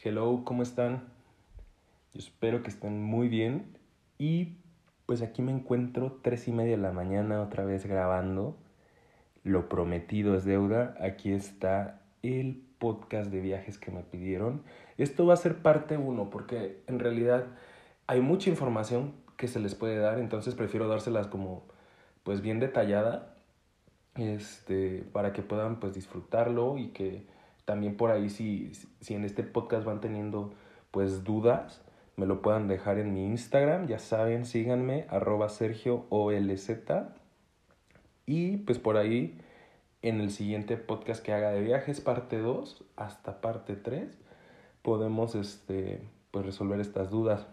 Hello, 0.00 0.42
¿cómo 0.44 0.62
están? 0.62 1.08
Yo 2.14 2.20
espero 2.20 2.62
que 2.62 2.68
estén 2.68 3.02
muy 3.02 3.26
bien. 3.26 3.76
Y 4.16 4.58
pues 5.06 5.22
aquí 5.22 5.42
me 5.42 5.50
encuentro 5.50 6.20
tres 6.22 6.46
y 6.46 6.52
media 6.52 6.76
de 6.76 6.82
la 6.82 6.92
mañana 6.92 7.42
otra 7.42 7.64
vez 7.64 7.84
grabando. 7.84 8.56
Lo 9.42 9.68
prometido 9.68 10.36
es 10.36 10.44
deuda. 10.44 10.94
Aquí 11.00 11.32
está 11.32 12.00
el 12.22 12.62
podcast 12.78 13.32
de 13.32 13.40
viajes 13.40 13.76
que 13.76 13.90
me 13.90 14.04
pidieron. 14.04 14.62
Esto 14.98 15.26
va 15.26 15.34
a 15.34 15.36
ser 15.36 15.62
parte 15.62 15.96
uno 15.96 16.30
porque 16.30 16.80
en 16.86 17.00
realidad 17.00 17.46
hay 18.06 18.20
mucha 18.20 18.50
información 18.50 19.14
que 19.36 19.48
se 19.48 19.58
les 19.58 19.74
puede 19.74 19.98
dar, 19.98 20.20
entonces 20.20 20.54
prefiero 20.54 20.86
dárselas 20.86 21.26
como 21.26 21.64
pues 22.22 22.40
bien 22.40 22.60
detallada 22.60 23.34
este, 24.14 25.04
para 25.12 25.32
que 25.32 25.42
puedan 25.42 25.80
pues 25.80 25.92
disfrutarlo 25.92 26.78
y 26.78 26.90
que 26.90 27.26
también 27.68 27.98
por 27.98 28.10
ahí 28.10 28.30
si, 28.30 28.72
si 29.02 29.12
en 29.12 29.26
este 29.26 29.42
podcast 29.42 29.84
van 29.84 30.00
teniendo 30.00 30.54
pues 30.90 31.22
dudas, 31.22 31.82
me 32.16 32.24
lo 32.24 32.40
puedan 32.40 32.66
dejar 32.66 32.98
en 32.98 33.12
mi 33.12 33.26
Instagram, 33.26 33.88
ya 33.88 33.98
saben, 33.98 34.46
síganme, 34.46 35.04
arroba 35.10 35.50
Sergio 35.50 36.06
OLZ. 36.08 36.70
Y 38.24 38.56
pues 38.56 38.78
por 38.78 38.96
ahí 38.96 39.38
en 40.00 40.22
el 40.22 40.30
siguiente 40.30 40.78
podcast 40.78 41.22
que 41.22 41.34
haga 41.34 41.50
de 41.50 41.60
viajes, 41.60 42.00
parte 42.00 42.38
2 42.38 42.84
hasta 42.96 43.42
parte 43.42 43.76
3, 43.76 44.16
podemos 44.80 45.34
este, 45.34 46.00
pues 46.30 46.46
resolver 46.46 46.80
estas 46.80 47.10
dudas. 47.10 47.46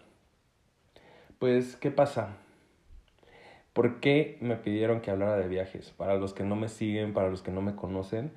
Pues, 1.40 1.76
¿qué 1.76 1.92
pasa? 1.92 2.38
¿Por 3.74 4.00
qué 4.00 4.38
me 4.40 4.56
pidieron 4.56 5.02
que 5.02 5.12
hablara 5.12 5.36
de 5.36 5.50
viajes? 5.50 5.90
Para 5.90 6.16
los 6.16 6.34
que 6.34 6.46
no 6.46 6.56
me 6.56 6.70
siguen, 6.70 7.14
para 7.14 7.30
los 7.30 7.42
que 7.42 7.52
no 7.52 7.62
me 7.62 7.76
conocen, 7.76 8.32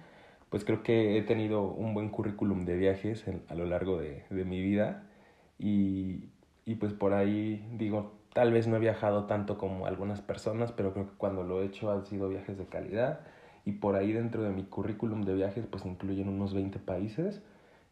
pues 0.51 0.65
creo 0.65 0.83
que 0.83 1.19
he 1.19 1.23
tenido 1.23 1.63
un 1.63 1.95
buen 1.95 2.09
currículum 2.09 2.65
de 2.65 2.77
viajes 2.77 3.25
a 3.49 3.55
lo 3.55 3.67
largo 3.67 3.99
de, 3.99 4.25
de 4.31 4.45
mi 4.45 4.61
vida 4.63 5.05
y, 5.59 6.25
y, 6.65 6.77
pues 6.77 6.93
por 6.93 7.13
ahí 7.13 7.67
digo, 7.77 8.13
tal 8.33 8.53
vez 8.53 8.67
no 8.67 8.77
he 8.77 8.79
viajado 8.79 9.25
tanto 9.25 9.59
como 9.59 9.87
algunas 9.87 10.21
personas, 10.21 10.73
pero 10.73 10.93
creo 10.93 11.07
que 11.07 11.17
cuando 11.17 11.43
lo 11.43 11.63
he 11.63 11.67
hecho 11.67 11.91
han 11.91 12.07
sido 12.07 12.29
viajes 12.29 12.57
de 12.57 12.67
calidad 12.67 13.21
y 13.65 13.73
por 13.73 13.97
ahí 13.97 14.13
dentro 14.13 14.43
de 14.43 14.51
mi 14.51 14.65
currículum 14.65 15.23
de 15.23 15.35
viajes 15.35 15.67
pues 15.67 15.85
incluyen 15.85 16.29
unos 16.29 16.55
20 16.55 16.79
países, 16.79 17.43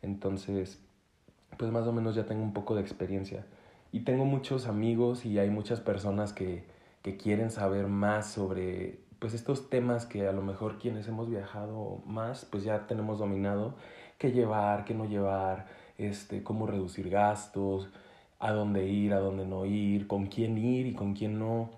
entonces 0.03 0.83
pues 1.59 1.71
más 1.71 1.87
o 1.87 1.93
menos 1.93 2.15
ya 2.15 2.27
tengo 2.27 2.43
un 2.43 2.53
poco 2.53 2.75
de 2.75 2.83
experiencia 2.83 3.45
y 3.93 4.01
tengo 4.01 4.25
muchos 4.25 4.67
amigos 4.67 5.25
y 5.25 5.39
hay 5.39 5.51
muchas 5.51 5.81
personas 5.81 6.33
que, 6.33 6.65
que 7.03 7.17
quieren 7.17 7.51
saber 7.51 7.87
más 7.87 8.31
sobre 8.31 9.01
pues 9.27 9.35
estos 9.35 9.69
temas 9.69 10.07
que 10.07 10.29
a 10.29 10.31
lo 10.31 10.41
mejor 10.41 10.79
quienes 10.79 11.09
hemos 11.09 11.29
viajado 11.29 12.01
más, 12.07 12.45
pues 12.45 12.63
ya 12.63 12.87
tenemos 12.87 13.19
dominado 13.19 13.75
qué 14.19 14.31
llevar, 14.31 14.85
qué 14.85 14.95
no 14.95 15.05
llevar, 15.05 15.67
este, 15.99 16.45
cómo 16.45 16.69
reducir 16.69 17.11
gastos, 17.11 17.89
a 18.39 18.53
dónde 18.53 18.87
ir, 18.87 19.13
a 19.13 19.19
dónde 19.19 19.45
no 19.45 19.67
ir, 19.67 20.07
con 20.07 20.27
quién 20.27 20.57
ir 20.57 20.87
y 20.87 20.95
con 20.95 21.15
quién 21.15 21.41
no. 21.41 21.71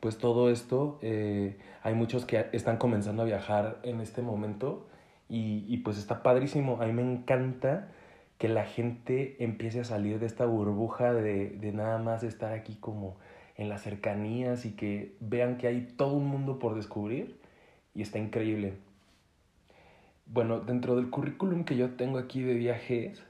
Pues 0.00 0.18
todo 0.18 0.50
esto, 0.50 0.98
eh, 1.00 1.56
hay 1.82 1.94
muchos 1.94 2.26
que 2.26 2.50
están 2.52 2.76
comenzando 2.76 3.22
a 3.22 3.24
viajar 3.24 3.78
en 3.82 4.02
este 4.02 4.20
momento 4.20 4.86
y, 5.26 5.64
y 5.68 5.78
pues 5.78 5.96
está 5.96 6.22
padrísimo. 6.22 6.82
A 6.82 6.84
mí 6.84 6.92
me 6.92 7.00
encanta 7.00 7.88
que 8.36 8.48
la 8.48 8.66
gente 8.66 9.42
empiece 9.42 9.80
a 9.80 9.84
salir 9.84 10.18
de 10.18 10.26
esta 10.26 10.44
burbuja 10.44 11.14
de, 11.14 11.48
de 11.48 11.72
nada 11.72 11.96
más 11.96 12.24
estar 12.24 12.52
aquí 12.52 12.74
como 12.74 13.16
en 13.58 13.68
las 13.68 13.82
cercanías 13.82 14.64
y 14.64 14.70
que 14.70 15.16
vean 15.20 15.58
que 15.58 15.66
hay 15.66 15.82
todo 15.96 16.14
un 16.14 16.26
mundo 16.26 16.58
por 16.58 16.76
descubrir 16.76 17.38
y 17.94 18.02
está 18.02 18.18
increíble. 18.18 18.74
Bueno, 20.26 20.60
dentro 20.60 20.96
del 20.96 21.10
currículum 21.10 21.64
que 21.64 21.76
yo 21.76 21.90
tengo 21.96 22.18
aquí 22.18 22.40
de 22.40 22.54
viajes, 22.54 23.20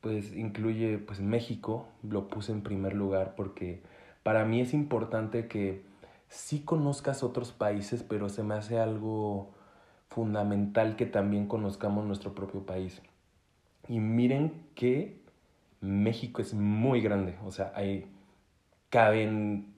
pues 0.00 0.36
incluye 0.36 0.98
pues 0.98 1.20
México, 1.20 1.86
lo 2.02 2.28
puse 2.28 2.52
en 2.52 2.62
primer 2.62 2.94
lugar 2.94 3.34
porque 3.36 3.80
para 4.24 4.44
mí 4.44 4.60
es 4.60 4.74
importante 4.74 5.46
que 5.46 5.82
sí 6.28 6.60
conozcas 6.60 7.22
otros 7.22 7.52
países, 7.52 8.02
pero 8.02 8.28
se 8.28 8.42
me 8.42 8.54
hace 8.54 8.78
algo 8.78 9.54
fundamental 10.08 10.96
que 10.96 11.06
también 11.06 11.46
conozcamos 11.46 12.04
nuestro 12.04 12.34
propio 12.34 12.66
país. 12.66 13.00
Y 13.88 14.00
miren 14.00 14.52
que 14.74 15.20
México 15.80 16.42
es 16.42 16.52
muy 16.52 17.00
grande, 17.00 17.36
o 17.44 17.52
sea, 17.52 17.72
hay 17.76 18.06
caben 18.90 19.74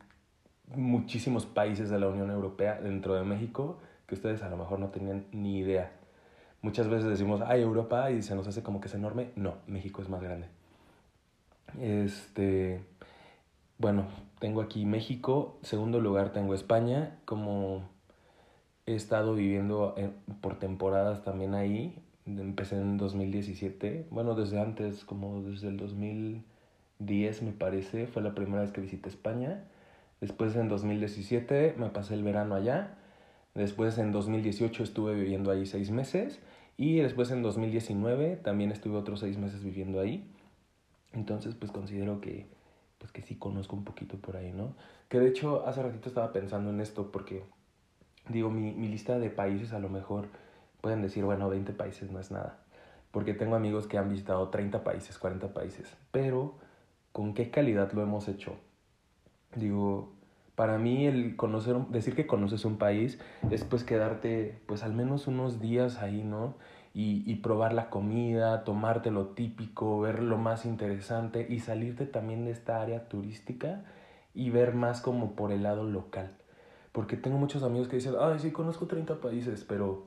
muchísimos 0.75 1.47
países 1.47 1.91
de 1.91 1.98
la 1.98 2.09
Unión 2.09 2.31
Europea 2.31 2.81
dentro 2.81 3.15
de 3.15 3.25
México 3.25 3.78
que 4.06 4.15
ustedes 4.15 4.43
a 4.43 4.48
lo 4.48 4.56
mejor 4.56 4.78
no 4.81 4.88
tenían 4.88 5.26
ni 5.32 5.59
idea. 5.59 5.93
Muchas 6.62 6.88
veces 6.88 7.09
decimos, 7.09 7.41
ay, 7.47 7.62
Europa, 7.62 8.10
y 8.10 8.22
se 8.22 8.34
nos 8.34 8.47
hace 8.47 8.62
como 8.62 8.81
que 8.81 8.88
es 8.88 8.94
enorme. 8.94 9.31
No, 9.37 9.54
México 9.66 10.03
es 10.03 10.09
más 10.09 10.20
grande. 10.20 10.49
Este, 11.81 12.82
bueno, 13.78 14.09
tengo 14.41 14.60
aquí 14.60 14.84
México, 14.84 15.59
segundo 15.62 16.00
lugar 16.00 16.32
tengo 16.32 16.54
España, 16.54 17.20
como 17.25 17.88
he 18.84 18.94
estado 18.94 19.34
viviendo 19.34 19.94
por 20.41 20.59
temporadas 20.59 21.22
también 21.22 21.54
ahí, 21.54 22.03
empecé 22.26 22.76
en 22.76 22.97
2017, 22.97 24.09
bueno, 24.10 24.34
desde 24.34 24.60
antes, 24.60 25.04
como 25.04 25.43
desde 25.43 25.69
el 25.69 25.76
2000 25.76 26.44
10 27.00 27.43
me 27.43 27.53
parece, 27.53 28.06
fue 28.06 28.22
la 28.22 28.34
primera 28.34 28.62
vez 28.62 28.71
que 28.71 28.81
visité 28.81 29.09
España. 29.09 29.65
Después 30.21 30.55
en 30.55 30.69
2017 30.69 31.75
me 31.78 31.88
pasé 31.88 32.15
el 32.15 32.22
verano 32.22 32.55
allá. 32.55 32.97
Después 33.55 33.99
en 33.99 34.12
2018 34.12 34.84
estuve 34.84 35.15
viviendo 35.15 35.50
ahí 35.50 35.66
seis 35.66 35.91
meses. 35.91 36.41
Y 36.77 37.00
después 37.00 37.31
en 37.31 37.43
2019 37.43 38.37
también 38.37 38.71
estuve 38.71 38.97
otros 38.97 39.21
seis 39.21 39.38
meses 39.38 39.65
viviendo 39.65 40.00
ahí. 40.00 40.31
Entonces 41.12 41.55
pues 41.55 41.72
considero 41.72 42.21
que, 42.21 42.47
pues 42.99 43.11
que 43.12 43.22
sí 43.22 43.34
conozco 43.34 43.77
un 43.77 43.84
poquito 43.84 44.17
por 44.19 44.37
ahí, 44.37 44.53
¿no? 44.53 44.75
Que 45.09 45.19
de 45.19 45.28
hecho 45.28 45.67
hace 45.67 45.82
ratito 45.82 46.09
estaba 46.09 46.32
pensando 46.32 46.71
en 46.71 46.81
esto 46.81 47.11
porque 47.11 47.43
digo, 48.28 48.50
mi, 48.50 48.72
mi 48.72 48.88
lista 48.88 49.19
de 49.19 49.31
países 49.31 49.72
a 49.72 49.78
lo 49.78 49.88
mejor 49.88 50.28
pueden 50.81 51.03
decir, 51.03 51.25
bueno, 51.25 51.49
20 51.49 51.72
países 51.72 52.11
no 52.11 52.21
es 52.21 52.31
nada. 52.31 52.59
Porque 53.11 53.34
tengo 53.34 53.56
amigos 53.56 53.87
que 53.87 53.99
han 53.99 54.09
visitado 54.09 54.49
30 54.50 54.84
países, 54.84 55.19
40 55.19 55.53
países. 55.53 55.97
Pero 56.12 56.55
con 57.12 57.34
qué 57.34 57.50
calidad 57.50 57.93
lo 57.93 58.03
hemos 58.03 58.28
hecho. 58.28 58.56
Digo, 59.54 60.12
para 60.54 60.78
mí 60.78 61.06
el 61.06 61.37
conocer, 61.37 61.76
decir 61.88 62.15
que 62.15 62.26
conoces 62.26 62.65
un 62.65 62.76
país 62.76 63.19
es 63.50 63.65
pues 63.65 63.82
quedarte 63.82 64.60
pues 64.66 64.82
al 64.82 64.93
menos 64.93 65.26
unos 65.26 65.60
días 65.60 65.99
ahí, 65.99 66.22
¿no? 66.22 66.54
Y, 66.93 67.22
y 67.31 67.37
probar 67.37 67.72
la 67.72 67.88
comida, 67.88 68.65
tomarte 68.65 69.10
lo 69.10 69.28
típico, 69.28 70.00
ver 70.00 70.22
lo 70.22 70.38
más 70.38 70.66
interesante 70.66 71.47
y 71.49 71.60
salirte 71.60 72.06
también 72.06 72.44
de 72.44 72.50
esta 72.50 72.82
área 72.82 73.09
turística 73.09 73.84
y 74.34 74.50
ver 74.50 74.75
más 74.75 75.00
como 75.00 75.34
por 75.34 75.53
el 75.53 75.62
lado 75.62 75.84
local. 75.84 76.37
Porque 76.93 77.16
tengo 77.16 77.38
muchos 77.38 77.62
amigos 77.62 77.88
que 77.88 77.97
dicen, 77.97 78.15
ay, 78.20 78.38
sí, 78.38 78.50
conozco 78.50 78.87
30 78.87 79.20
países, 79.20 79.65
pero, 79.65 80.06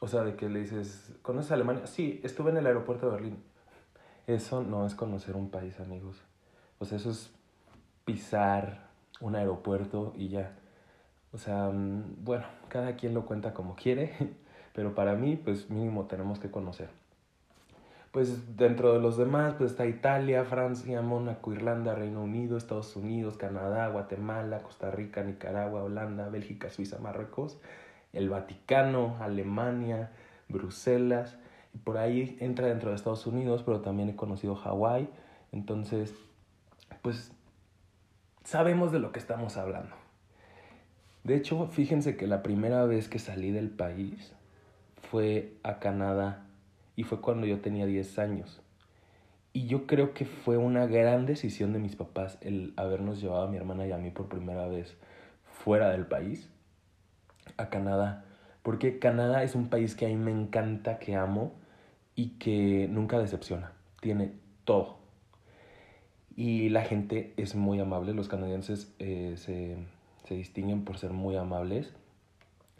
o 0.00 0.08
sea, 0.08 0.24
de 0.24 0.34
que 0.34 0.48
le 0.48 0.60
dices, 0.60 1.12
¿conoces 1.22 1.52
Alemania? 1.52 1.86
Sí, 1.86 2.20
estuve 2.24 2.50
en 2.50 2.56
el 2.56 2.66
aeropuerto 2.66 3.06
de 3.06 3.12
Berlín. 3.12 3.42
Eso 4.26 4.62
no 4.62 4.86
es 4.86 4.94
conocer 4.94 5.36
un 5.36 5.50
país, 5.50 5.78
amigos. 5.78 6.20
O 6.78 6.84
sea, 6.84 6.98
eso 6.98 7.10
es 7.10 7.30
pisar 8.04 8.86
un 9.20 9.36
aeropuerto 9.36 10.12
y 10.16 10.28
ya. 10.28 10.52
O 11.32 11.38
sea, 11.38 11.68
mm, 11.68 12.24
bueno, 12.24 12.44
cada 12.68 12.96
quien 12.96 13.14
lo 13.14 13.26
cuenta 13.26 13.54
como 13.54 13.76
quiere, 13.76 14.12
pero 14.74 14.94
para 14.94 15.14
mí, 15.14 15.36
pues 15.36 15.70
mínimo 15.70 16.04
tenemos 16.06 16.38
que 16.38 16.50
conocer. 16.50 16.88
Pues 18.12 18.56
dentro 18.56 18.94
de 18.94 19.00
los 19.00 19.18
demás, 19.18 19.54
pues 19.58 19.72
está 19.72 19.86
Italia, 19.86 20.44
Francia, 20.44 21.02
Mónaco, 21.02 21.52
Irlanda, 21.52 21.94
Reino 21.94 22.22
Unido, 22.22 22.56
Estados 22.56 22.96
Unidos, 22.96 23.36
Canadá, 23.36 23.88
Guatemala, 23.88 24.62
Costa 24.62 24.90
Rica, 24.90 25.22
Nicaragua, 25.22 25.82
Holanda, 25.82 26.30
Bélgica, 26.30 26.70
Suiza, 26.70 26.98
Marruecos, 26.98 27.60
el 28.14 28.30
Vaticano, 28.30 29.16
Alemania, 29.20 30.12
Bruselas, 30.48 31.36
y 31.74 31.78
por 31.78 31.98
ahí 31.98 32.38
entra 32.40 32.68
dentro 32.68 32.88
de 32.88 32.96
Estados 32.96 33.26
Unidos, 33.26 33.62
pero 33.66 33.82
también 33.82 34.08
he 34.08 34.16
conocido 34.16 34.54
Hawái. 34.54 35.10
Entonces, 35.52 36.14
pues 37.06 37.30
sabemos 38.42 38.90
de 38.90 38.98
lo 38.98 39.12
que 39.12 39.20
estamos 39.20 39.56
hablando. 39.56 39.94
De 41.22 41.36
hecho, 41.36 41.68
fíjense 41.68 42.16
que 42.16 42.26
la 42.26 42.42
primera 42.42 42.84
vez 42.84 43.08
que 43.08 43.20
salí 43.20 43.52
del 43.52 43.70
país 43.70 44.32
fue 45.08 45.52
a 45.62 45.78
Canadá 45.78 46.48
y 46.96 47.04
fue 47.04 47.20
cuando 47.20 47.46
yo 47.46 47.60
tenía 47.60 47.86
10 47.86 48.18
años. 48.18 48.60
Y 49.52 49.68
yo 49.68 49.86
creo 49.86 50.14
que 50.14 50.24
fue 50.24 50.56
una 50.56 50.86
gran 50.86 51.26
decisión 51.26 51.72
de 51.72 51.78
mis 51.78 51.94
papás 51.94 52.38
el 52.40 52.74
habernos 52.76 53.20
llevado 53.20 53.44
a 53.44 53.50
mi 53.52 53.56
hermana 53.56 53.86
y 53.86 53.92
a 53.92 53.98
mí 53.98 54.10
por 54.10 54.26
primera 54.26 54.66
vez 54.66 54.96
fuera 55.44 55.90
del 55.90 56.06
país, 56.06 56.50
a 57.56 57.70
Canadá. 57.70 58.24
Porque 58.64 58.98
Canadá 58.98 59.44
es 59.44 59.54
un 59.54 59.68
país 59.68 59.94
que 59.94 60.06
a 60.06 60.08
mí 60.08 60.16
me 60.16 60.32
encanta, 60.32 60.98
que 60.98 61.14
amo 61.14 61.54
y 62.16 62.30
que 62.30 62.88
nunca 62.90 63.16
decepciona. 63.20 63.70
Tiene 64.00 64.32
todo 64.64 64.95
y 66.36 66.68
la 66.68 66.82
gente 66.82 67.32
es 67.38 67.54
muy 67.54 67.80
amable, 67.80 68.12
los 68.12 68.28
canadienses 68.28 68.92
eh, 68.98 69.34
se, 69.38 69.76
se, 70.28 70.34
distinguen 70.34 70.84
por 70.84 70.98
ser 70.98 71.12
muy 71.12 71.34
amables 71.34 71.94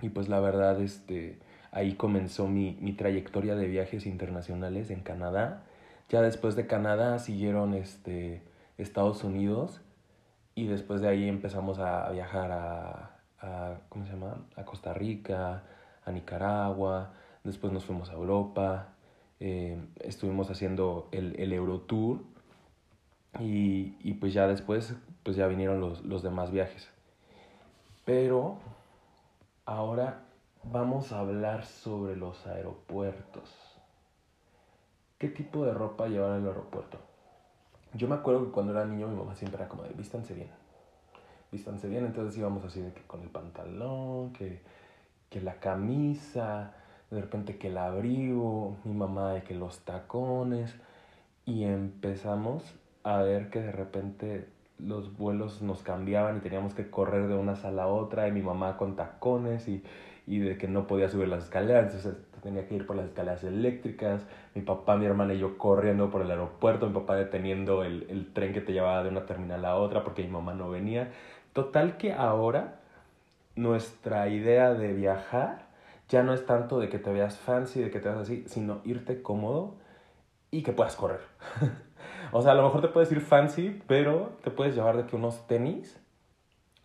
y 0.03 0.11
pues 0.11 0.29
la 0.29 0.41
verdad 0.41 0.81
este, 0.83 1.39
ahí 1.73 1.95
comenzó 1.95 2.49
mi, 2.49 2.77
mi 2.81 2.93
trayectoria 2.93 3.57
de 3.57 3.67
viajes 3.67 4.05
internacionales 4.05 4.91
en 4.91 5.01
Canadá. 5.01 5.63
Ya 6.11 6.21
después 6.21 6.55
de 6.55 6.67
Canadá 6.67 7.19
siguieron 7.19 7.73
este, 7.73 8.43
Estados 8.77 9.25
Unidos 9.25 9.81
y 10.55 10.67
después 10.67 11.01
de 11.01 11.09
ahí 11.09 11.27
empezamos 11.27 11.79
a 11.79 12.11
viajar 12.11 12.53
a, 12.53 13.17
a, 13.41 13.79
¿cómo 13.89 14.05
se 14.05 14.13
llama? 14.13 14.45
A 14.57 14.65
Costa 14.65 14.93
Rica, 14.93 15.65
a 16.05 16.13
Nicaragua, 16.13 17.15
después 17.43 17.73
nos 17.73 17.87
fuimos 17.87 18.11
a 18.11 18.13
Europa, 18.13 18.89
eh, 19.41 19.79
estuvimos 20.01 20.51
haciendo 20.51 21.09
el, 21.11 21.35
el 21.41 21.55
Eurotour 21.55 22.36
y, 23.39 23.97
y, 24.01 24.15
pues 24.15 24.33
ya 24.33 24.47
después 24.47 24.95
pues 25.23 25.37
ya 25.37 25.47
vinieron 25.49 25.81
los, 25.81 26.05
los 26.05 26.23
demás 26.23 26.51
viajes. 26.53 26.89
Pero 28.05 28.59
ahora 29.65 30.23
vamos 30.63 31.13
a 31.13 31.19
hablar 31.19 31.67
sobre 31.67 32.17
los 32.17 32.47
aeropuertos. 32.47 33.77
¿Qué 35.19 35.29
tipo 35.29 35.65
de 35.65 35.75
ropa 35.75 36.07
llevar 36.07 36.33
al 36.33 36.47
aeropuerto? 36.47 36.99
Yo 37.95 38.07
me 38.07 38.15
acuerdo 38.15 38.45
que 38.45 38.53
cuando 38.53 38.73
era 38.73 38.85
niño 38.85 39.09
mi 39.09 39.17
mamá 39.17 39.35
siempre 39.35 39.61
era 39.61 39.69
como 39.69 39.83
de 39.83 39.95
vístanse 39.95 40.35
bien. 40.35 40.51
Vístanse 41.51 41.89
bien, 41.89 42.05
entonces 42.05 42.39
íbamos 42.39 42.65
así 42.65 42.81
de 42.81 42.93
que 42.93 43.03
con 43.03 43.23
el 43.23 43.29
pantalón, 43.29 44.33
que, 44.33 44.61
que 45.31 45.41
la 45.41 45.55
camisa, 45.55 46.75
de 47.11 47.21
repente 47.21 47.57
que 47.57 47.69
el 47.69 47.79
abrigo, 47.79 48.77
mi 48.85 48.93
mamá 48.93 49.33
de 49.33 49.43
que 49.43 49.55
los 49.55 49.81
tacones. 49.81 50.75
Y 51.45 51.65
empezamos 51.65 52.63
a 53.07 53.23
ver 53.23 53.51
que 53.51 53.61
de 53.61 53.71
repente 53.71 54.49
los 54.79 55.17
vuelos 55.17 55.63
nos 55.63 55.83
cambiaban 55.83 56.39
y 56.39 56.41
teníamos 56.41 56.75
que 56.75 56.91
correr 56.91 57.29
de 57.29 57.37
una 57.37 57.55
sala 57.55 57.85
a 57.85 57.87
otra 57.87 58.27
y 58.27 58.33
mi 58.33 58.43
mamá 58.43 58.77
con 58.77 58.97
tacones 58.97 59.69
y, 59.69 59.85
y 60.27 60.41
de 60.41 60.59
que 60.59 60.67
no 60.67 60.89
podía 60.89 61.09
subir 61.09 61.29
las 61.29 61.45
escaleras, 61.45 61.87
entonces 61.87 62.17
tenía 62.43 62.67
que 62.67 62.75
ir 62.75 62.85
por 62.85 62.97
las 62.97 63.07
escaleras 63.07 63.45
eléctricas, 63.45 64.27
mi 64.57 64.63
papá, 64.63 64.97
mi 64.97 65.07
hermana 65.07 65.35
y 65.35 65.39
yo 65.39 65.57
corriendo 65.57 66.11
por 66.11 66.23
el 66.23 66.31
aeropuerto, 66.33 66.89
mi 66.89 66.95
papá 66.95 67.15
deteniendo 67.15 67.85
el, 67.85 68.07
el 68.11 68.33
tren 68.33 68.53
que 68.53 68.61
te 68.61 68.73
llevaba 68.73 69.05
de 69.05 69.11
una 69.11 69.25
terminal 69.25 69.65
a 69.65 69.77
otra 69.77 70.03
porque 70.03 70.25
mi 70.25 70.31
mamá 70.31 70.55
no 70.55 70.69
venía. 70.69 71.13
Total 71.53 71.99
que 71.99 72.13
ahora 72.13 72.81
nuestra 73.55 74.29
idea 74.29 74.75
de 74.75 74.93
viajar 74.93 75.67
ya 76.09 76.25
no 76.25 76.35
es 76.35 76.45
tanto 76.45 76.81
de 76.81 76.89
que 76.89 76.99
te 76.99 77.13
veas 77.13 77.39
fancy, 77.39 77.81
de 77.81 77.91
que 77.91 78.01
te 78.01 78.09
veas 78.09 78.23
así, 78.23 78.45
sino 78.49 78.81
irte 78.85 79.23
cómodo 79.23 79.77
y 80.51 80.65
que 80.65 80.73
puedas 80.73 80.97
correr. 80.97 81.21
o 82.33 82.43
sea, 82.43 82.53
a 82.53 82.55
lo 82.55 82.63
mejor 82.63 82.81
te 82.81 82.89
puedes 82.89 83.11
ir 83.13 83.21
fancy, 83.21 83.81
pero 83.87 84.33
te 84.43 84.51
puedes 84.51 84.75
llevar 84.75 84.97
de 84.97 85.07
que 85.07 85.17
unos 85.17 85.47
tenis 85.47 86.01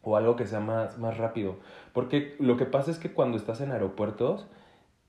o 0.02 0.18
algo 0.18 0.36
que 0.36 0.48
sea 0.48 0.60
más, 0.60 0.98
más 0.98 1.18
rápido. 1.18 1.58
Porque 1.94 2.36
lo 2.40 2.58
que 2.58 2.66
pasa 2.66 2.92
es 2.92 2.98
que 2.98 3.14
cuando 3.14 3.38
estás 3.38 3.62
en 3.62 3.72
aeropuertos, 3.72 4.48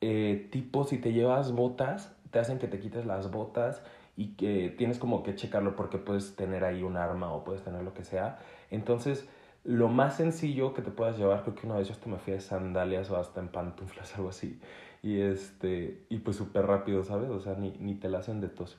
eh, 0.01 0.49
tipo 0.51 0.85
si 0.85 0.99
te 0.99 1.13
llevas 1.13 1.53
botas, 1.53 2.15
te 2.31 2.39
hacen 2.39 2.59
que 2.59 2.69
te 2.69 2.81
quites 2.81 3.07
las 3.07 3.31
botas 3.31 3.83
y 4.17 4.35
que 4.35 4.75
tienes 4.77 4.99
como 4.99 5.23
que 5.23 5.35
checarlo 5.35 5.77
porque 5.77 5.99
puedes 5.99 6.37
tener 6.37 6.65
ahí 6.65 6.83
un 6.83 6.97
arma 6.97 7.33
o 7.33 7.45
puedes 7.45 7.63
tener 7.63 7.83
lo 7.83 7.95
que 7.95 8.05
sea. 8.05 8.39
Entonces, 8.71 9.29
lo 9.65 9.89
más 9.89 10.17
sencillo 10.17 10.75
que 10.75 10.83
te 10.83 10.91
puedas 10.91 11.17
llevar, 11.19 11.43
creo 11.43 11.55
que 11.55 11.67
una 11.67 11.77
vez 11.77 11.89
yo 11.89 11.95
hasta 11.95 12.09
me 12.09 12.19
fui 12.19 12.33
de 12.33 12.41
sandalias 12.41 13.11
o 13.11 13.17
hasta 13.17 13.41
en 13.41 13.49
pantuflas, 13.49 14.15
algo 14.17 14.31
así. 14.31 14.61
Y, 15.03 15.21
este, 15.21 16.05
y 16.09 16.19
pues 16.19 16.37
súper 16.37 16.67
rápido, 16.67 17.05
¿sabes? 17.05 17.31
O 17.31 17.41
sea, 17.41 17.55
ni, 17.55 17.71
ni 17.79 17.95
te 17.95 18.09
la 18.09 18.19
hacen 18.19 18.41
de 18.41 18.49
tos. 18.49 18.79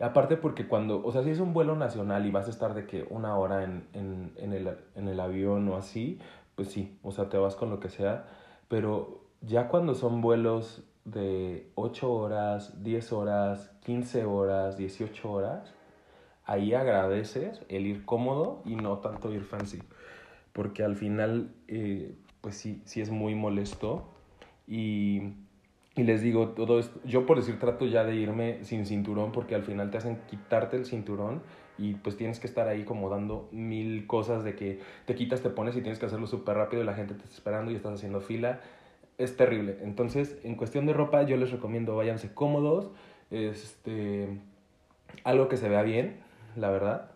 Aparte 0.00 0.36
porque 0.36 0.66
cuando, 0.66 1.04
o 1.04 1.12
sea, 1.12 1.22
si 1.22 1.30
es 1.30 1.40
un 1.40 1.52
vuelo 1.52 1.76
nacional 1.76 2.26
y 2.26 2.30
vas 2.30 2.46
a 2.46 2.50
estar 2.50 2.74
de 2.74 2.86
que 2.86 3.06
una 3.10 3.36
hora 3.36 3.64
en, 3.64 3.86
en, 3.92 4.32
en, 4.36 4.52
el, 4.52 4.76
en 4.94 5.08
el 5.08 5.20
avión 5.20 5.68
o 5.68 5.76
así, 5.76 6.18
pues 6.54 6.68
sí, 6.68 6.98
o 7.02 7.12
sea, 7.12 7.28
te 7.28 7.36
vas 7.38 7.56
con 7.56 7.70
lo 7.70 7.80
que 7.80 7.88
sea. 7.88 8.26
Pero 8.68 9.24
ya 9.40 9.68
cuando 9.68 9.94
son 9.94 10.20
vuelos 10.20 10.84
de 11.04 11.70
8 11.74 12.12
horas, 12.12 12.82
10 12.82 13.12
horas, 13.12 13.70
15 13.84 14.24
horas, 14.24 14.76
18 14.76 15.30
horas, 15.30 15.74
ahí 16.44 16.74
agradeces 16.74 17.62
el 17.68 17.86
ir 17.86 18.04
cómodo 18.04 18.62
y 18.64 18.76
no 18.76 18.98
tanto 18.98 19.32
ir 19.32 19.44
fancy. 19.44 19.82
Porque 20.52 20.82
al 20.84 20.96
final, 20.96 21.54
eh, 21.68 22.16
pues 22.40 22.56
sí, 22.56 22.82
sí 22.84 23.00
es 23.00 23.10
muy 23.10 23.34
molesto. 23.34 24.08
Y, 24.66 25.34
y, 25.96 26.02
les 26.02 26.22
digo, 26.22 26.48
todo 26.48 26.78
esto, 26.78 27.00
yo 27.04 27.26
por 27.26 27.38
decir 27.38 27.58
trato 27.58 27.86
ya 27.86 28.04
de 28.04 28.16
irme 28.16 28.64
sin 28.64 28.86
cinturón 28.86 29.32
porque 29.32 29.54
al 29.54 29.62
final 29.62 29.90
te 29.90 29.98
hacen 29.98 30.18
quitarte 30.28 30.76
el 30.76 30.86
cinturón 30.86 31.42
y 31.78 31.94
pues 31.94 32.16
tienes 32.16 32.40
que 32.40 32.46
estar 32.46 32.68
ahí 32.68 32.84
como 32.84 33.08
dando 33.10 33.48
mil 33.52 34.06
cosas 34.06 34.44
de 34.44 34.54
que 34.54 34.80
te 35.06 35.14
quitas, 35.14 35.40
te 35.40 35.50
pones 35.50 35.76
y 35.76 35.80
tienes 35.80 35.98
que 35.98 36.06
hacerlo 36.06 36.26
súper 36.26 36.56
rápido 36.56 36.82
y 36.82 36.86
la 36.86 36.94
gente 36.94 37.14
te 37.14 37.24
está 37.24 37.34
esperando 37.34 37.70
y 37.70 37.76
estás 37.76 37.94
haciendo 37.94 38.20
fila 38.20 38.60
es 39.18 39.36
terrible. 39.36 39.78
Entonces, 39.82 40.38
en 40.42 40.56
cuestión 40.56 40.86
de 40.86 40.92
ropa, 40.92 41.22
yo 41.22 41.36
les 41.36 41.50
recomiendo 41.50 41.96
váyanse 41.96 42.32
cómodos, 42.34 42.90
este, 43.30 44.40
algo 45.24 45.48
que 45.48 45.56
se 45.56 45.68
vea 45.68 45.82
bien, 45.82 46.20
la 46.56 46.70
verdad, 46.70 47.10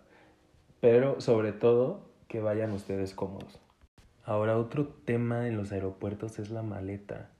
pero 0.80 1.20
sobre 1.20 1.52
todo 1.52 2.00
que 2.28 2.40
vayan 2.40 2.72
ustedes 2.72 3.14
cómodos. 3.14 3.58
Ahora, 4.24 4.58
otro 4.58 4.86
tema 4.86 5.48
en 5.48 5.56
los 5.56 5.72
aeropuertos 5.72 6.38
es 6.38 6.50
la 6.50 6.62
maleta. 6.62 7.30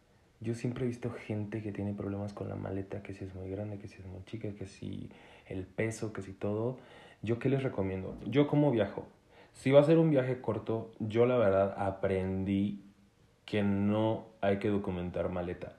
Yo 0.41 0.55
siempre 0.55 0.85
he 0.85 0.87
visto 0.87 1.11
gente 1.11 1.63
que 1.63 1.73
tiene 1.73 1.95
problemas 1.95 2.33
con 2.33 2.49
la 2.49 2.55
maleta, 2.55 3.03
que 3.03 3.13
si 3.13 3.25
es 3.25 3.35
muy 3.35 3.51
grande, 3.51 3.79
que 3.79 3.89
si 3.89 3.99
es 3.99 4.07
muy 4.07 4.25
chica, 4.25 4.49
que 4.51 4.67
si 4.67 5.11
el 5.47 5.65
peso, 5.65 6.13
que 6.13 6.23
si 6.23 6.33
todo. 6.33 6.79
¿Yo 7.23 7.39
qué 7.39 7.49
les 7.49 7.63
recomiendo? 7.63 8.17
Yo 8.27 8.47
como 8.47 8.71
viajo. 8.71 9.07
Si 9.53 9.73
va 9.73 9.81
a 9.81 9.85
ser 9.85 9.99
un 9.99 10.11
viaje 10.11 10.41
corto, 10.41 10.93
yo 11.01 11.27
la 11.27 11.37
verdad 11.37 11.75
aprendí 11.77 12.85
que 13.45 13.63
no 13.63 14.27
hay 14.41 14.59
que 14.59 14.69
documentar 14.69 15.31
maleta. 15.31 15.77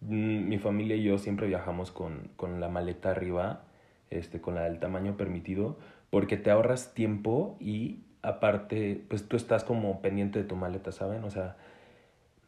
Mm, 0.00 0.48
mi 0.48 0.58
familia 0.58 0.96
y 0.96 1.04
yo 1.04 1.18
siempre 1.18 1.46
viajamos 1.46 1.92
con, 1.92 2.30
con 2.36 2.60
la 2.60 2.68
maleta 2.68 3.10
arriba, 3.10 3.64
este, 4.10 4.40
con 4.40 4.56
la 4.56 4.62
del 4.62 4.80
tamaño 4.80 5.16
permitido, 5.16 5.78
porque 6.10 6.36
te 6.36 6.50
ahorras 6.50 6.94
tiempo 6.94 7.56
y 7.60 8.00
aparte, 8.22 9.04
pues 9.08 9.28
tú 9.28 9.36
estás 9.36 9.62
como 9.62 10.00
pendiente 10.02 10.40
de 10.40 10.44
tu 10.44 10.56
maleta, 10.56 10.90
¿saben? 10.90 11.22
O 11.24 11.30
sea, 11.30 11.56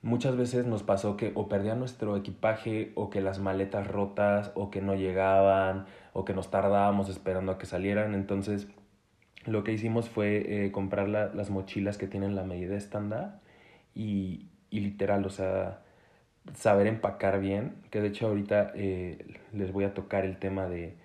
muchas 0.07 0.37
veces 0.37 0.67
nos 0.67 0.85
pasó 0.85 1.17
que 1.17 1.33
o 1.35 1.49
perdía 1.49 1.75
nuestro 1.75 2.17
equipaje 2.17 2.93
o 2.95 3.11
que 3.11 3.21
las 3.21 3.41
maletas 3.41 3.89
rotas 3.89 4.53
o 4.55 4.71
que 4.71 4.81
no 4.81 4.95
llegaban 4.95 5.87
o 6.13 6.25
que 6.25 6.33
nos 6.33 6.51
tardábamos 6.51 7.09
esperando 7.09 7.53
a 7.53 7.59
que 7.59 7.67
salieran. 7.67 8.15
Entonces, 8.15 8.69
lo 9.47 9.65
que 9.65 9.73
hicimos 9.73 10.09
fue 10.09 10.67
eh, 10.67 10.73
comprar 10.73 11.09
la, 11.09 11.35
las 11.35 11.51
mochilas 11.51 11.99
que 11.99 12.07
tienen 12.07 12.37
la 12.37 12.45
medida 12.45 12.77
estándar 12.77 13.41
y, 13.95 14.47
y 14.71 14.81
literal, 14.81 15.27
o 15.27 15.31
sea, 15.31 15.83
saber 16.55 16.87
empacar 16.87 17.41
bien, 17.41 17.75
que 17.91 18.01
de 18.01 18.09
hecho 18.09 18.29
ahorita 18.29 18.73
eh, 18.77 19.19
les 19.53 19.73
voy 19.73 19.85
a 19.85 19.95
tocar 19.95 20.25
el 20.25 20.39
tema 20.39 20.69
de, 20.69 20.97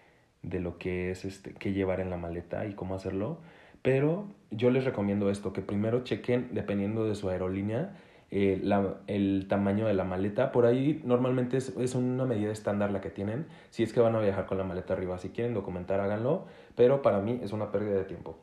de 0.44 0.60
lo 0.60 0.78
que 0.78 1.10
es 1.12 1.26
este, 1.26 1.54
qué 1.54 1.74
llevar 1.74 2.02
en 2.02 2.12
la 2.12 2.18
maleta 2.18 2.68
y 2.68 2.74
cómo 2.74 2.94
hacerlo, 2.94 3.40
pero 3.82 4.28
yo 4.52 4.70
les 4.70 4.86
recomiendo 4.86 5.32
esto, 5.32 5.54
que 5.54 5.62
primero 5.62 6.04
chequen, 6.04 6.50
dependiendo 6.52 7.06
de 7.06 7.16
su 7.16 7.30
aerolínea, 7.30 7.96
eh, 8.32 8.62
el 9.08 9.46
tamaño 9.50 9.88
de 9.88 9.94
la 9.94 10.06
maleta. 10.06 10.54
Por 10.54 10.66
ahí 10.66 11.02
normalmente 11.04 11.58
es, 11.58 11.76
es, 11.78 11.96
una 11.96 12.26
medida 12.26 12.52
estándar 12.52 12.92
la 12.92 13.02
que 13.02 13.10
tienen. 13.10 13.46
Si 13.72 13.84
es 13.84 13.92
que 13.92 14.00
van 14.00 14.16
a 14.16 14.20
viajar 14.20 14.46
con 14.46 14.58
la 14.58 14.64
maleta 14.64 14.94
arriba, 14.94 15.18
si 15.18 15.30
quieren 15.30 15.54
documentar, 15.54 16.00
háganlo. 16.00 16.46
Pero 16.76 17.02
para 17.02 17.20
mí 17.20 17.42
es 17.44 17.52
una 17.52 17.72
pérdida 17.72 17.96
de 17.96 18.06
tiempo. 18.06 18.38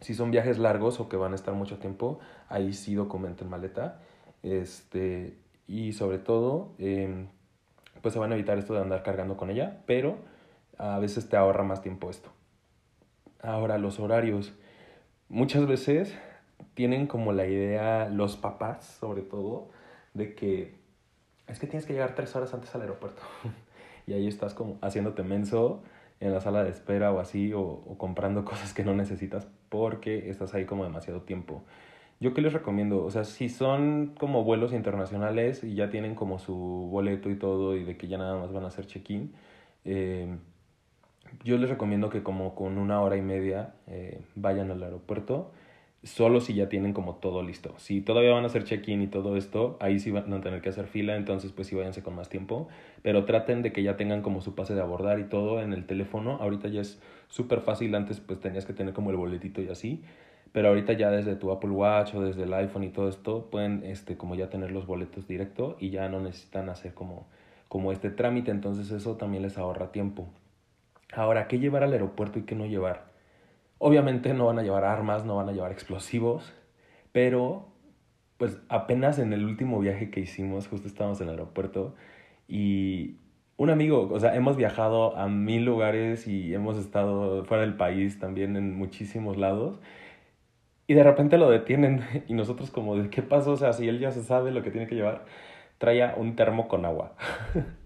Si 0.00 0.14
son 0.14 0.30
viajes 0.30 0.58
largos 0.58 0.98
o 1.00 1.10
que 1.10 1.16
van 1.16 1.32
a 1.32 1.34
estar 1.34 1.52
mucho 1.52 1.78
tiempo, 1.78 2.18
ahí 2.48 2.72
sí 2.72 2.94
documenten 2.94 3.50
maleta. 3.50 4.00
Este, 4.42 5.36
y 5.68 5.92
sobre 5.92 6.18
todo, 6.18 6.72
em, 6.78 7.28
pues 8.00 8.14
se 8.14 8.20
van 8.20 8.32
a 8.32 8.34
evitar 8.36 8.58
esto 8.58 8.72
de 8.72 8.80
andar 8.80 9.02
cargando 9.02 9.36
con 9.36 9.50
ella, 9.50 9.82
pero 9.84 10.16
a 10.78 10.98
veces 10.98 11.28
te 11.28 11.36
ahorra 11.36 11.62
más 11.62 11.82
tiempo 11.82 12.08
esto. 12.08 12.30
Ahora, 13.42 13.76
los 13.76 14.00
horarios. 14.00 14.54
Muchas 15.28 15.66
veces 15.66 16.16
tienen 16.74 17.06
como 17.06 17.32
la 17.32 17.46
idea 17.46 18.08
los 18.08 18.36
papás, 18.36 18.84
sobre 19.00 19.22
todo, 19.22 19.70
de 20.14 20.34
que 20.34 20.74
es 21.46 21.58
que 21.58 21.66
tienes 21.66 21.86
que 21.86 21.92
llegar 21.92 22.14
tres 22.14 22.34
horas 22.36 22.54
antes 22.54 22.74
al 22.74 22.82
aeropuerto. 22.82 23.22
y 24.06 24.12
ahí 24.12 24.26
estás 24.26 24.54
como 24.54 24.78
haciéndote 24.80 25.22
menso 25.22 25.82
en 26.20 26.32
la 26.32 26.40
sala 26.40 26.62
de 26.62 26.70
espera 26.70 27.12
o 27.12 27.20
así, 27.20 27.52
o, 27.54 27.82
comprando 27.98 28.44
cosas 28.44 28.72
que 28.74 28.84
no 28.84 28.94
necesitas 28.94 29.48
porque 29.68 30.30
estás 30.30 30.54
ahí 30.54 30.64
como 30.64 30.84
demasiado 30.84 31.22
tiempo. 31.22 31.62
Yo 32.20 32.34
qué 32.34 32.42
les 32.42 32.52
recomiendo, 32.52 33.02
o 33.02 33.10
sea, 33.10 33.24
si 33.24 33.48
son 33.48 34.14
como 34.18 34.44
vuelos 34.44 34.74
internacionales 34.74 35.64
y 35.64 35.74
ya 35.74 35.88
tienen 35.88 36.14
como 36.14 36.38
su 36.38 36.54
boleto 36.54 37.30
y 37.30 37.36
todo 37.36 37.76
y 37.76 37.84
de 37.84 37.96
que 37.96 38.08
ya 38.08 38.18
nada 38.18 38.38
más 38.38 38.52
van 38.52 38.64
a 38.64 38.66
hacer 38.66 38.86
check-in, 38.86 39.32
eh, 39.86 40.36
yo 41.44 41.56
les 41.56 41.70
recomiendo 41.70 42.10
que 42.10 42.22
como 42.22 42.54
con 42.54 42.76
una 42.76 43.00
hora 43.00 43.16
y 43.16 43.22
media 43.22 43.74
eh, 43.86 44.20
vayan 44.34 44.70
al 44.70 44.82
aeropuerto 44.82 45.52
solo 46.02 46.40
si 46.40 46.54
ya 46.54 46.68
tienen 46.68 46.92
como 46.92 47.16
todo 47.16 47.42
listo. 47.42 47.74
Si 47.78 48.00
todavía 48.00 48.32
van 48.32 48.44
a 48.44 48.46
hacer 48.46 48.64
check-in 48.64 49.02
y 49.02 49.06
todo 49.06 49.36
esto, 49.36 49.76
ahí 49.80 49.98
sí 49.98 50.10
van 50.10 50.32
a 50.32 50.40
tener 50.40 50.62
que 50.62 50.70
hacer 50.70 50.86
fila, 50.86 51.16
entonces 51.16 51.52
pues 51.52 51.68
sí 51.68 51.76
váyanse 51.76 52.02
con 52.02 52.14
más 52.14 52.28
tiempo, 52.28 52.68
pero 53.02 53.24
traten 53.24 53.62
de 53.62 53.72
que 53.72 53.82
ya 53.82 53.96
tengan 53.96 54.22
como 54.22 54.40
su 54.40 54.54
pase 54.54 54.74
de 54.74 54.80
abordar 54.80 55.20
y 55.20 55.24
todo 55.24 55.60
en 55.60 55.72
el 55.72 55.84
teléfono. 55.86 56.38
Ahorita 56.40 56.68
ya 56.68 56.80
es 56.80 57.00
súper 57.28 57.60
fácil, 57.60 57.94
antes 57.94 58.20
pues 58.20 58.40
tenías 58.40 58.64
que 58.64 58.72
tener 58.72 58.94
como 58.94 59.10
el 59.10 59.16
boletito 59.16 59.62
y 59.62 59.68
así, 59.68 60.02
pero 60.52 60.68
ahorita 60.68 60.94
ya 60.94 61.10
desde 61.10 61.36
tu 61.36 61.50
Apple 61.52 61.70
Watch 61.70 62.14
o 62.14 62.22
desde 62.22 62.44
el 62.44 62.54
iPhone 62.54 62.84
y 62.84 62.88
todo 62.90 63.08
esto 63.08 63.48
pueden 63.50 63.84
este 63.84 64.16
como 64.16 64.34
ya 64.34 64.48
tener 64.48 64.70
los 64.72 64.86
boletos 64.86 65.28
directo 65.28 65.76
y 65.80 65.90
ya 65.90 66.08
no 66.08 66.20
necesitan 66.20 66.68
hacer 66.70 66.94
como 66.94 67.26
como 67.68 67.92
este 67.92 68.10
trámite, 68.10 68.50
entonces 68.50 68.90
eso 68.90 69.16
también 69.16 69.44
les 69.44 69.56
ahorra 69.56 69.92
tiempo. 69.92 70.28
Ahora, 71.12 71.46
¿qué 71.46 71.60
llevar 71.60 71.84
al 71.84 71.92
aeropuerto 71.92 72.40
y 72.40 72.42
qué 72.42 72.56
no 72.56 72.66
llevar? 72.66 73.09
Obviamente 73.82 74.34
no 74.34 74.44
van 74.46 74.58
a 74.58 74.62
llevar 74.62 74.84
armas, 74.84 75.24
no 75.24 75.36
van 75.36 75.48
a 75.48 75.52
llevar 75.52 75.72
explosivos, 75.72 76.52
pero 77.12 77.66
pues 78.36 78.60
apenas 78.68 79.18
en 79.18 79.32
el 79.32 79.44
último 79.44 79.80
viaje 79.80 80.10
que 80.10 80.20
hicimos, 80.20 80.68
justo 80.68 80.86
estábamos 80.86 81.20
en 81.22 81.28
el 81.28 81.32
aeropuerto 81.32 81.94
y 82.46 83.16
un 83.56 83.70
amigo, 83.70 84.10
o 84.12 84.20
sea, 84.20 84.36
hemos 84.36 84.56
viajado 84.56 85.16
a 85.16 85.28
mil 85.28 85.64
lugares 85.64 86.26
y 86.26 86.54
hemos 86.54 86.76
estado 86.76 87.44
fuera 87.46 87.62
del 87.62 87.76
país 87.76 88.18
también 88.18 88.56
en 88.56 88.76
muchísimos 88.76 89.38
lados 89.38 89.80
y 90.86 90.94
de 90.94 91.02
repente 91.02 91.38
lo 91.38 91.48
detienen 91.48 92.04
y 92.28 92.34
nosotros 92.34 92.70
como 92.70 92.96
de 92.96 93.08
qué 93.08 93.22
pasó, 93.22 93.52
o 93.52 93.56
sea, 93.56 93.72
si 93.72 93.88
él 93.88 93.98
ya 93.98 94.10
se 94.10 94.22
sabe 94.22 94.50
lo 94.50 94.62
que 94.62 94.70
tiene 94.70 94.88
que 94.88 94.96
llevar, 94.96 95.24
traía 95.78 96.14
un 96.18 96.36
termo 96.36 96.68
con 96.68 96.84
agua. 96.84 97.14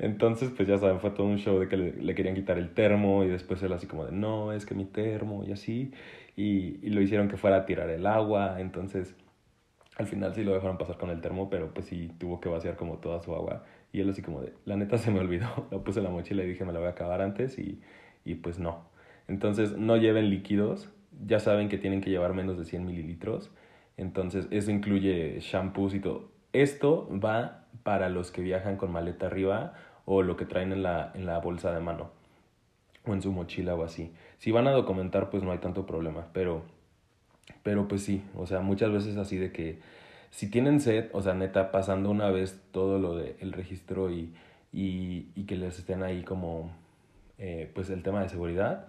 Entonces, 0.00 0.50
pues 0.56 0.66
ya 0.66 0.78
saben, 0.78 0.98
fue 0.98 1.10
todo 1.10 1.26
un 1.26 1.36
show 1.36 1.58
de 1.60 1.68
que 1.68 1.76
le, 1.76 2.14
querían 2.14 2.34
quitar 2.34 2.56
el 2.56 2.72
termo 2.72 3.22
y 3.22 3.28
después 3.28 3.62
él 3.62 3.72
así 3.74 3.86
como 3.86 4.06
de, 4.06 4.12
no, 4.12 4.52
es 4.52 4.64
que 4.64 4.74
mi 4.74 4.86
termo 4.86 5.44
y 5.44 5.52
así. 5.52 5.92
Y, 6.36 6.78
y, 6.82 6.90
lo 6.90 7.02
hicieron 7.02 7.28
que 7.28 7.36
fuera 7.36 7.58
a 7.58 7.66
tirar 7.66 7.90
el 7.90 8.06
agua. 8.06 8.60
Entonces, 8.60 9.14
al 9.98 10.06
final 10.06 10.34
sí 10.34 10.42
lo 10.42 10.54
dejaron 10.54 10.78
pasar 10.78 10.96
con 10.96 11.10
el 11.10 11.20
termo, 11.20 11.50
pero 11.50 11.74
pues 11.74 11.84
sí 11.86 12.10
tuvo 12.18 12.40
que 12.40 12.48
vaciar 12.48 12.76
como 12.76 12.96
toda 12.96 13.20
su 13.20 13.34
agua. 13.34 13.64
Y 13.92 14.00
él 14.00 14.08
así 14.08 14.22
como 14.22 14.40
de, 14.40 14.54
la 14.64 14.76
neta 14.76 14.96
se 14.96 15.10
me 15.10 15.20
olvidó. 15.20 15.66
Lo 15.70 15.84
puse 15.84 16.00
en 16.00 16.04
la 16.04 16.10
mochila 16.10 16.42
y 16.44 16.48
dije, 16.48 16.64
me 16.64 16.72
la 16.72 16.78
voy 16.78 16.88
a 16.88 16.92
acabar 16.92 17.20
antes 17.20 17.58
y, 17.58 17.80
y 18.24 18.36
pues 18.36 18.58
no. 18.58 18.88
Entonces, 19.28 19.76
no 19.76 19.98
lleven 19.98 20.30
líquidos. 20.30 20.88
Ya 21.26 21.40
saben 21.40 21.68
que 21.68 21.76
tienen 21.76 22.00
que 22.00 22.08
llevar 22.08 22.32
menos 22.32 22.56
de 22.56 22.64
100 22.64 22.86
mililitros. 22.86 23.50
Entonces, 23.98 24.48
eso 24.50 24.70
incluye 24.70 25.40
shampoos 25.40 25.94
y 25.94 26.00
todo. 26.00 26.30
Esto 26.54 27.06
va 27.22 27.66
para 27.82 28.08
los 28.08 28.30
que 28.30 28.40
viajan 28.40 28.76
con 28.76 28.90
maleta 28.90 29.26
arriba 29.26 29.74
o 30.04 30.22
lo 30.22 30.36
que 30.36 30.46
traen 30.46 30.72
en 30.72 30.82
la, 30.82 31.12
en 31.14 31.26
la 31.26 31.38
bolsa 31.38 31.72
de 31.72 31.80
mano 31.80 32.10
o 33.06 33.14
en 33.14 33.22
su 33.22 33.32
mochila 33.32 33.74
o 33.74 33.84
así. 33.84 34.12
Si 34.38 34.50
van 34.50 34.66
a 34.66 34.72
documentar, 34.72 35.30
pues 35.30 35.42
no 35.42 35.52
hay 35.52 35.58
tanto 35.58 35.86
problema, 35.86 36.28
pero, 36.32 36.62
pero 37.62 37.88
pues 37.88 38.02
sí, 38.02 38.22
o 38.36 38.46
sea, 38.46 38.60
muchas 38.60 38.92
veces 38.92 39.16
así 39.16 39.36
de 39.36 39.52
que 39.52 39.78
si 40.30 40.50
tienen 40.50 40.80
sed, 40.80 41.10
o 41.12 41.22
sea, 41.22 41.34
neta, 41.34 41.72
pasando 41.72 42.10
una 42.10 42.30
vez 42.30 42.60
todo 42.72 42.98
lo 42.98 43.16
del 43.16 43.52
registro 43.52 44.10
y, 44.10 44.32
y, 44.72 45.28
y, 45.34 45.44
que 45.44 45.56
les 45.56 45.78
estén 45.78 46.02
ahí 46.02 46.22
como, 46.22 46.70
eh, 47.38 47.70
pues 47.74 47.90
el 47.90 48.02
tema 48.02 48.22
de 48.22 48.28
seguridad, 48.28 48.86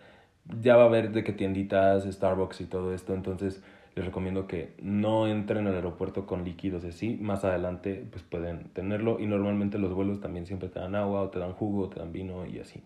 ya 0.61 0.75
va 0.75 0.83
a 0.83 0.85
haber 0.85 1.11
de 1.11 1.23
que 1.23 1.33
tienditas, 1.33 2.03
Starbucks 2.03 2.61
y 2.61 2.65
todo 2.65 2.93
esto, 2.93 3.13
entonces 3.13 3.63
les 3.95 4.05
recomiendo 4.05 4.47
que 4.47 4.73
no 4.81 5.27
entren 5.27 5.67
al 5.67 5.75
aeropuerto 5.75 6.25
con 6.25 6.45
líquidos 6.45 6.85
así. 6.85 7.17
Más 7.19 7.43
adelante 7.43 8.05
pues 8.09 8.23
pueden 8.23 8.69
tenerlo 8.69 9.19
y 9.19 9.25
normalmente 9.25 9.77
los 9.77 9.93
vuelos 9.93 10.21
también 10.21 10.45
siempre 10.45 10.69
te 10.69 10.79
dan 10.79 10.95
agua 10.95 11.21
o 11.21 11.29
te 11.29 11.39
dan 11.39 11.53
jugo 11.53 11.83
o 11.83 11.89
te 11.89 11.99
dan 11.99 12.11
vino 12.11 12.45
y 12.45 12.59
así. 12.59 12.83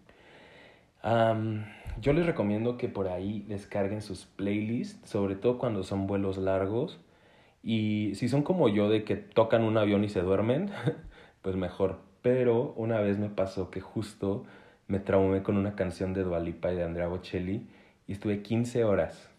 yo 2.01 2.13
les 2.13 2.25
recomiendo 2.25 2.77
que 2.77 2.89
por 2.89 3.07
ahí 3.07 3.45
descarguen 3.47 4.01
sus 4.01 4.25
playlists, 4.25 5.07
sobre 5.07 5.35
todo 5.35 5.59
cuando 5.59 5.83
son 5.83 6.07
vuelos 6.07 6.37
largos. 6.37 6.99
Y 7.61 8.11
si 8.15 8.29
son 8.29 8.43
como 8.43 8.69
yo 8.69 8.89
de 8.89 9.03
que 9.03 9.15
tocan 9.15 9.63
un 9.63 9.77
avión 9.77 10.03
y 10.03 10.09
se 10.09 10.21
duermen, 10.21 10.69
pues 11.41 11.55
mejor. 11.55 11.99
Pero 12.21 12.73
una 12.77 12.99
vez 12.99 13.19
me 13.19 13.29
pasó 13.29 13.69
que 13.71 13.81
justo 13.81 14.45
me 14.87 14.99
traumé 14.99 15.43
con 15.43 15.57
una 15.57 15.75
canción 15.75 16.13
de 16.13 16.23
Dualipa 16.23 16.71
y 16.71 16.75
de 16.75 16.83
Andrea 16.83 17.07
Bocelli 17.07 17.67
y 18.07 18.13
estuve 18.13 18.41
15 18.41 18.83
horas 18.83 19.34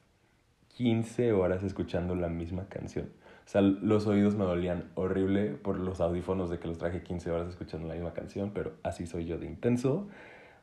15 0.77 1.33
horas 1.33 1.63
escuchando 1.63 2.15
la 2.15 2.29
misma 2.29 2.69
canción. 2.69 3.07
O 3.47 3.49
sea, 3.49 3.63
los 3.63 4.07
oídos 4.07 4.35
me 4.35 4.45
dolían 4.45 4.91
horrible 4.95 5.53
por 5.53 5.79
los 5.79 6.01
audífonos 6.01 6.51
de 6.51 6.59
que 6.59 6.69
los 6.69 6.77
traje 6.77 7.03
15 7.03 7.31
horas 7.31 7.49
escuchando 7.49 7.89
la 7.89 7.95
misma 7.95 8.13
canción, 8.13 8.51
pero 8.53 8.73
así 8.83 9.07
soy 9.07 9.25
yo 9.25 9.39
de 9.39 9.47
intenso. 9.47 10.07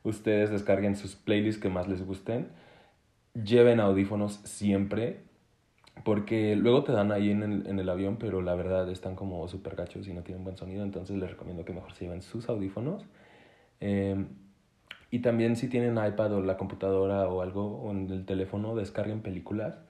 Ustedes 0.04 0.50
descarguen 0.50 0.94
sus 0.94 1.16
playlists 1.16 1.60
que 1.60 1.68
más 1.68 1.88
les 1.88 2.06
gusten. 2.06 2.48
Lleven 3.32 3.80
audífonos 3.80 4.34
siempre, 4.44 5.22
porque 6.04 6.54
luego 6.54 6.84
te 6.84 6.92
dan 6.92 7.10
ahí 7.10 7.32
en 7.32 7.42
el, 7.42 7.66
en 7.66 7.80
el 7.80 7.88
avión, 7.88 8.16
pero 8.16 8.40
la 8.40 8.54
verdad 8.54 8.88
están 8.90 9.16
como 9.16 9.48
súper 9.48 9.74
gachos 9.74 10.06
y 10.06 10.12
no 10.12 10.22
tienen 10.22 10.44
buen 10.44 10.56
sonido, 10.56 10.84
entonces 10.84 11.16
les 11.16 11.28
recomiendo 11.28 11.64
que 11.64 11.72
mejor 11.72 11.92
se 11.94 12.04
lleven 12.04 12.22
sus 12.22 12.48
audífonos. 12.48 13.04
Eh, 13.80 14.24
y 15.10 15.18
también 15.20 15.56
si 15.56 15.68
tienen 15.68 15.94
iPad 15.96 16.34
o 16.34 16.40
la 16.40 16.56
computadora 16.56 17.26
o 17.26 17.42
algo, 17.42 17.80
o 17.80 17.90
en 17.90 18.08
el 18.10 18.24
teléfono, 18.24 18.76
descarguen 18.76 19.20
películas 19.20 19.80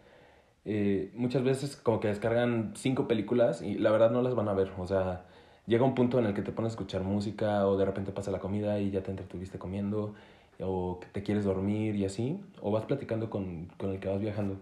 eh, 0.65 1.11
muchas 1.15 1.43
veces 1.43 1.77
como 1.77 2.01
que 2.01 2.09
descargan 2.09 2.73
cinco 2.75 3.07
películas 3.07 3.63
y 3.63 3.75
la 3.79 3.91
verdad 3.91 4.11
no 4.11 4.23
las 4.23 4.35
van 4.35 4.49
a 4.49 4.55
ver. 4.55 4.73
O 4.79 4.87
sea, 4.87 5.25
llega 5.67 5.85
un 5.85 5.95
punto 5.95 6.19
en 6.19 6.27
el 6.27 6.35
que 6.35 6.43
te 6.43 6.53
pones 6.53 6.73
a 6.73 6.75
escuchar 6.75 7.03
música 7.03 7.67
o 7.67 7.77
de 7.77 7.85
repente 7.85 8.13
pasa 8.13 8.31
la 8.31 8.39
comida 8.39 8.81
y 8.81 8.91
ya 8.91 9.03
te 9.03 9.11
entretuviste 9.11 9.59
comiendo 9.59 10.15
o 10.61 11.01
te 11.13 11.23
quieres 11.23 11.45
dormir 11.45 11.97
y 11.97 12.05
así, 12.05 12.41
o 12.61 12.71
vas 12.71 12.85
platicando 12.85 13.29
con, 13.29 13.67
con 13.77 13.91
el 13.91 13.99
que 13.99 14.09
vas 14.09 14.21
viajando. 14.21 14.57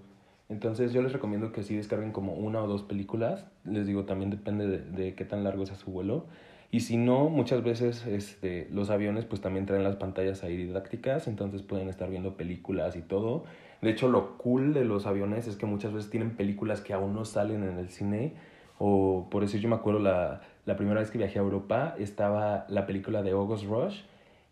Entonces 0.48 0.92
yo 0.92 1.02
les 1.02 1.12
recomiendo 1.12 1.52
que 1.52 1.62
sí 1.62 1.76
descarguen 1.76 2.12
como 2.12 2.34
una 2.34 2.62
o 2.62 2.66
dos 2.66 2.82
películas. 2.82 3.46
Les 3.64 3.86
digo, 3.86 4.04
también 4.04 4.30
depende 4.30 4.66
de, 4.66 4.78
de 4.78 5.14
qué 5.14 5.24
tan 5.24 5.44
largo 5.44 5.64
sea 5.66 5.76
su 5.76 5.90
vuelo. 5.90 6.26
Y 6.70 6.80
si 6.80 6.96
no, 6.96 7.28
muchas 7.28 7.62
veces 7.62 8.06
este, 8.06 8.66
los 8.72 8.88
aviones 8.88 9.26
pues 9.26 9.42
también 9.42 9.66
traen 9.66 9.84
las 9.84 9.96
pantallas 9.96 10.42
ahí 10.42 10.56
didácticas, 10.56 11.28
entonces 11.28 11.60
pueden 11.60 11.90
estar 11.90 12.08
viendo 12.08 12.34
películas 12.38 12.96
y 12.96 13.02
todo. 13.02 13.44
De 13.82 13.90
hecho, 13.90 14.08
lo 14.08 14.38
cool 14.38 14.72
de 14.72 14.84
los 14.84 15.06
aviones 15.06 15.48
es 15.48 15.56
que 15.56 15.66
muchas 15.66 15.92
veces 15.92 16.08
tienen 16.08 16.36
películas 16.36 16.80
que 16.80 16.92
aún 16.92 17.14
no 17.14 17.24
salen 17.24 17.64
en 17.64 17.78
el 17.78 17.90
cine. 17.90 18.34
O 18.78 19.28
por 19.30 19.42
decir, 19.42 19.60
yo 19.60 19.68
me 19.68 19.74
acuerdo 19.74 19.98
la, 20.00 20.40
la 20.66 20.76
primera 20.76 21.00
vez 21.00 21.10
que 21.10 21.18
viajé 21.18 21.38
a 21.40 21.42
Europa, 21.42 21.94
estaba 21.98 22.64
la 22.68 22.86
película 22.86 23.22
de 23.22 23.32
August 23.32 23.64
Rush 23.64 24.02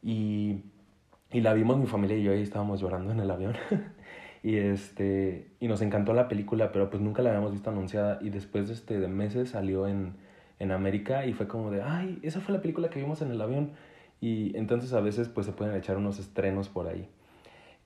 y, 0.02 0.62
y 1.32 1.40
la 1.40 1.54
vimos 1.54 1.78
mi 1.78 1.86
familia 1.86 2.16
y 2.16 2.24
yo 2.24 2.32
ahí 2.32 2.42
estábamos 2.42 2.80
llorando 2.80 3.12
en 3.12 3.20
el 3.20 3.30
avión. 3.30 3.54
y, 4.42 4.56
este, 4.56 5.52
y 5.60 5.68
nos 5.68 5.80
encantó 5.80 6.12
la 6.12 6.28
película, 6.28 6.72
pero 6.72 6.90
pues 6.90 7.00
nunca 7.02 7.22
la 7.22 7.30
habíamos 7.30 7.52
visto 7.52 7.70
anunciada. 7.70 8.18
Y 8.20 8.30
después 8.30 8.68
este, 8.68 8.98
de 8.98 9.08
meses 9.08 9.50
salió 9.50 9.86
en, 9.86 10.14
en 10.58 10.72
América 10.72 11.24
y 11.26 11.34
fue 11.34 11.46
como 11.46 11.70
de, 11.70 11.82
ay, 11.82 12.18
esa 12.22 12.40
fue 12.40 12.54
la 12.54 12.60
película 12.60 12.90
que 12.90 13.00
vimos 13.00 13.22
en 13.22 13.30
el 13.30 13.40
avión. 13.40 13.72
Y 14.20 14.56
entonces 14.56 14.92
a 14.92 15.00
veces 15.00 15.28
pues 15.28 15.46
se 15.46 15.52
pueden 15.52 15.76
echar 15.76 15.96
unos 15.96 16.18
estrenos 16.18 16.68
por 16.68 16.88
ahí. 16.88 17.08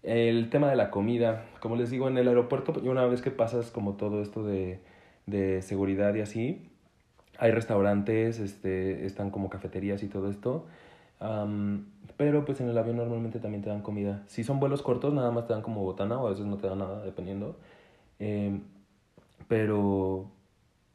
El 0.05 0.51
tema 0.51 0.69
de 0.69 0.77
la 0.77 0.91
comida, 0.91 1.47
como 1.61 1.77
les 1.77 1.91
digo, 1.91 2.09
en 2.09 2.19
el 2.19 2.29
aeropuerto, 2.29 2.75
una 2.83 3.07
vez 3.07 3.23
que 3.23 3.31
pasas 3.31 3.71
como 3.71 3.95
todo 3.95 4.21
esto 4.23 4.45
de, 4.45 4.81
de 5.27 5.63
seguridad 5.63 6.15
y 6.15 6.21
así, 6.21 6.71
hay 7.39 7.51
restaurantes, 7.51 8.39
este, 8.39 9.07
están 9.07 9.31
como 9.31 9.51
cafeterías 9.51 10.03
y 10.03 10.09
todo 10.09 10.31
esto. 10.31 10.67
pero 12.17 12.45
pues 12.45 12.61
en 12.61 12.69
el 12.69 12.79
avión 12.79 12.97
normalmente 12.97 13.41
también 13.41 13.63
te 13.63 13.71
dan 13.71 13.83
comida. 13.83 14.23
Si 14.27 14.45
son 14.45 14.61
vuelos 14.61 14.83
cortos, 14.83 15.15
nada 15.15 15.31
más 15.31 15.47
te 15.47 15.55
dan 15.55 15.63
como 15.63 15.83
botana 15.83 16.19
o 16.21 16.27
a 16.27 16.31
veces 16.31 16.47
no 16.47 16.59
te 16.59 16.69
dan 16.69 16.79
nada, 16.79 17.03
dependiendo. 17.05 17.57
Em, 18.19 18.63
pero, 19.49 20.31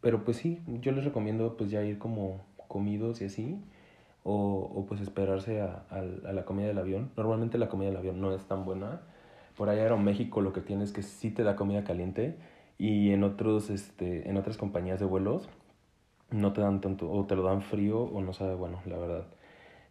pero 0.01 0.23
pues 0.23 0.37
sí, 0.37 0.61
yo 0.81 0.91
les 0.91 1.03
recomiendo 1.05 1.57
pues 1.57 1.71
ya 1.71 1.83
ir 1.83 1.97
como 1.99 2.41
comidos 2.67 3.21
y 3.21 3.25
así 3.25 3.59
o, 4.29 4.71
o 4.75 4.85
pues 4.85 5.01
esperarse 5.01 5.59
a, 5.61 5.85
a, 5.89 5.97
a, 5.97 6.33
la 6.33 6.45
comida 6.45 6.67
del 6.67 6.77
avión. 6.77 7.11
Normalmente 7.17 7.57
la 7.57 7.67
comida 7.67 7.89
del 7.89 7.97
avión 7.97 8.21
no 8.21 8.33
es 8.35 8.43
tan 8.43 8.63
buena. 8.63 9.01
Por 9.57 9.69
allá 9.69 9.87
en 9.87 10.03
México 10.03 10.41
lo 10.41 10.53
que 10.53 10.61
tienes 10.61 10.89
es 10.89 10.95
que 10.95 11.01
sí 11.01 11.31
te 11.31 11.43
da 11.43 11.55
comida 11.55 11.83
caliente 11.83 12.37
y 12.77 13.11
en, 13.11 13.23
otros, 13.23 13.71
este, 13.71 14.29
en 14.29 14.37
otras 14.37 14.57
compañías 14.57 14.99
de 14.99 15.05
vuelos 15.05 15.49
no 16.29 16.53
te 16.53 16.61
dan 16.61 16.79
tanto, 16.79 17.11
o 17.11 17.25
te 17.25 17.35
lo 17.35 17.41
dan 17.41 17.63
frío 17.63 18.03
o 18.03 18.21
no 18.21 18.33
sabe 18.33 18.53
bueno, 18.53 18.81
la 18.85 18.97
verdad. 18.99 19.25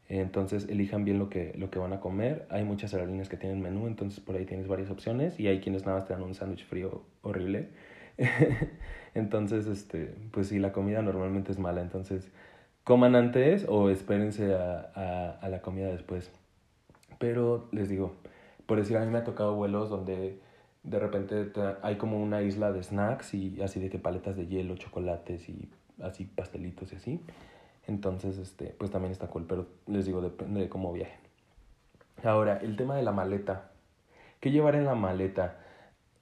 Entonces 0.09 0.68
elijan 0.68 1.04
bien 1.04 1.18
lo 1.18 1.28
que, 1.28 1.52
lo 1.59 1.71
que 1.71 1.80
van 1.80 1.92
a 1.92 2.00
comer. 2.00 2.47
Hay 2.49 2.64
muchas 2.64 2.95
aerolíneas 2.95 3.28
que 3.28 3.37
tienen 3.37 3.61
menú, 3.61 3.88
entonces 3.88 4.21
por 4.21 4.37
ahí 4.37 4.47
tienes 4.47 4.68
varias 4.68 4.90
opciones 4.90 5.38
y 5.40 5.49
hay 5.49 5.61
quienes 5.61 5.85
nada 5.85 5.99
más 5.99 6.07
te 6.07 6.14
dan 6.14 6.23
un 6.23 6.35
sándwich 6.35 6.64
frío 6.64 7.02
horrible. 7.23 7.71
entonces, 9.14 9.66
este, 9.66 10.14
pues 10.30 10.49
sí, 10.49 10.61
la 10.61 10.73
comida 10.73 11.02
normalmente 11.02 11.50
es 11.50 11.59
mala, 11.59 11.83
entonces 11.83 12.30
coman 12.88 13.16
antes 13.16 13.66
o 13.68 13.90
espérense 13.90 14.54
a, 14.54 14.90
a, 14.95 15.30
a, 15.42 15.49
la 15.50 15.61
comida 15.61 15.88
después. 15.88 16.30
Pero 17.18 17.68
les 17.71 17.90
digo, 17.90 18.14
por 18.64 18.78
decir, 18.78 18.97
a 18.97 19.00
mí 19.00 19.11
me 19.12 19.18
ha 19.18 19.25
tocado 19.25 19.54
vuelos 19.54 19.90
donde 19.90 20.40
de 20.85 20.99
repente 20.99 21.52
hay 21.83 21.97
como 21.97 22.18
una 22.18 22.40
isla 22.40 22.73
de 22.73 22.83
snacks 22.83 23.35
y 23.35 23.61
así 23.61 23.78
de 23.78 23.90
que 23.90 23.99
paletas 23.99 24.38
de 24.38 24.47
hielo, 24.47 24.75
chocolates 24.78 25.50
y 25.50 25.68
así 26.02 26.25
pastelitos 26.25 26.95
y 26.95 26.97
así. 26.97 27.21
Entonces, 27.87 28.38
este, 28.38 28.75
pues 28.78 28.90
también 28.90 29.12
está 29.12 29.26
cool, 29.26 29.45
pero 29.47 29.66
les 29.87 30.07
digo, 30.07 30.23
depende 30.23 30.61
de 30.61 30.71
cómo 30.71 30.90
viajen. 30.90 31.21
Ahora, 32.25 32.57
el 32.57 32.76
tema 32.76 32.97
de 32.97 33.02
la 33.02 33.12
maleta. 33.12 33.71
¿Qué 34.40 34.50
llevar 34.50 34.76
en 34.76 34.87
la 34.87 34.95
maleta? 34.95 35.59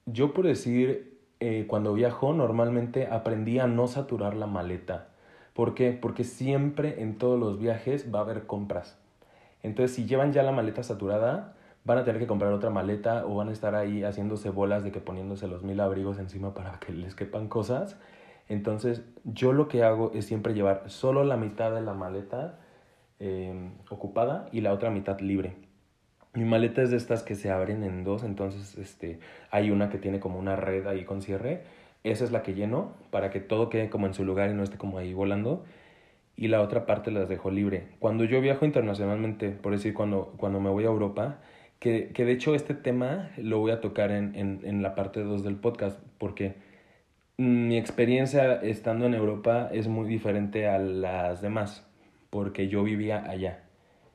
Yo 0.05 0.33
por 0.33 0.45
decir, 0.45 1.17
eh, 1.39 1.63
cuando 1.65 1.93
viajo 1.93 2.33
normalmente 2.33 3.07
aprendí 3.07 3.57
a 3.57 3.67
no 3.67 3.87
saturar 3.87 4.35
la 4.35 4.47
maleta 4.47 5.11
¿Por 5.57 5.73
qué? 5.73 5.91
Porque 5.91 6.23
siempre 6.23 7.01
en 7.01 7.17
todos 7.17 7.39
los 7.39 7.57
viajes 7.57 8.13
va 8.13 8.19
a 8.19 8.21
haber 8.21 8.45
compras. 8.45 8.95
Entonces, 9.63 9.95
si 9.95 10.05
llevan 10.05 10.31
ya 10.31 10.43
la 10.43 10.51
maleta 10.51 10.83
saturada, 10.83 11.55
van 11.83 11.97
a 11.97 12.03
tener 12.03 12.21
que 12.21 12.27
comprar 12.27 12.53
otra 12.53 12.69
maleta 12.69 13.25
o 13.25 13.33
van 13.33 13.49
a 13.49 13.53
estar 13.53 13.73
ahí 13.73 14.03
haciéndose 14.03 14.51
bolas 14.51 14.83
de 14.83 14.91
que 14.91 14.99
poniéndose 14.99 15.47
los 15.47 15.63
mil 15.63 15.79
abrigos 15.79 16.19
encima 16.19 16.53
para 16.53 16.79
que 16.79 16.93
les 16.93 17.15
quepan 17.15 17.47
cosas. 17.47 17.97
Entonces, 18.47 19.01
yo 19.23 19.51
lo 19.51 19.67
que 19.67 19.81
hago 19.81 20.11
es 20.13 20.27
siempre 20.27 20.53
llevar 20.53 20.83
solo 20.91 21.23
la 21.23 21.37
mitad 21.37 21.71
de 21.71 21.81
la 21.81 21.95
maleta 21.95 22.59
em, 23.17 23.71
ocupada 23.89 24.49
y 24.51 24.61
la 24.61 24.73
otra 24.73 24.91
mitad 24.91 25.19
libre. 25.21 25.55
Mi 26.35 26.45
maleta 26.45 26.83
es 26.83 26.91
de 26.91 26.97
estas 26.97 27.23
que 27.23 27.33
se 27.33 27.49
abren 27.49 27.83
en 27.83 28.03
dos, 28.03 28.23
entonces 28.23 28.77
este, 28.77 29.19
hay 29.49 29.71
una 29.71 29.89
que 29.89 29.97
tiene 29.97 30.19
como 30.19 30.37
una 30.37 30.55
red 30.55 30.85
ahí 30.85 31.03
con 31.03 31.23
cierre. 31.23 31.63
Esa 32.11 32.23
es 32.23 32.31
la 32.31 32.43
que 32.43 32.53
lleno 32.53 32.93
para 33.11 33.29
que 33.29 33.39
todo 33.39 33.69
quede 33.69 33.89
como 33.89 34.07
en 34.07 34.13
su 34.13 34.23
lugar 34.25 34.49
y 34.49 34.53
no 34.53 34.63
esté 34.63 34.77
como 34.77 34.97
ahí 34.97 35.13
volando. 35.13 35.65
Y 36.35 36.49
la 36.49 36.61
otra 36.61 36.85
parte 36.85 37.11
las 37.11 37.29
dejo 37.29 37.49
libre. 37.49 37.87
Cuando 37.99 38.23
yo 38.23 38.41
viajo 38.41 38.65
internacionalmente, 38.65 39.49
por 39.49 39.71
decir, 39.71 39.93
cuando, 39.93 40.33
cuando 40.37 40.59
me 40.59 40.69
voy 40.69 40.83
a 40.83 40.87
Europa, 40.87 41.39
que, 41.79 42.11
que 42.13 42.25
de 42.25 42.33
hecho 42.33 42.55
este 42.55 42.73
tema 42.73 43.31
lo 43.37 43.59
voy 43.59 43.71
a 43.71 43.81
tocar 43.81 44.11
en, 44.11 44.35
en, 44.35 44.61
en 44.63 44.83
la 44.83 44.95
parte 44.95 45.23
2 45.23 45.43
del 45.43 45.55
podcast, 45.55 45.99
porque 46.17 46.55
mi 47.37 47.77
experiencia 47.77 48.55
estando 48.55 49.05
en 49.05 49.13
Europa 49.13 49.69
es 49.71 49.87
muy 49.87 50.07
diferente 50.07 50.67
a 50.67 50.79
las 50.79 51.41
demás, 51.41 51.85
porque 52.29 52.67
yo 52.67 52.83
vivía 52.83 53.29
allá. 53.29 53.63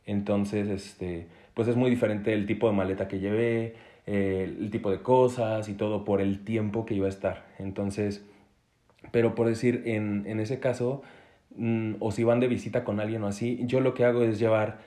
Entonces, 0.06 0.68
este, 0.68 1.28
pues 1.54 1.68
es 1.68 1.76
muy 1.76 1.90
diferente 1.90 2.32
el 2.32 2.46
tipo 2.46 2.68
de 2.68 2.74
maleta 2.74 3.06
que 3.08 3.20
llevé, 3.20 3.74
eh, 4.06 4.56
el 4.58 4.70
tipo 4.70 4.90
de 4.90 5.00
cosas 5.02 5.68
y 5.68 5.74
todo 5.74 6.04
por 6.04 6.20
el 6.20 6.44
tiempo 6.44 6.86
que 6.86 6.94
iba 6.94 7.06
a 7.06 7.10
estar. 7.10 7.46
Entonces, 7.58 8.24
pero 9.10 9.34
por 9.34 9.48
decir, 9.48 9.82
en, 9.86 10.24
en 10.26 10.40
ese 10.40 10.60
caso, 10.60 11.02
mm, 11.56 11.94
o 12.00 12.12
si 12.12 12.24
van 12.24 12.40
de 12.40 12.48
visita 12.48 12.84
con 12.84 13.00
alguien 13.00 13.22
o 13.24 13.26
así, 13.28 13.60
yo 13.64 13.80
lo 13.80 13.94
que 13.94 14.04
hago 14.04 14.22
es 14.22 14.38
llevar, 14.38 14.80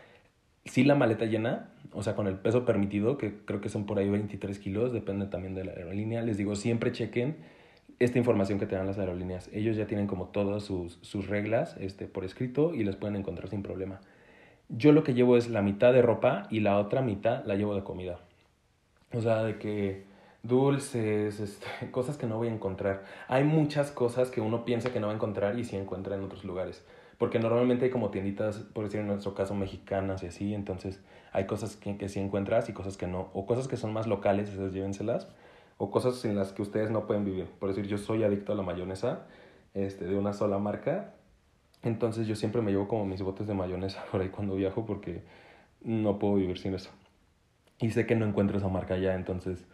sí 0.66 0.84
la 0.84 0.96
maleta 0.96 1.26
llena, 1.26 1.70
o 1.92 2.04
sea, 2.04 2.16
con 2.16 2.28
el 2.28 2.36
peso 2.36 2.66
permitido, 2.66 3.18
que 3.18 3.34
creo 3.46 3.62
que 3.62 3.70
son 3.70 3.86
por 3.86 4.00
ahí 4.00 4.10
23 4.10 4.60
kilos, 4.60 4.92
depende 4.92 5.28
también 5.28 5.56
de 5.56 5.64
la 5.64 5.72
aerolínea, 5.72 6.22
les 6.22 6.38
digo, 6.38 6.56
siempre 6.56 6.92
chequen 6.92 7.38
esta 8.00 8.18
información 8.18 8.60
que 8.60 8.66
te 8.66 8.76
dan 8.76 8.88
las 8.88 9.00
aerolíneas. 9.00 9.50
Ellos 9.54 9.78
ya 9.78 9.88
tienen 9.88 10.08
como 10.08 10.28
todas 10.28 10.64
sus, 10.64 11.00
sus 11.02 11.28
reglas 11.28 11.78
este, 11.80 12.08
por 12.08 12.26
escrito 12.26 12.74
y 12.74 12.84
las 12.84 12.98
pueden 12.98 13.16
encontrar 13.16 13.50
sin 13.50 13.64
problema. 13.64 14.02
Yo 14.68 14.92
lo 14.92 15.04
que 15.04 15.14
llevo 15.14 15.38
es 15.38 15.50
la 15.50 15.62
mitad 15.62 15.94
de 15.94 16.02
ropa 16.02 16.48
y 16.50 16.60
la 16.60 16.78
otra 16.78 17.02
mitad 17.02 17.46
la 17.46 17.56
llevo 17.56 17.76
de 17.76 17.84
comida. 17.84 18.20
O 19.16 19.22
sea, 19.22 19.44
de 19.44 19.58
que 19.58 20.06
dulces, 20.44 21.40
este, 21.40 21.68
cosas 21.92 22.18
que 22.18 22.28
no 22.28 22.38
voy 22.38 22.50
a 22.50 22.54
encontrar. 22.54 23.04
Hay 23.28 23.44
muchas 23.44 23.92
cosas 23.92 24.30
que 24.30 24.42
uno 24.42 24.66
piensa 24.66 24.92
que 24.92 25.00
no 25.00 25.08
va 25.08 25.14
a 25.14 25.16
encontrar 25.16 25.58
y 25.58 25.64
sí 25.64 25.76
encuentra 25.76 26.16
en 26.16 26.24
otros 26.24 26.44
lugares. 26.44 26.84
Porque 27.18 27.40
normalmente 27.40 27.86
hay 27.86 27.92
como 27.92 28.10
tienditas, 28.10 28.58
por 28.58 28.84
decir 28.84 29.00
en 29.00 29.08
nuestro 29.08 29.34
caso, 29.34 29.56
mexicanas 29.56 30.24
y 30.24 30.28
así. 30.28 30.54
Entonces 30.54 31.02
hay 31.32 31.46
cosas 31.46 31.76
que, 31.76 31.98
que 31.98 32.10
sí 32.10 32.20
encuentras 32.20 32.70
y 32.70 32.74
cosas 32.74 32.98
que 32.98 33.08
no. 33.08 33.30
O 33.34 33.46
cosas 33.46 33.68
que 33.68 33.78
son 33.78 33.94
más 33.94 34.08
locales, 34.08 34.50
esas 34.50 34.74
llévenselas 34.74 35.28
o 35.78 35.92
cosas 35.92 36.24
en 36.26 36.36
las 36.36 36.54
que 36.54 36.62
ustedes 36.62 36.92
no 36.92 37.06
pueden 37.08 37.26
vivir. 37.26 37.48
Por 37.60 37.70
decir, 37.70 37.88
yo 37.88 37.98
soy 37.98 38.24
adicto 38.24 38.54
a 38.54 38.56
la 38.56 38.64
mayonesa 38.64 39.26
este, 39.74 40.06
de 40.06 40.18
una 40.18 40.34
sola 40.34 40.58
marca, 40.58 41.14
entonces 41.84 42.28
yo 42.28 42.36
siempre 42.36 42.62
me 42.62 42.72
llevo 42.72 42.88
como 42.88 43.06
mis 43.06 43.22
botes 43.22 43.48
de 43.48 43.54
mayonesa 43.54 44.04
por 44.12 44.22
ahí 44.22 44.30
cuando 44.30 44.56
viajo 44.56 44.86
porque 44.86 45.24
no 45.82 46.18
puedo 46.20 46.36
vivir 46.36 46.58
sin 46.58 46.74
eso. 46.74 46.92
Y 47.80 47.92
sé 47.92 48.06
que 48.06 48.16
no 48.16 48.26
encuentro 48.26 48.58
esa 48.58 48.70
marca 48.70 48.98
ya, 48.98 49.16
entonces, 49.16 49.66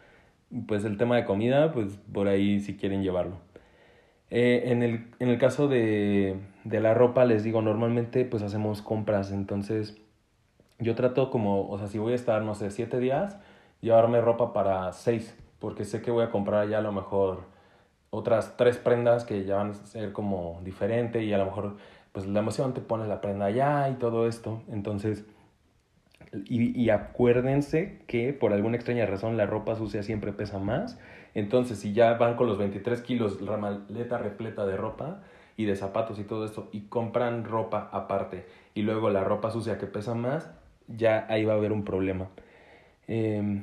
pues 0.67 0.85
el 0.85 0.97
tema 0.97 1.15
de 1.17 1.25
comida, 1.25 1.71
pues 1.73 1.99
por 2.13 2.27
ahí 2.27 2.59
si 2.59 2.77
quieren 2.77 3.03
llevarlo. 3.03 3.37
Eh, 4.29 4.63
en, 4.71 4.83
el, 4.83 5.07
en 5.19 5.29
el 5.29 5.37
caso 5.37 5.67
de, 5.67 6.37
de 6.63 6.79
la 6.79 6.93
ropa, 6.93 7.25
les 7.25 7.43
digo, 7.43 7.61
normalmente 7.61 8.25
pues 8.25 8.43
hacemos 8.43 8.81
compras, 8.81 9.31
entonces 9.31 9.97
yo 10.79 10.95
trato 10.95 11.29
como, 11.31 11.69
o 11.69 11.77
sea, 11.77 11.87
si 11.87 11.99
voy 11.99 12.13
a 12.13 12.15
estar, 12.15 12.41
no 12.43 12.55
sé, 12.55 12.71
siete 12.71 12.99
días, 12.99 13.37
llevarme 13.81 14.21
ropa 14.21 14.53
para 14.53 14.91
seis 14.93 15.35
porque 15.61 15.85
sé 15.85 16.01
que 16.01 16.11
voy 16.11 16.23
a 16.23 16.31
comprar 16.31 16.67
ya 16.69 16.79
a 16.79 16.81
lo 16.81 16.91
mejor 16.91 17.45
otras 18.09 18.57
tres 18.57 18.77
prendas 18.77 19.25
que 19.25 19.45
ya 19.45 19.57
van 19.57 19.71
a 19.71 19.73
ser 19.75 20.11
como 20.11 20.59
diferente 20.63 21.23
y 21.23 21.33
a 21.33 21.37
lo 21.37 21.45
mejor 21.45 21.77
pues 22.11 22.27
la 22.27 22.39
emoción 22.39 22.73
te 22.73 22.81
pones 22.81 23.07
la 23.07 23.21
prenda 23.21 23.45
allá 23.45 23.89
y 23.89 23.95
todo 23.95 24.27
esto. 24.27 24.63
Entonces, 24.71 25.25
y, 26.45 26.79
y, 26.81 26.89
acuérdense 26.89 27.99
que 28.07 28.33
por 28.33 28.53
alguna 28.53 28.75
extraña 28.75 29.05
razón 29.05 29.37
la 29.37 29.45
ropa 29.45 29.75
sucia 29.75 30.03
siempre 30.03 30.31
pesa 30.31 30.59
más. 30.59 30.99
Entonces, 31.33 31.79
si 31.79 31.93
ya 31.93 32.13
van 32.13 32.35
con 32.35 32.47
los 32.47 32.57
23 32.57 33.01
kilos, 33.01 33.41
la 33.41 33.57
maleta 33.57 34.17
repleta 34.17 34.65
de 34.65 34.77
ropa 34.77 35.21
y 35.57 35.65
de 35.65 35.75
zapatos 35.75 36.19
y 36.19 36.23
todo 36.23 36.45
esto, 36.45 36.69
y 36.71 36.81
compran 36.81 37.43
ropa 37.43 37.89
aparte, 37.91 38.45
y 38.73 38.81
luego 38.81 39.09
la 39.09 39.23
ropa 39.23 39.51
sucia 39.51 39.77
que 39.77 39.87
pesa 39.87 40.15
más, 40.15 40.51
ya 40.87 41.25
ahí 41.29 41.45
va 41.45 41.53
a 41.53 41.57
haber 41.57 41.71
un 41.71 41.83
problema. 41.83 42.29
Eh, 43.07 43.61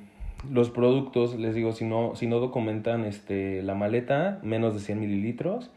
los 0.51 0.71
productos, 0.71 1.37
les 1.39 1.55
digo, 1.55 1.73
si 1.73 1.85
no, 1.85 2.15
si 2.15 2.27
no 2.27 2.39
documentan 2.39 3.05
este, 3.05 3.63
la 3.63 3.75
maleta, 3.75 4.39
menos 4.43 4.75
de 4.75 4.81
100 4.81 5.01
mililitros. 5.01 5.71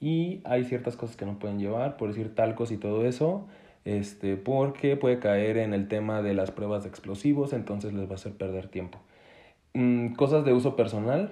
Y 0.00 0.40
hay 0.44 0.64
ciertas 0.64 0.96
cosas 0.96 1.16
que 1.16 1.24
no 1.24 1.38
pueden 1.38 1.58
llevar, 1.58 1.96
por 1.96 2.08
decir 2.08 2.34
talcos 2.34 2.70
y 2.70 2.76
todo 2.76 3.06
eso, 3.06 3.46
este, 3.84 4.36
porque 4.36 4.96
puede 4.96 5.18
caer 5.18 5.58
en 5.58 5.74
el 5.74 5.88
tema 5.88 6.22
de 6.22 6.34
las 6.34 6.50
pruebas 6.50 6.84
de 6.84 6.88
explosivos, 6.88 7.52
entonces 7.52 7.92
les 7.92 8.06
va 8.08 8.12
a 8.12 8.14
hacer 8.14 8.32
perder 8.32 8.68
tiempo. 8.68 8.98
Mm, 9.74 10.14
cosas 10.14 10.44
de 10.44 10.52
uso 10.52 10.76
personal, 10.76 11.30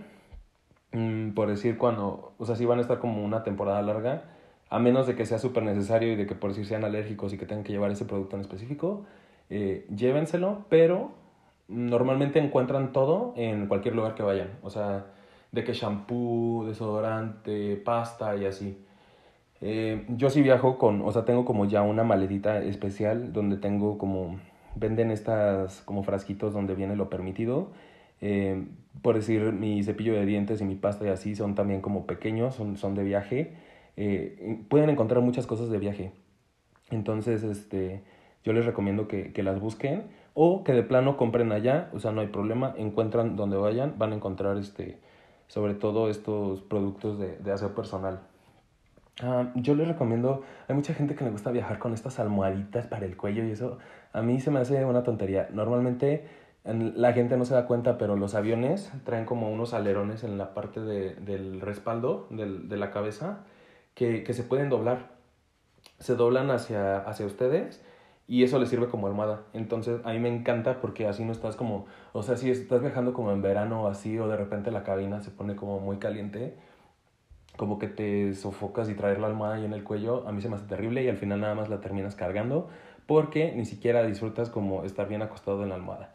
mm, 0.92 1.30
por 1.32 1.48
decir 1.48 1.78
cuando, 1.78 2.34
o 2.38 2.44
sea, 2.46 2.56
si 2.56 2.64
van 2.64 2.78
a 2.78 2.82
estar 2.82 2.98
como 2.98 3.24
una 3.24 3.42
temporada 3.44 3.82
larga, 3.82 4.24
a 4.68 4.78
menos 4.78 5.06
de 5.06 5.14
que 5.16 5.26
sea 5.26 5.38
súper 5.38 5.62
necesario 5.64 6.12
y 6.12 6.16
de 6.16 6.26
que 6.26 6.34
por 6.34 6.50
decir 6.50 6.66
sean 6.66 6.84
alérgicos 6.84 7.32
y 7.32 7.38
que 7.38 7.46
tengan 7.46 7.64
que 7.64 7.72
llevar 7.72 7.90
ese 7.90 8.04
producto 8.06 8.36
en 8.36 8.42
específico, 8.42 9.04
eh, 9.50 9.86
llévenselo, 9.94 10.64
pero 10.70 11.12
normalmente 11.68 12.38
encuentran 12.38 12.92
todo 12.92 13.34
en 13.36 13.66
cualquier 13.66 13.94
lugar 13.94 14.14
que 14.14 14.22
vayan. 14.22 14.50
O 14.62 14.70
sea, 14.70 15.06
de 15.52 15.64
que 15.64 15.74
shampoo, 15.74 16.64
desodorante, 16.66 17.76
pasta 17.76 18.36
y 18.36 18.46
así. 18.46 18.78
Eh, 19.62 20.04
yo 20.08 20.28
sí 20.28 20.42
viajo 20.42 20.76
con, 20.76 21.02
o 21.02 21.12
sea, 21.12 21.24
tengo 21.24 21.44
como 21.44 21.66
ya 21.66 21.82
una 21.82 22.02
maletita 22.02 22.58
especial 22.62 23.32
donde 23.32 23.56
tengo 23.56 23.96
como, 23.96 24.40
venden 24.74 25.12
estas 25.12 25.82
como 25.82 26.02
frasquitos 26.02 26.52
donde 26.52 26.74
viene 26.74 26.96
lo 26.96 27.08
permitido. 27.08 27.70
Eh, 28.20 28.66
por 29.02 29.14
decir, 29.14 29.52
mi 29.52 29.82
cepillo 29.84 30.14
de 30.14 30.26
dientes 30.26 30.60
y 30.60 30.64
mi 30.64 30.74
pasta 30.74 31.06
y 31.06 31.08
así 31.08 31.34
son 31.36 31.54
también 31.54 31.80
como 31.80 32.06
pequeños, 32.06 32.56
son, 32.56 32.76
son 32.76 32.94
de 32.94 33.04
viaje. 33.04 33.54
Eh, 33.96 34.64
pueden 34.68 34.90
encontrar 34.90 35.22
muchas 35.22 35.46
cosas 35.46 35.70
de 35.70 35.78
viaje. 35.78 36.12
Entonces, 36.90 37.44
este, 37.44 38.02
yo 38.44 38.52
les 38.52 38.66
recomiendo 38.66 39.08
que, 39.08 39.32
que 39.32 39.42
las 39.42 39.60
busquen 39.60 40.04
o 40.34 40.64
que 40.64 40.72
de 40.72 40.82
plano 40.82 41.16
compren 41.16 41.52
allá, 41.52 41.90
o 41.92 42.00
sea, 42.00 42.12
no 42.12 42.20
hay 42.20 42.28
problema, 42.28 42.74
encuentran 42.78 43.36
donde 43.36 43.56
vayan, 43.56 43.94
van 43.98 44.12
a 44.12 44.16
encontrar 44.16 44.56
este, 44.56 44.98
sobre 45.46 45.74
todo 45.74 46.08
estos 46.08 46.62
productos 46.62 47.18
de, 47.18 47.36
de 47.38 47.52
aseo 47.52 47.74
personal. 47.74 48.20
Ah, 49.20 49.52
yo 49.56 49.74
les 49.74 49.86
recomiendo, 49.86 50.42
hay 50.68 50.74
mucha 50.74 50.94
gente 50.94 51.14
que 51.14 51.24
le 51.24 51.30
gusta 51.30 51.50
viajar 51.50 51.78
con 51.78 51.92
estas 51.92 52.18
almohaditas 52.18 52.86
para 52.86 53.04
el 53.04 53.16
cuello 53.16 53.44
y 53.44 53.50
eso 53.50 53.78
a 54.12 54.22
mí 54.22 54.40
se 54.40 54.50
me 54.50 54.60
hace 54.60 54.84
una 54.84 55.02
tontería. 55.02 55.48
Normalmente 55.52 56.26
la 56.64 57.12
gente 57.12 57.36
no 57.36 57.44
se 57.44 57.54
da 57.54 57.66
cuenta, 57.66 57.98
pero 57.98 58.16
los 58.16 58.34
aviones 58.34 58.90
traen 59.04 59.24
como 59.24 59.50
unos 59.50 59.74
alerones 59.74 60.24
en 60.24 60.38
la 60.38 60.54
parte 60.54 60.80
de, 60.80 61.14
del 61.16 61.60
respaldo 61.60 62.26
del, 62.30 62.68
de 62.68 62.76
la 62.76 62.90
cabeza 62.90 63.40
que, 63.94 64.22
que 64.24 64.32
se 64.32 64.44
pueden 64.44 64.70
doblar. 64.70 65.10
Se 65.98 66.14
doblan 66.14 66.50
hacia, 66.50 66.98
hacia 66.98 67.26
ustedes 67.26 67.84
y 68.28 68.44
eso 68.44 68.58
le 68.58 68.66
sirve 68.66 68.88
como 68.88 69.08
almohada. 69.08 69.42
Entonces 69.52 70.00
a 70.04 70.12
mí 70.12 70.18
me 70.20 70.28
encanta 70.34 70.80
porque 70.80 71.06
así 71.06 71.24
no 71.24 71.32
estás 71.32 71.56
como, 71.56 71.86
o 72.12 72.22
sea, 72.22 72.36
si 72.36 72.50
estás 72.50 72.80
viajando 72.80 73.12
como 73.12 73.32
en 73.32 73.42
verano 73.42 73.82
o 73.82 73.88
así 73.88 74.18
o 74.18 74.28
de 74.28 74.36
repente 74.36 74.70
la 74.70 74.84
cabina 74.84 75.20
se 75.20 75.30
pone 75.30 75.56
como 75.56 75.80
muy 75.80 75.98
caliente, 75.98 76.56
como 77.56 77.78
que 77.78 77.88
te 77.88 78.34
sofocas 78.34 78.88
y 78.88 78.94
traer 78.94 79.20
la 79.20 79.26
almohada 79.26 79.56
ahí 79.56 79.64
en 79.64 79.72
el 79.72 79.84
cuello, 79.84 80.26
a 80.26 80.32
mí 80.32 80.40
se 80.40 80.48
me 80.48 80.56
hace 80.56 80.66
terrible 80.66 81.02
y 81.04 81.08
al 81.08 81.16
final 81.16 81.40
nada 81.40 81.54
más 81.54 81.68
la 81.68 81.80
terminas 81.80 82.14
cargando 82.14 82.68
porque 83.06 83.52
ni 83.52 83.64
siquiera 83.64 84.04
disfrutas 84.04 84.50
como 84.50 84.84
estar 84.84 85.08
bien 85.08 85.22
acostado 85.22 85.62
en 85.62 85.70
la 85.70 85.74
almohada. 85.74 86.14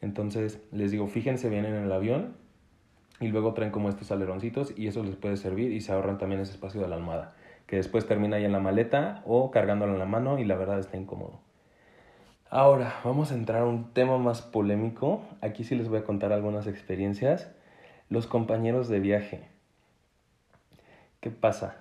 Entonces 0.00 0.60
les 0.72 0.90
digo, 0.90 1.06
fíjense 1.06 1.48
bien 1.48 1.64
en 1.64 1.74
el 1.74 1.92
avión 1.92 2.34
y 3.20 3.28
luego 3.28 3.54
traen 3.54 3.70
como 3.70 3.88
estos 3.88 4.10
aleroncitos 4.10 4.76
y 4.76 4.88
eso 4.88 5.04
les 5.04 5.16
puede 5.16 5.36
servir 5.36 5.72
y 5.72 5.80
se 5.80 5.92
ahorran 5.92 6.18
también 6.18 6.40
ese 6.40 6.52
espacio 6.52 6.80
de 6.80 6.88
la 6.88 6.96
almohada, 6.96 7.34
que 7.66 7.76
después 7.76 8.06
termina 8.06 8.36
ahí 8.36 8.44
en 8.44 8.52
la 8.52 8.58
maleta 8.58 9.22
o 9.24 9.50
cargándolo 9.50 9.92
en 9.92 10.00
la 10.00 10.06
mano 10.06 10.38
y 10.38 10.44
la 10.44 10.56
verdad 10.56 10.80
está 10.80 10.96
incómodo. 10.96 11.40
Ahora, 12.50 13.00
vamos 13.02 13.32
a 13.32 13.34
entrar 13.34 13.62
a 13.62 13.64
un 13.64 13.94
tema 13.94 14.18
más 14.18 14.42
polémico. 14.42 15.22
Aquí 15.40 15.64
sí 15.64 15.74
les 15.74 15.88
voy 15.88 16.00
a 16.00 16.04
contar 16.04 16.34
algunas 16.34 16.66
experiencias. 16.66 17.50
Los 18.10 18.26
compañeros 18.26 18.90
de 18.90 19.00
viaje. 19.00 19.51
¿Qué 21.22 21.30
pasa? 21.30 21.76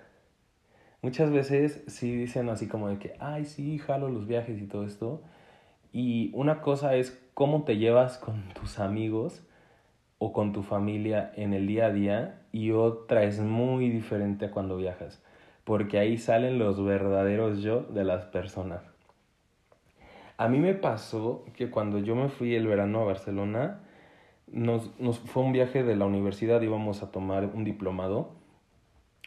Muchas 1.01 1.31
veces 1.31 1.83
sí 1.87 2.15
dicen 2.15 2.47
así 2.49 2.67
como 2.67 2.89
de 2.89 2.99
que, 2.99 3.15
ay, 3.19 3.45
sí, 3.45 3.79
jalo 3.79 4.07
los 4.07 4.27
viajes 4.27 4.61
y 4.61 4.67
todo 4.67 4.85
esto. 4.85 5.23
Y 5.91 6.29
una 6.35 6.61
cosa 6.61 6.93
es 6.93 7.19
cómo 7.33 7.63
te 7.63 7.77
llevas 7.77 8.19
con 8.19 8.43
tus 8.53 8.77
amigos 8.77 9.41
o 10.19 10.31
con 10.31 10.53
tu 10.53 10.61
familia 10.61 11.33
en 11.35 11.53
el 11.53 11.65
día 11.65 11.87
a 11.87 11.91
día 11.91 12.41
y 12.51 12.69
otra 12.69 13.23
es 13.23 13.39
muy 13.39 13.89
diferente 13.89 14.45
a 14.45 14.51
cuando 14.51 14.77
viajas, 14.77 15.23
porque 15.63 15.97
ahí 15.97 16.19
salen 16.19 16.59
los 16.59 16.85
verdaderos 16.85 17.63
yo 17.63 17.81
de 17.81 18.03
las 18.03 18.25
personas. 18.25 18.83
A 20.37 20.49
mí 20.49 20.59
me 20.59 20.75
pasó 20.75 21.45
que 21.55 21.71
cuando 21.71 21.97
yo 21.97 22.15
me 22.15 22.29
fui 22.29 22.53
el 22.53 22.67
verano 22.67 23.01
a 23.01 23.05
Barcelona, 23.05 23.79
nos, 24.45 24.99
nos 24.99 25.17
fue 25.17 25.41
un 25.41 25.51
viaje 25.51 25.81
de 25.81 25.95
la 25.95 26.05
universidad, 26.05 26.61
íbamos 26.61 27.01
a 27.01 27.09
tomar 27.09 27.49
un 27.55 27.63
diplomado. 27.63 28.39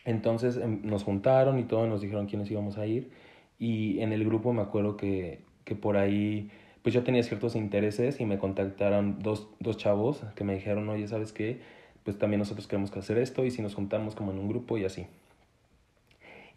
Entonces 0.04 0.56
em, 0.56 0.80
nos 0.84 1.04
juntaron 1.04 1.58
y 1.58 1.64
todos 1.64 1.88
nos 1.88 2.00
dijeron 2.00 2.26
quiénes 2.26 2.50
íbamos 2.50 2.78
a 2.78 2.86
ir. 2.86 3.10
y 3.58 4.00
en 4.00 4.12
el 4.12 4.24
grupo 4.24 4.52
me 4.52 4.62
acuerdo 4.62 4.96
que, 4.96 5.40
que 5.64 5.76
por 5.76 5.96
ahí 5.96 6.50
pues 6.84 6.94
yo 6.94 7.02
tenía 7.02 7.22
ciertos 7.22 7.56
intereses 7.56 8.20
y 8.20 8.26
me 8.26 8.38
contactaron 8.38 9.18
dos, 9.20 9.48
dos 9.58 9.78
chavos 9.78 10.22
que 10.36 10.44
me 10.44 10.54
dijeron, 10.54 10.86
oye, 10.90 11.08
¿sabes 11.08 11.32
qué? 11.32 11.60
Pues 12.04 12.18
también 12.18 12.40
nosotros 12.40 12.66
queremos 12.68 12.94
hacer 12.94 13.16
esto 13.16 13.42
y 13.46 13.50
si 13.50 13.62
nos 13.62 13.74
juntamos 13.74 14.14
como 14.14 14.32
en 14.32 14.38
un 14.38 14.48
grupo 14.48 14.76
y 14.76 14.84
así. 14.84 15.06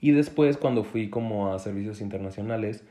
Y 0.02 0.12
después 0.12 0.58
cuando 0.58 0.84
fui 0.84 1.10
como 1.10 1.54
a 1.54 1.60
servicios 1.60 2.02
internacionales, 2.02 2.84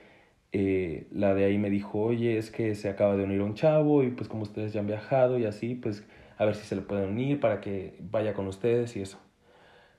eh, 0.53 1.09
la 1.13 1.35
de 1.35 1.45
ahí 1.45 1.59
me 1.59 1.69
dijo, 1.69 2.01
oye, 2.01 2.39
es 2.39 2.51
que 2.51 2.75
se 2.75 2.89
acaba 2.89 3.17
de 3.17 3.25
unir 3.25 3.43
un 3.43 3.55
chavo 3.55 4.03
y 4.03 4.11
pues 4.11 4.29
como 4.31 4.43
ustedes 4.43 4.73
ya 4.73 4.81
han 4.81 4.87
viajado 4.87 5.39
y 5.39 5.45
así, 5.45 5.75
pues 5.75 6.05
a 6.39 6.47
ver 6.47 6.55
si 6.55 6.65
se 6.67 6.75
le 6.75 6.81
pueden 6.81 7.11
unir 7.11 7.39
para 7.39 7.61
que 7.61 7.99
vaya 8.01 8.33
con 8.33 8.47
ustedes 8.47 8.97
y 8.97 9.03
eso. 9.03 9.19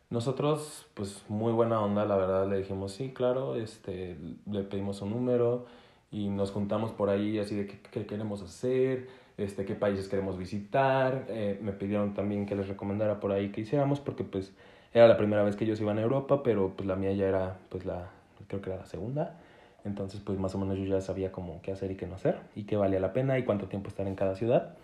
Nosotros, 0.09 0.85
pues 0.93 1.25
muy 1.27 1.51
buena 1.51 1.81
onda, 1.81 2.05
la 2.05 2.15
verdad, 2.15 2.47
le 2.49 2.59
dijimos, 2.59 2.93
sí, 2.93 3.11
claro, 3.13 3.55
este, 3.55 4.17
le 4.49 4.63
pedimos 4.63 5.01
un 5.01 5.09
número 5.09 5.65
y 6.11 6.29
nos 6.29 6.51
juntamos 6.51 6.91
por 6.91 7.09
ahí 7.09 7.39
así 7.39 7.55
de 7.55 7.67
qué, 7.67 7.79
qué 7.91 8.05
queremos 8.05 8.41
hacer, 8.41 9.07
este, 9.37 9.65
qué 9.65 9.75
países 9.75 10.07
queremos 10.07 10.37
visitar. 10.37 11.25
Eh, 11.27 11.59
me 11.61 11.73
pidieron 11.73 12.13
también 12.13 12.45
que 12.45 12.55
les 12.55 12.67
recomendara 12.67 13.19
por 13.19 13.31
ahí 13.31 13.51
que 13.51 13.61
hiciéramos 13.61 13.99
porque 13.99 14.23
pues 14.23 14.53
era 14.93 15.07
la 15.07 15.17
primera 15.17 15.43
vez 15.43 15.55
que 15.55 15.65
ellos 15.65 15.81
iban 15.81 15.97
a 15.97 16.01
Europa, 16.01 16.41
pero 16.41 16.73
pues 16.75 16.87
la 16.87 16.95
mía 16.95 17.11
ya 17.13 17.27
era 17.27 17.57
pues 17.69 17.85
la, 17.85 18.09
creo 18.47 18.61
que 18.61 18.69
era 18.69 18.79
la 18.79 18.85
segunda. 18.85 19.37
Entonces 19.83 20.21
pues 20.21 20.39
más 20.39 20.55
o 20.55 20.57
menos 20.57 20.77
yo 20.77 20.85
ya 20.85 21.01
sabía 21.01 21.31
como 21.31 21.61
qué 21.61 21.71
hacer 21.71 21.91
y 21.91 21.95
qué 21.95 22.07
no 22.07 22.15
hacer 22.15 22.39
y 22.55 22.63
qué 22.63 22.77
valía 22.77 22.99
la 22.99 23.13
pena 23.13 23.37
y 23.37 23.43
cuánto 23.43 23.67
tiempo 23.67 23.89
estar 23.89 24.07
en 24.07 24.15
cada 24.15 24.35
ciudad. 24.35 24.75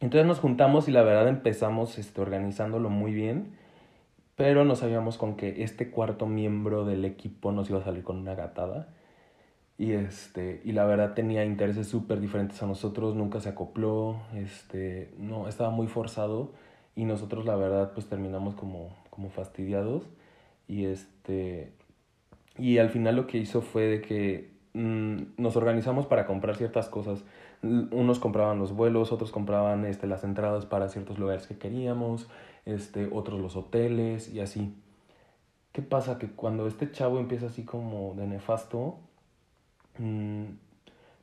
Entonces 0.00 0.26
nos 0.26 0.38
juntamos 0.38 0.88
y 0.88 0.92
la 0.92 1.02
verdad 1.02 1.28
empezamos 1.28 1.98
este, 1.98 2.20
organizándolo 2.20 2.88
muy 2.90 3.12
bien, 3.12 3.56
pero 4.38 4.64
no 4.64 4.76
sabíamos 4.76 5.18
con 5.18 5.36
que 5.36 5.64
este 5.64 5.90
cuarto 5.90 6.26
miembro 6.26 6.84
del 6.84 7.04
equipo 7.04 7.50
nos 7.50 7.68
iba 7.70 7.80
a 7.80 7.84
salir 7.84 8.04
con 8.04 8.18
una 8.18 8.36
gatada. 8.36 8.86
Y, 9.76 9.92
este, 9.92 10.62
y 10.64 10.70
la 10.70 10.84
verdad 10.84 11.14
tenía 11.14 11.44
intereses 11.44 11.88
súper 11.88 12.20
diferentes 12.20 12.62
a 12.62 12.66
nosotros, 12.66 13.16
nunca 13.16 13.40
se 13.40 13.48
acopló, 13.48 14.20
este, 14.36 15.12
no, 15.18 15.48
estaba 15.48 15.70
muy 15.70 15.88
forzado. 15.88 16.52
Y 16.94 17.04
nosotros 17.04 17.46
la 17.46 17.56
verdad 17.56 17.90
pues 17.94 18.06
terminamos 18.06 18.54
como, 18.54 18.96
como 19.10 19.28
fastidiados. 19.28 20.04
Y 20.68 20.84
este, 20.84 21.72
y 22.56 22.78
al 22.78 22.90
final 22.90 23.16
lo 23.16 23.26
que 23.26 23.38
hizo 23.38 23.60
fue 23.60 23.86
de 23.86 24.00
que 24.02 24.52
mm, 24.74 25.22
nos 25.36 25.56
organizamos 25.56 26.06
para 26.06 26.26
comprar 26.26 26.54
ciertas 26.54 26.88
cosas. 26.88 27.24
Unos 27.62 28.20
compraban 28.20 28.60
los 28.60 28.72
vuelos, 28.72 29.10
otros 29.10 29.32
compraban 29.32 29.84
este, 29.84 30.06
las 30.06 30.22
entradas 30.22 30.64
para 30.64 30.88
ciertos 30.88 31.18
lugares 31.18 31.48
que 31.48 31.58
queríamos, 31.58 32.28
este, 32.68 33.08
otros 33.10 33.40
los 33.40 33.56
hoteles 33.56 34.32
y 34.32 34.40
así. 34.40 34.74
¿Qué 35.72 35.82
pasa? 35.82 36.18
Que 36.18 36.28
cuando 36.28 36.66
este 36.66 36.90
chavo 36.92 37.18
empieza 37.18 37.46
así 37.46 37.64
como 37.64 38.14
de 38.14 38.26
nefasto, 38.26 38.98
mm, 39.98 40.44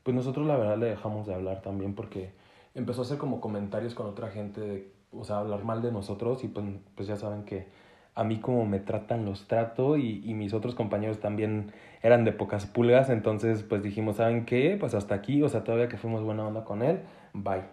pues 0.04 0.16
nosotros 0.16 0.48
la 0.48 0.58
verdad 0.58 0.78
le 0.78 0.88
dejamos 0.88 1.28
de 1.28 1.36
hablar 1.36 1.62
también 1.62 1.94
porque 1.94 2.32
empezó 2.74 3.02
a 3.02 3.06
hacer 3.06 3.18
como 3.18 3.42
comentarios 3.42 3.94
con 3.94 4.08
otra 4.08 4.30
gente, 4.30 4.62
de, 4.62 4.92
o 5.12 5.24
sea, 5.24 5.38
hablar 5.38 5.64
mal 5.64 5.82
de 5.82 5.92
nosotros 5.92 6.44
y 6.44 6.48
pues, 6.48 6.66
pues 6.96 7.08
ya 7.08 7.16
saben 7.16 7.44
que 7.44 7.68
a 8.16 8.24
mí 8.24 8.40
como 8.40 8.66
me 8.66 8.80
tratan 8.80 9.26
los 9.26 9.48
trato 9.48 9.98
y, 9.98 10.24
y 10.26 10.34
mis 10.34 10.54
otros 10.54 10.74
compañeros 10.74 11.20
también 11.20 11.72
eran 12.02 12.24
de 12.24 12.32
pocas 12.32 12.66
pulgas, 12.66 13.10
entonces 13.10 13.64
pues 13.64 13.84
dijimos, 13.84 14.18
¿saben 14.18 14.46
qué? 14.46 14.78
Pues 14.80 14.96
hasta 14.96 15.16
aquí, 15.16 15.44
o 15.44 15.50
sea, 15.50 15.64
todavía 15.64 15.90
que 15.90 15.98
fuimos 15.98 16.24
buena 16.24 16.48
onda 16.48 16.64
con 16.64 16.82
él, 16.82 17.02
bye. 17.34 17.64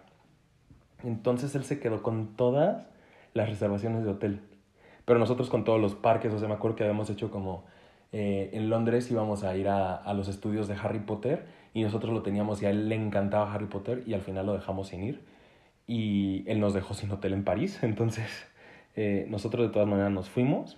Entonces 1.03 1.55
él 1.55 1.63
se 1.63 1.79
quedó 1.79 2.03
con 2.03 2.35
todas 2.35 2.92
las 3.33 3.49
reservaciones 3.49 4.03
de 4.03 4.11
hotel, 4.11 4.41
pero 5.05 5.19
nosotros 5.19 5.49
con 5.49 5.63
todos 5.63 5.81
los 5.81 5.95
parques, 5.95 6.33
o 6.33 6.39
sea, 6.39 6.47
me 6.47 6.53
acuerdo 6.55 6.75
que 6.75 6.83
habíamos 6.83 7.09
hecho 7.09 7.31
como 7.31 7.65
eh, 8.11 8.51
en 8.53 8.69
Londres 8.69 9.09
íbamos 9.11 9.43
a 9.43 9.55
ir 9.57 9.67
a, 9.67 9.95
a 9.95 10.13
los 10.13 10.27
estudios 10.27 10.67
de 10.67 10.75
Harry 10.75 10.99
Potter 10.99 11.45
y 11.73 11.83
nosotros 11.83 12.13
lo 12.13 12.21
teníamos 12.21 12.61
y 12.61 12.67
a 12.67 12.69
él 12.69 12.89
le 12.89 12.95
encantaba 12.95 13.51
Harry 13.53 13.65
Potter 13.65 14.03
y 14.05 14.13
al 14.13 14.21
final 14.21 14.45
lo 14.45 14.53
dejamos 14.53 14.89
sin 14.89 15.03
ir 15.03 15.21
y 15.87 16.43
él 16.47 16.59
nos 16.59 16.73
dejó 16.73 16.93
sin 16.93 17.11
hotel 17.11 17.33
en 17.33 17.43
París, 17.43 17.79
entonces 17.83 18.47
eh, 18.95 19.25
nosotros 19.29 19.67
de 19.67 19.73
todas 19.73 19.87
maneras 19.87 20.11
nos 20.11 20.29
fuimos. 20.29 20.77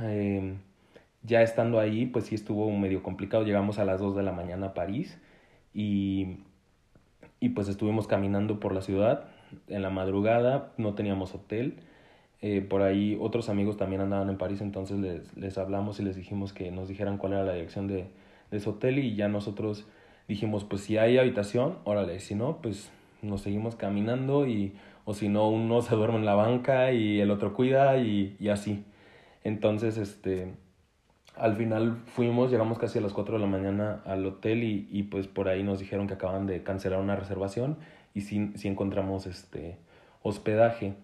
Eh, 0.00 0.54
ya 1.22 1.42
estando 1.42 1.78
ahí, 1.78 2.06
pues 2.06 2.26
sí 2.26 2.34
estuvo 2.34 2.70
medio 2.70 3.02
complicado. 3.02 3.44
Llegamos 3.44 3.78
a 3.78 3.84
las 3.84 4.00
2 4.00 4.16
de 4.16 4.22
la 4.22 4.32
mañana 4.32 4.68
a 4.68 4.74
París 4.74 5.20
y, 5.72 6.38
y 7.40 7.50
pues 7.50 7.68
estuvimos 7.68 8.06
caminando 8.06 8.58
por 8.58 8.74
la 8.74 8.82
ciudad 8.82 9.28
en 9.68 9.82
la 9.82 9.90
madrugada, 9.90 10.72
no 10.76 10.94
teníamos 10.94 11.34
hotel. 11.34 11.76
Eh, 12.40 12.60
por 12.60 12.82
ahí 12.82 13.16
otros 13.20 13.48
amigos 13.48 13.76
también 13.76 14.00
andaban 14.00 14.28
en 14.28 14.36
París, 14.36 14.60
entonces 14.60 14.98
les, 14.98 15.36
les 15.36 15.58
hablamos 15.58 16.00
y 16.00 16.02
les 16.02 16.16
dijimos 16.16 16.52
que 16.52 16.72
nos 16.72 16.88
dijeran 16.88 17.16
cuál 17.16 17.34
era 17.34 17.44
la 17.44 17.54
dirección 17.54 17.86
de, 17.86 18.06
de 18.50 18.56
ese 18.56 18.68
hotel 18.68 18.98
y 18.98 19.14
ya 19.14 19.28
nosotros 19.28 19.86
dijimos, 20.28 20.64
pues 20.64 20.82
si 20.82 20.98
hay 20.98 21.18
habitación, 21.18 21.78
órale, 21.84 22.18
si 22.20 22.34
no, 22.34 22.58
pues 22.60 22.90
nos 23.22 23.42
seguimos 23.42 23.76
caminando 23.76 24.46
y 24.46 24.72
o 25.04 25.14
si 25.14 25.28
no 25.28 25.48
uno 25.48 25.82
se 25.82 25.94
duerme 25.96 26.18
en 26.18 26.24
la 26.24 26.34
banca 26.34 26.92
y 26.92 27.20
el 27.20 27.30
otro 27.30 27.54
cuida 27.54 27.96
y, 27.98 28.36
y 28.38 28.48
así. 28.48 28.84
Entonces, 29.44 29.96
este, 29.96 30.54
al 31.36 31.56
final 31.56 31.96
fuimos, 32.06 32.50
llegamos 32.50 32.78
casi 32.78 32.98
a 32.98 33.02
las 33.02 33.12
4 33.12 33.34
de 33.34 33.40
la 33.40 33.46
mañana 33.46 34.02
al 34.04 34.24
hotel 34.26 34.62
y, 34.62 34.88
y 34.90 35.04
pues 35.04 35.26
por 35.26 35.48
ahí 35.48 35.62
nos 35.62 35.78
dijeron 35.78 36.06
que 36.06 36.14
acaban 36.14 36.46
de 36.46 36.62
cancelar 36.62 37.00
una 37.00 37.16
reservación 37.16 37.78
y 38.14 38.22
sí, 38.22 38.52
sí 38.56 38.68
encontramos 38.68 39.26
este 39.26 39.78
hospedaje. 40.22 40.94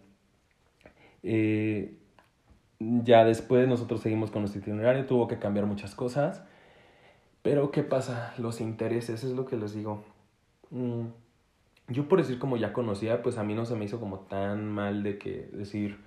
Eh, 1.22 1.96
ya 2.78 3.24
después 3.24 3.66
nosotros 3.68 4.00
seguimos 4.00 4.30
con 4.30 4.42
nuestro 4.42 4.60
itinerario, 4.60 5.06
tuvo 5.06 5.26
que 5.28 5.38
cambiar 5.38 5.66
muchas 5.66 5.94
cosas, 5.94 6.42
pero 7.42 7.70
¿qué 7.70 7.82
pasa? 7.82 8.34
Los 8.38 8.60
intereses, 8.60 9.24
es 9.24 9.32
lo 9.32 9.46
que 9.46 9.56
les 9.56 9.74
digo. 9.74 10.04
Mm, 10.70 11.06
yo 11.88 12.08
por 12.08 12.18
decir 12.18 12.38
como 12.38 12.56
ya 12.56 12.72
conocía, 12.72 13.22
pues 13.22 13.38
a 13.38 13.44
mí 13.44 13.54
no 13.54 13.64
se 13.64 13.74
me 13.74 13.84
hizo 13.84 13.98
como 14.00 14.20
tan 14.20 14.68
mal 14.68 15.02
de 15.02 15.18
que 15.18 15.48
decir, 15.52 15.98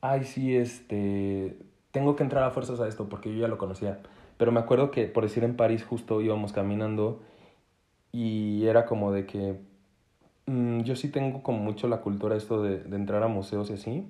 ay, 0.00 0.24
sí, 0.24 0.56
este, 0.56 1.58
tengo 1.90 2.16
que 2.16 2.22
entrar 2.24 2.44
a 2.44 2.50
fuerzas 2.50 2.80
a 2.80 2.88
esto 2.88 3.08
porque 3.08 3.32
yo 3.32 3.40
ya 3.40 3.48
lo 3.48 3.58
conocía. 3.58 4.00
Pero 4.36 4.52
me 4.52 4.60
acuerdo 4.60 4.90
que, 4.90 5.06
por 5.06 5.24
decir, 5.24 5.44
en 5.44 5.56
París 5.56 5.84
justo 5.84 6.20
íbamos 6.20 6.52
caminando 6.52 7.20
y 8.12 8.66
era 8.66 8.86
como 8.86 9.12
de 9.12 9.26
que 9.26 9.60
mm, 10.48 10.80
yo 10.80 10.96
sí 10.96 11.08
tengo 11.10 11.42
como 11.42 11.58
mucho 11.58 11.88
la 11.88 12.00
cultura 12.00 12.36
esto 12.36 12.62
de, 12.62 12.80
de, 12.80 12.96
entrar 12.96 13.22
a 13.22 13.28
museos 13.28 13.70
y 13.70 13.74
así. 13.74 14.06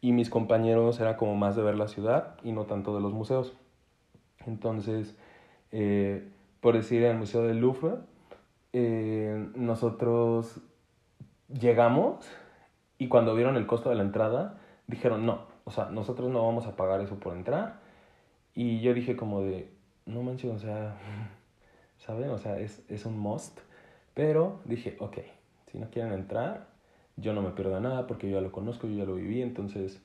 Y 0.00 0.12
mis 0.12 0.30
compañeros 0.30 1.00
era 1.00 1.16
como 1.16 1.34
más 1.36 1.56
de 1.56 1.62
ver 1.62 1.76
la 1.76 1.88
ciudad 1.88 2.36
y 2.44 2.52
no 2.52 2.64
tanto 2.64 2.94
de 2.94 3.00
los 3.00 3.12
museos. 3.12 3.54
Entonces, 4.46 5.16
eh, 5.72 6.28
por 6.60 6.74
decir, 6.74 7.02
en 7.02 7.12
el 7.12 7.18
Museo 7.18 7.42
del 7.42 7.58
Louvre, 7.58 7.96
eh, 8.72 9.48
nosotros 9.54 10.60
llegamos 11.48 12.26
y 12.98 13.08
cuando 13.08 13.34
vieron 13.34 13.56
el 13.56 13.66
costo 13.66 13.90
de 13.90 13.96
la 13.96 14.02
entrada, 14.02 14.58
dijeron, 14.86 15.26
no, 15.26 15.42
o 15.64 15.70
sea, 15.70 15.86
nosotros 15.86 16.30
no 16.30 16.44
vamos 16.44 16.66
a 16.66 16.76
pagar 16.76 17.00
eso 17.00 17.18
por 17.18 17.34
entrar. 17.36 17.80
Y 18.54 18.80
yo 18.80 18.94
dije 18.94 19.16
como 19.16 19.42
de, 19.42 19.70
no 20.06 20.22
manches, 20.22 20.50
o 20.50 20.58
sea, 20.58 20.96
¿saben? 21.98 22.30
O 22.30 22.38
sea, 22.38 22.58
es, 22.58 22.82
es 22.88 23.06
un 23.06 23.18
must. 23.18 23.60
Pero 24.14 24.60
dije, 24.64 24.96
ok, 24.98 25.18
si 25.70 25.78
no 25.78 25.90
quieren 25.90 26.12
entrar, 26.12 26.66
yo 27.16 27.32
no 27.32 27.42
me 27.42 27.50
pierdo 27.50 27.80
nada 27.80 28.06
porque 28.06 28.28
yo 28.28 28.36
ya 28.36 28.40
lo 28.40 28.52
conozco, 28.52 28.86
yo 28.86 28.94
ya 28.94 29.04
lo 29.04 29.14
viví, 29.14 29.42
entonces, 29.42 30.00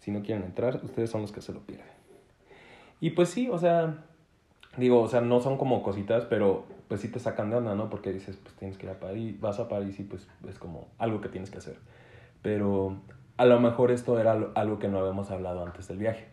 si 0.00 0.10
no 0.10 0.22
quieren 0.22 0.44
entrar, 0.44 0.80
ustedes 0.82 1.10
son 1.10 1.22
los 1.22 1.32
que 1.32 1.40
se 1.40 1.52
lo 1.52 1.60
pierden. 1.60 1.86
Y 3.00 3.10
pues 3.10 3.30
sí, 3.30 3.48
o 3.50 3.58
sea, 3.58 4.04
digo, 4.76 5.00
o 5.00 5.08
sea, 5.08 5.20
no 5.20 5.40
son 5.40 5.56
como 5.56 5.82
cositas, 5.82 6.24
pero 6.26 6.64
pues 6.88 7.00
sí 7.00 7.08
te 7.08 7.18
sacan 7.18 7.50
de 7.50 7.56
onda, 7.56 7.74
¿no? 7.74 7.88
Porque 7.88 8.12
dices, 8.12 8.36
pues 8.36 8.54
tienes 8.56 8.76
que 8.76 8.86
ir 8.86 8.92
a 8.92 9.00
París, 9.00 9.40
vas 9.40 9.58
a 9.58 9.68
París 9.68 9.98
y 10.00 10.04
pues 10.04 10.28
es 10.48 10.58
como 10.58 10.88
algo 10.98 11.20
que 11.20 11.28
tienes 11.28 11.50
que 11.50 11.58
hacer. 11.58 11.76
Pero 12.42 12.96
a 13.36 13.46
lo 13.46 13.58
mejor 13.60 13.90
esto 13.90 14.18
era 14.18 14.32
algo 14.54 14.78
que 14.78 14.88
no 14.88 14.98
habíamos 14.98 15.30
hablado 15.30 15.64
antes 15.64 15.88
del 15.88 15.98
viaje. 15.98 16.26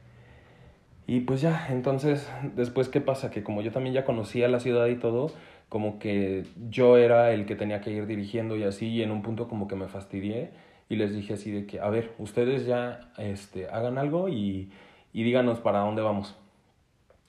Y 1.05 1.21
pues 1.21 1.39
ya, 1.39 1.67
entonces, 1.69 2.29
después, 2.55 2.89
¿qué 2.89 2.99
pasa? 2.99 3.31
Que 3.31 3.41
como 3.41 3.61
yo 3.61 3.71
también 3.71 3.93
ya 3.93 4.03
conocía 4.03 4.49
la 4.49 4.59
ciudad 4.59 4.87
y 4.87 4.97
todo, 4.97 5.31
como 5.69 5.99
que 5.99 6.45
yo 6.69 6.97
era 6.97 7.31
el 7.31 7.45
que 7.45 7.55
tenía 7.55 7.81
que 7.81 7.91
ir 7.91 8.07
dirigiendo 8.07 8.55
y 8.55 8.63
así, 8.63 8.87
y 8.87 9.03
en 9.03 9.11
un 9.11 9.21
punto 9.21 9.47
como 9.47 9.67
que 9.67 9.75
me 9.75 9.87
fastidié 9.87 10.51
y 10.89 10.95
les 10.95 11.13
dije 11.13 11.33
así 11.33 11.51
de 11.51 11.65
que, 11.65 11.79
a 11.79 11.89
ver, 11.89 12.13
ustedes 12.17 12.65
ya 12.65 13.11
este, 13.17 13.67
hagan 13.69 13.97
algo 13.97 14.29
y, 14.29 14.71
y 15.13 15.23
díganos 15.23 15.59
para 15.59 15.79
dónde 15.79 16.01
vamos. 16.01 16.37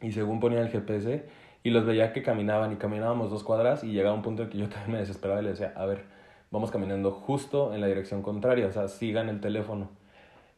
Y 0.00 0.12
según 0.12 0.38
ponía 0.38 0.60
el 0.60 0.68
GPS, 0.68 1.24
y 1.62 1.70
los 1.70 1.84
veía 1.84 2.12
que 2.12 2.22
caminaban 2.22 2.72
y 2.72 2.76
caminábamos 2.76 3.30
dos 3.30 3.42
cuadras 3.42 3.84
y 3.84 3.92
llegaba 3.92 4.14
un 4.14 4.22
punto 4.22 4.44
en 4.44 4.50
que 4.50 4.58
yo 4.58 4.68
también 4.68 4.92
me 4.92 4.98
desesperaba 4.98 5.40
y 5.40 5.44
le 5.44 5.50
decía, 5.50 5.72
a 5.76 5.84
ver, 5.86 6.04
vamos 6.50 6.70
caminando 6.70 7.10
justo 7.10 7.74
en 7.74 7.80
la 7.80 7.86
dirección 7.88 8.22
contraria, 8.22 8.66
o 8.66 8.72
sea, 8.72 8.88
sigan 8.88 9.28
el 9.28 9.40
teléfono. 9.40 9.90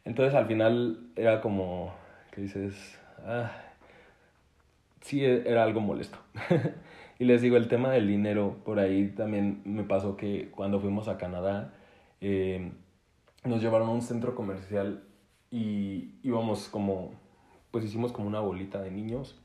Entonces 0.05 0.35
al 0.35 0.47
final 0.47 0.99
era 1.15 1.41
como 1.41 1.93
que 2.31 2.41
dices, 2.41 2.99
ah, 3.25 3.51
sí 5.01 5.25
e-, 5.25 5.49
era 5.49 5.63
algo 5.63 5.81
molesto. 5.81 6.17
y 7.21 7.25
les 7.25 7.39
digo, 7.43 7.55
el 7.55 7.67
tema 7.67 7.91
del 7.91 8.07
dinero, 8.07 8.55
por 8.65 8.79
ahí 8.79 9.09
también 9.09 9.61
me 9.63 9.83
pasó 9.83 10.17
que 10.17 10.49
cuando 10.49 10.79
fuimos 10.79 11.07
a 11.07 11.19
Canadá, 11.19 11.71
eh, 12.19 12.71
nos 13.43 13.61
llevaron 13.61 13.89
a 13.89 13.91
un 13.91 14.01
centro 14.01 14.33
comercial 14.33 15.03
y 15.51 16.15
íbamos 16.23 16.67
como, 16.67 17.11
pues 17.69 17.85
hicimos 17.85 18.11
como 18.11 18.27
una 18.27 18.39
bolita 18.39 18.81
de 18.81 18.89
niños 18.89 19.39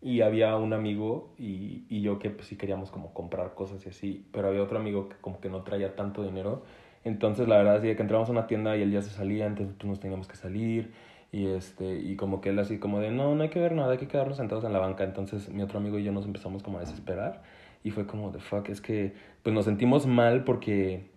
y 0.00 0.22
había 0.22 0.56
un 0.56 0.72
amigo 0.72 1.34
y, 1.36 1.84
y 1.90 2.00
yo 2.00 2.18
que 2.18 2.30
pues 2.30 2.46
sí 2.46 2.56
queríamos 2.56 2.90
como 2.90 3.12
comprar 3.12 3.52
cosas 3.54 3.84
y 3.84 3.90
así, 3.90 4.26
pero 4.32 4.48
había 4.48 4.62
otro 4.62 4.78
amigo 4.78 5.10
que 5.10 5.16
como 5.16 5.38
que 5.38 5.50
no 5.50 5.64
traía 5.64 5.94
tanto 5.94 6.24
dinero. 6.24 6.62
Entonces 7.04 7.46
la 7.46 7.58
verdad 7.58 7.84
es 7.84 7.94
que 7.94 8.00
entramos 8.00 8.30
a 8.30 8.32
una 8.32 8.46
tienda 8.46 8.74
y 8.74 8.80
él 8.80 8.90
ya 8.90 9.02
se 9.02 9.10
salía, 9.10 9.44
entonces 9.44 9.76
pues, 9.76 9.86
nos 9.86 10.00
teníamos 10.00 10.28
que 10.28 10.36
salir 10.36 10.94
y 11.32 11.46
este 11.48 11.98
y 11.98 12.16
como 12.16 12.40
que 12.40 12.50
él 12.50 12.58
así 12.60 12.78
como 12.78 13.00
de 13.00 13.10
no, 13.10 13.34
no 13.34 13.42
hay 13.42 13.48
que 13.50 13.58
ver 13.58 13.72
nada, 13.72 13.92
hay 13.92 13.98
que 13.98 14.08
quedarnos 14.08 14.36
sentados 14.36 14.64
en 14.64 14.72
la 14.72 14.78
banca. 14.78 15.04
Entonces 15.04 15.48
mi 15.48 15.62
otro 15.62 15.78
amigo 15.78 15.98
y 15.98 16.04
yo 16.04 16.12
nos 16.12 16.26
empezamos 16.26 16.62
como 16.62 16.78
a 16.78 16.80
desesperar 16.82 17.42
y 17.82 17.90
fue 17.90 18.06
como 18.06 18.30
de 18.30 18.38
fuck, 18.38 18.68
es 18.68 18.80
que 18.80 19.14
pues 19.42 19.54
nos 19.54 19.64
sentimos 19.64 20.06
mal 20.06 20.44
porque 20.44 21.10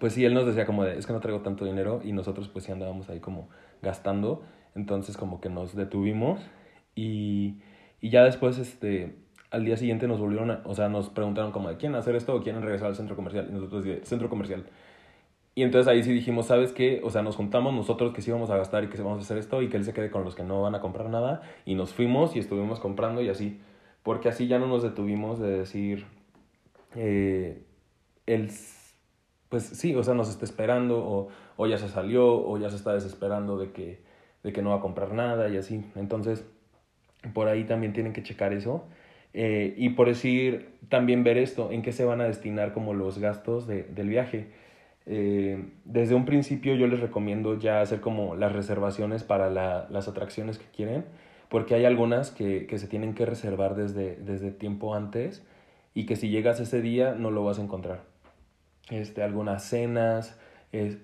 pues 0.00 0.12
sí, 0.12 0.24
él 0.24 0.34
nos 0.34 0.46
decía 0.46 0.66
como 0.66 0.84
de 0.84 0.98
es 0.98 1.06
que 1.06 1.12
no 1.14 1.20
traigo 1.20 1.40
tanto 1.40 1.64
dinero 1.64 2.00
y 2.04 2.12
nosotros 2.12 2.48
pues 2.48 2.66
sí 2.66 2.72
andábamos 2.72 3.08
ahí 3.08 3.20
como 3.20 3.48
gastando. 3.82 4.42
Entonces 4.74 5.16
como 5.16 5.40
que 5.40 5.48
nos 5.48 5.74
detuvimos 5.74 6.40
y 6.94 7.56
y 8.00 8.10
ya 8.10 8.24
después, 8.24 8.58
este, 8.58 9.16
al 9.50 9.64
día 9.64 9.76
siguiente 9.76 10.06
nos 10.06 10.20
volvieron, 10.20 10.50
a, 10.50 10.62
o 10.64 10.74
sea, 10.74 10.88
nos 10.88 11.08
preguntaron 11.08 11.52
como, 11.52 11.68
¿quieren 11.76 11.96
hacer 11.96 12.14
esto 12.14 12.34
o 12.34 12.42
quieren 12.42 12.62
regresar 12.62 12.88
al 12.88 12.96
centro 12.96 13.16
comercial? 13.16 13.46
Y 13.48 13.52
nosotros, 13.52 13.84
centro 14.04 14.28
comercial. 14.28 14.66
Y 15.56 15.62
entonces 15.62 15.88
ahí 15.88 16.02
sí 16.04 16.12
dijimos, 16.12 16.46
¿sabes 16.46 16.72
qué? 16.72 17.00
O 17.02 17.10
sea, 17.10 17.22
nos 17.22 17.34
juntamos 17.34 17.74
nosotros 17.74 18.12
que 18.12 18.22
sí 18.22 18.30
íbamos 18.30 18.50
a 18.50 18.56
gastar 18.56 18.84
y 18.84 18.88
que 18.88 18.96
sí 18.96 19.02
vamos 19.02 19.20
a 19.20 19.22
hacer 19.22 19.38
esto 19.38 19.62
y 19.62 19.68
que 19.68 19.78
él 19.78 19.84
se 19.84 19.92
quede 19.94 20.10
con 20.10 20.22
los 20.22 20.36
que 20.36 20.44
no 20.44 20.62
van 20.62 20.74
a 20.74 20.80
comprar 20.80 21.08
nada. 21.08 21.42
Y 21.64 21.74
nos 21.74 21.94
fuimos 21.94 22.36
y 22.36 22.38
estuvimos 22.38 22.78
comprando 22.78 23.22
y 23.22 23.30
así. 23.30 23.60
Porque 24.04 24.28
así 24.28 24.46
ya 24.46 24.58
no 24.58 24.68
nos 24.68 24.82
detuvimos 24.84 25.40
de 25.40 25.50
decir, 25.58 26.06
eh, 26.94 27.64
él, 28.26 28.50
pues 29.48 29.64
sí, 29.64 29.94
o 29.96 30.04
sea, 30.04 30.14
nos 30.14 30.28
está 30.28 30.44
esperando 30.44 30.98
o, 30.98 31.28
o 31.56 31.66
ya 31.66 31.78
se 31.78 31.88
salió 31.88 32.26
o 32.46 32.58
ya 32.58 32.70
se 32.70 32.76
está 32.76 32.92
desesperando 32.92 33.58
de 33.58 33.72
que, 33.72 34.02
de 34.42 34.52
que 34.52 34.62
no 34.62 34.70
va 34.70 34.76
a 34.76 34.80
comprar 34.80 35.14
nada 35.14 35.48
y 35.48 35.56
así. 35.56 35.84
Entonces 35.96 36.44
por 37.32 37.48
ahí 37.48 37.64
también 37.64 37.92
tienen 37.92 38.12
que 38.12 38.22
checar 38.22 38.52
eso. 38.52 38.84
Eh, 39.32 39.74
y 39.76 39.90
por 39.90 40.08
decir, 40.08 40.78
también 40.88 41.24
ver 41.24 41.38
esto, 41.38 41.70
en 41.70 41.82
qué 41.82 41.92
se 41.92 42.04
van 42.04 42.20
a 42.20 42.24
destinar 42.24 42.72
como 42.72 42.94
los 42.94 43.18
gastos 43.18 43.66
de, 43.66 43.84
del 43.84 44.08
viaje. 44.08 44.48
Eh, 45.06 45.70
desde 45.84 46.16
un 46.16 46.24
principio 46.24 46.74
yo 46.74 46.88
les 46.88 47.00
recomiendo 47.00 47.58
ya 47.58 47.80
hacer 47.80 48.00
como 48.00 48.34
las 48.34 48.52
reservaciones 48.52 49.22
para 49.22 49.48
la, 49.50 49.86
las 49.88 50.08
atracciones 50.08 50.58
que 50.58 50.66
quieren, 50.66 51.04
porque 51.48 51.74
hay 51.74 51.84
algunas 51.84 52.30
que, 52.30 52.66
que 52.66 52.78
se 52.78 52.88
tienen 52.88 53.14
que 53.14 53.24
reservar 53.24 53.76
desde, 53.76 54.16
desde 54.16 54.50
tiempo 54.50 54.94
antes 54.94 55.46
y 55.94 56.06
que 56.06 56.16
si 56.16 56.28
llegas 56.28 56.60
ese 56.60 56.82
día 56.82 57.14
no 57.14 57.30
lo 57.30 57.44
vas 57.44 57.58
a 57.58 57.62
encontrar. 57.62 58.02
Este, 58.90 59.22
algunas 59.22 59.64
cenas. 59.64 60.38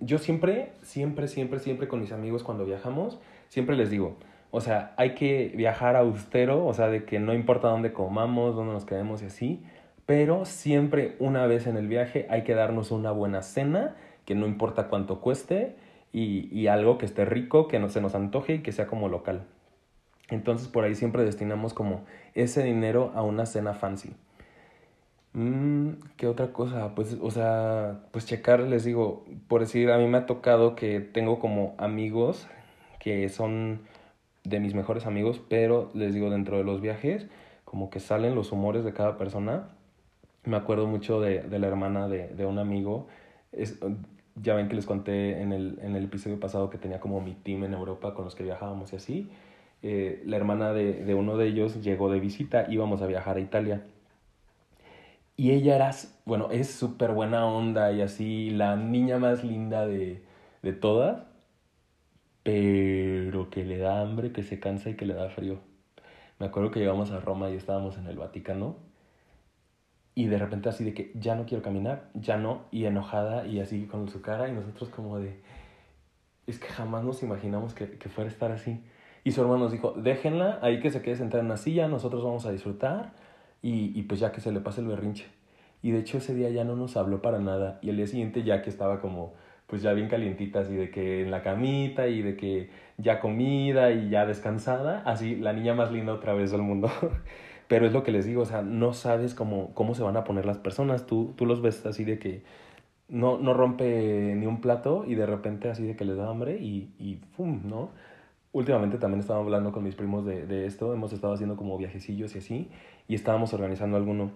yo 0.00 0.18
siempre, 0.18 0.72
siempre, 0.82 1.28
siempre, 1.28 1.58
siempre 1.58 1.88
con 1.88 2.00
mis 2.00 2.12
amigos 2.12 2.42
cuando 2.42 2.64
viajamos, 2.64 3.20
siempre 3.48 3.76
les 3.76 3.90
digo, 3.90 4.18
o 4.50 4.60
sea, 4.60 4.92
hay 4.98 5.14
que 5.14 5.52
viajar 5.56 5.96
austero, 5.96 6.66
o 6.66 6.74
sea, 6.74 6.88
de 6.88 7.04
que 7.04 7.18
no 7.18 7.32
importa 7.32 7.68
dónde 7.68 7.92
comamos, 7.92 8.54
dónde 8.54 8.74
nos 8.74 8.84
quedemos 8.84 9.22
y 9.22 9.26
así, 9.26 9.62
pero 10.12 10.44
siempre 10.44 11.16
una 11.20 11.46
vez 11.46 11.66
en 11.66 11.78
el 11.78 11.88
viaje 11.88 12.26
hay 12.28 12.44
que 12.44 12.52
darnos 12.52 12.90
una 12.90 13.12
buena 13.12 13.40
cena, 13.40 13.96
que 14.26 14.34
no 14.34 14.46
importa 14.46 14.88
cuánto 14.88 15.22
cueste, 15.22 15.74
y, 16.12 16.50
y 16.54 16.66
algo 16.66 16.98
que 16.98 17.06
esté 17.06 17.24
rico, 17.24 17.66
que 17.66 17.78
no 17.78 17.88
se 17.88 18.02
nos 18.02 18.14
antoje 18.14 18.56
y 18.56 18.58
que 18.58 18.72
sea 18.72 18.86
como 18.86 19.08
local. 19.08 19.46
Entonces 20.28 20.68
por 20.68 20.84
ahí 20.84 20.94
siempre 20.96 21.24
destinamos 21.24 21.72
como 21.72 22.04
ese 22.34 22.62
dinero 22.62 23.10
a 23.14 23.22
una 23.22 23.46
cena 23.46 23.72
fancy. 23.72 24.12
Mm, 25.32 25.92
¿Qué 26.18 26.26
otra 26.26 26.52
cosa? 26.52 26.94
Pues, 26.94 27.16
o 27.18 27.30
sea, 27.30 28.00
pues 28.10 28.26
checar, 28.26 28.60
les 28.60 28.84
digo, 28.84 29.24
por 29.48 29.62
decir, 29.62 29.90
a 29.90 29.96
mí 29.96 30.06
me 30.08 30.18
ha 30.18 30.26
tocado 30.26 30.76
que 30.76 31.00
tengo 31.00 31.38
como 31.38 31.74
amigos 31.78 32.48
que 33.00 33.30
son 33.30 33.80
de 34.44 34.60
mis 34.60 34.74
mejores 34.74 35.06
amigos, 35.06 35.40
pero 35.48 35.90
les 35.94 36.12
digo, 36.12 36.28
dentro 36.28 36.58
de 36.58 36.64
los 36.64 36.82
viajes, 36.82 37.28
como 37.64 37.88
que 37.88 37.98
salen 37.98 38.34
los 38.34 38.52
humores 38.52 38.84
de 38.84 38.92
cada 38.92 39.16
persona. 39.16 39.70
Me 40.44 40.56
acuerdo 40.56 40.86
mucho 40.86 41.20
de, 41.20 41.42
de 41.42 41.58
la 41.58 41.68
hermana 41.68 42.08
de, 42.08 42.28
de 42.28 42.46
un 42.46 42.58
amigo. 42.58 43.08
Es, 43.52 43.78
ya 44.36 44.54
ven 44.54 44.68
que 44.68 44.74
les 44.74 44.86
conté 44.86 45.40
en 45.40 45.52
el, 45.52 45.78
en 45.82 45.94
el 45.96 46.04
episodio 46.04 46.40
pasado 46.40 46.70
que 46.70 46.78
tenía 46.78 47.00
como 47.00 47.20
mi 47.20 47.34
team 47.34 47.64
en 47.64 47.74
Europa 47.74 48.14
con 48.14 48.24
los 48.24 48.34
que 48.34 48.42
viajábamos 48.44 48.92
y 48.92 48.96
así. 48.96 49.30
Eh, 49.82 50.22
la 50.26 50.36
hermana 50.36 50.72
de, 50.72 51.04
de 51.04 51.14
uno 51.14 51.36
de 51.36 51.48
ellos 51.48 51.82
llegó 51.82 52.10
de 52.10 52.20
visita, 52.20 52.66
íbamos 52.68 53.02
a 53.02 53.06
viajar 53.06 53.36
a 53.36 53.40
Italia. 53.40 53.82
Y 55.36 55.50
ella 55.52 55.76
era, 55.76 55.90
bueno, 56.24 56.50
es 56.50 56.70
súper 56.70 57.12
buena 57.12 57.46
onda 57.46 57.92
y 57.92 58.00
así, 58.02 58.50
la 58.50 58.76
niña 58.76 59.18
más 59.18 59.44
linda 59.44 59.86
de, 59.86 60.22
de 60.62 60.72
todas 60.72 61.24
pero 62.42 63.50
que 63.50 63.64
le 63.64 63.78
da 63.78 64.00
hambre, 64.00 64.32
que 64.32 64.42
se 64.42 64.60
cansa 64.60 64.90
y 64.90 64.96
que 64.96 65.06
le 65.06 65.14
da 65.14 65.30
frío. 65.30 65.60
Me 66.38 66.46
acuerdo 66.46 66.70
que 66.70 66.80
llegamos 66.80 67.10
a 67.12 67.20
Roma 67.20 67.50
y 67.50 67.56
estábamos 67.56 67.98
en 67.98 68.06
el 68.06 68.18
Vaticano 68.18 68.76
y 70.14 70.26
de 70.26 70.38
repente 70.38 70.68
así 70.68 70.84
de 70.84 70.94
que 70.94 71.12
ya 71.14 71.34
no 71.34 71.46
quiero 71.46 71.62
caminar, 71.62 72.10
ya 72.14 72.36
no, 72.36 72.62
y 72.70 72.84
enojada 72.84 73.46
y 73.46 73.60
así 73.60 73.86
con 73.86 74.08
su 74.08 74.20
cara 74.20 74.48
y 74.48 74.52
nosotros 74.52 74.90
como 74.90 75.18
de, 75.18 75.40
es 76.46 76.58
que 76.58 76.68
jamás 76.68 77.04
nos 77.04 77.22
imaginamos 77.22 77.74
que, 77.74 77.98
que 77.98 78.08
fuera 78.08 78.30
estar 78.30 78.52
así. 78.52 78.80
Y 79.24 79.32
su 79.32 79.40
hermano 79.40 79.64
nos 79.64 79.72
dijo, 79.72 79.92
déjenla 79.96 80.58
ahí 80.62 80.80
que 80.80 80.90
se 80.90 81.00
quede 81.00 81.16
sentada 81.16 81.42
en 81.42 81.48
la 81.48 81.56
silla, 81.56 81.88
nosotros 81.88 82.24
vamos 82.24 82.44
a 82.44 82.52
disfrutar 82.52 83.12
y, 83.62 83.98
y 83.98 84.02
pues 84.02 84.20
ya 84.20 84.32
que 84.32 84.40
se 84.40 84.52
le 84.52 84.60
pase 84.60 84.80
el 84.80 84.88
berrinche. 84.88 85.26
Y 85.82 85.92
de 85.92 86.00
hecho 86.00 86.18
ese 86.18 86.34
día 86.34 86.50
ya 86.50 86.64
no 86.64 86.76
nos 86.76 86.96
habló 86.96 87.22
para 87.22 87.38
nada 87.38 87.78
y 87.82 87.90
el 87.90 87.96
día 87.96 88.06
siguiente 88.06 88.42
ya 88.42 88.62
que 88.62 88.70
estaba 88.70 89.00
como 89.00 89.34
pues 89.66 89.80
ya 89.80 89.94
bien 89.94 90.08
calientitas 90.08 90.70
y 90.70 90.74
de 90.74 90.90
que 90.90 91.22
en 91.22 91.30
la 91.30 91.42
camita 91.42 92.06
y 92.06 92.20
de 92.20 92.36
que 92.36 92.68
ya 92.98 93.20
comida 93.20 93.90
y 93.90 94.10
ya 94.10 94.26
descansada, 94.26 95.02
así 95.06 95.36
la 95.36 95.54
niña 95.54 95.72
más 95.72 95.90
linda 95.90 96.12
otra 96.12 96.34
vez 96.34 96.50
del 96.50 96.60
mundo. 96.60 96.90
Pero 97.72 97.86
es 97.86 97.94
lo 97.94 98.02
que 98.02 98.12
les 98.12 98.26
digo, 98.26 98.42
o 98.42 98.44
sea, 98.44 98.60
no 98.60 98.92
sabes 98.92 99.34
cómo, 99.34 99.72
cómo 99.72 99.94
se 99.94 100.02
van 100.02 100.18
a 100.18 100.24
poner 100.24 100.44
las 100.44 100.58
personas, 100.58 101.06
tú, 101.06 101.32
tú 101.38 101.46
los 101.46 101.62
ves 101.62 101.86
así 101.86 102.04
de 102.04 102.18
que 102.18 102.42
no, 103.08 103.38
no 103.38 103.54
rompe 103.54 104.34
ni 104.36 104.44
un 104.44 104.60
plato 104.60 105.04
y 105.06 105.14
de 105.14 105.24
repente 105.24 105.70
así 105.70 105.86
de 105.86 105.96
que 105.96 106.04
les 106.04 106.18
da 106.18 106.28
hambre 106.28 106.58
y, 106.60 106.92
y 106.98 107.14
¡pum! 107.34 107.62
¿no? 107.64 107.88
Últimamente 108.52 108.98
también 108.98 109.20
estaba 109.20 109.40
hablando 109.40 109.72
con 109.72 109.84
mis 109.84 109.94
primos 109.94 110.26
de, 110.26 110.46
de 110.46 110.66
esto, 110.66 110.92
hemos 110.92 111.14
estado 111.14 111.32
haciendo 111.32 111.56
como 111.56 111.78
viajecillos 111.78 112.34
y 112.34 112.40
así, 112.40 112.70
y 113.08 113.14
estábamos 113.14 113.54
organizando 113.54 113.96
alguno. 113.96 114.32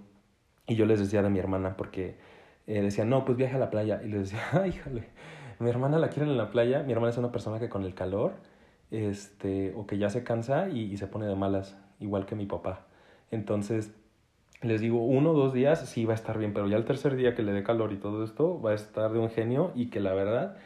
Y 0.67 0.77
yo 0.77 0.87
les 0.87 0.99
decía 0.99 1.21
de 1.21 1.29
mi 1.29 1.39
hermana, 1.39 1.77
porque 1.77 2.17
eh, 2.67 2.81
decía, 2.81 3.05
no, 3.05 3.27
pues 3.27 3.37
viaje 3.37 3.57
a 3.57 3.59
la 3.59 3.69
playa. 3.69 4.01
Y 4.03 4.09
les 4.09 4.31
decía, 4.31 4.41
ay, 4.53 4.71
híjole, 4.71 5.05
mi 5.59 5.69
hermana 5.69 5.99
la 5.99 6.09
quiere 6.09 6.31
en 6.31 6.39
la 6.39 6.51
playa. 6.51 6.85
Mi 6.85 6.95
hermana 6.95 7.11
es 7.11 7.19
una 7.19 7.33
persona 7.33 7.59
que 7.59 7.69
con 7.69 7.83
el 7.85 7.95
calor, 7.95 8.37
este, 8.91 9.75
o 9.77 9.87
que 9.87 9.99
ya 9.99 10.09
se 10.09 10.25
cansa 10.25 10.71
y, 10.71 10.85
y 10.91 10.97
se 10.97 11.07
pone 11.07 11.27
de 11.27 11.37
malas, 11.37 11.77
igual 12.01 12.25
que 12.25 12.35
mi 12.35 12.47
papá. 12.47 12.86
Entonces, 13.31 13.95
les 14.63 14.81
digo, 14.81 15.05
uno 15.05 15.31
o 15.31 15.35
dos 15.35 15.53
días 15.53 15.89
sí 15.89 16.05
va 16.05 16.13
a 16.13 16.17
estar 16.17 16.39
bien, 16.39 16.53
pero 16.55 16.69
ya 16.69 16.77
el 16.77 16.85
tercer 16.85 17.17
día 17.17 17.35
que 17.35 17.43
le 17.43 17.53
dé 17.53 17.63
calor 17.63 17.93
y 17.93 17.97
todo 17.97 18.25
esto, 18.25 18.61
va 18.61 18.71
a 18.71 18.75
estar 18.75 19.13
de 19.13 19.19
un 19.19 19.31
genio 19.31 19.73
y 19.75 19.91
que 19.91 20.01
la 20.01 20.15
verdad 20.15 20.57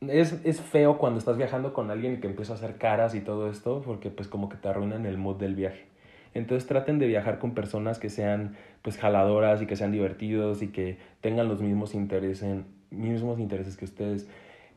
es, 0.00 0.40
es 0.44 0.60
feo 0.60 0.98
cuando 0.98 1.18
estás 1.18 1.36
viajando 1.36 1.72
con 1.72 1.90
alguien 1.90 2.14
y 2.14 2.16
que 2.18 2.28
empieza 2.28 2.52
a 2.52 2.56
hacer 2.56 2.76
caras 2.76 3.14
y 3.14 3.20
todo 3.20 3.50
esto, 3.50 3.82
porque 3.84 4.10
pues 4.10 4.28
como 4.28 4.48
que 4.48 4.56
te 4.56 4.68
arruinan 4.68 5.06
el 5.06 5.18
mood 5.18 5.36
del 5.36 5.54
viaje. 5.54 5.86
Entonces 6.34 6.68
traten 6.68 6.98
de 6.98 7.06
viajar 7.06 7.38
con 7.38 7.54
personas 7.54 7.98
que 7.98 8.10
sean 8.10 8.56
pues 8.82 8.96
jaladoras 8.96 9.60
y 9.62 9.66
que 9.66 9.76
sean 9.76 9.92
divertidos 9.92 10.62
y 10.62 10.68
que 10.68 10.98
tengan 11.20 11.48
los 11.48 11.60
mismos 11.60 11.94
intereses, 11.94 12.64
mismos 12.90 13.40
intereses 13.40 13.76
que 13.76 13.86
ustedes. 13.86 14.28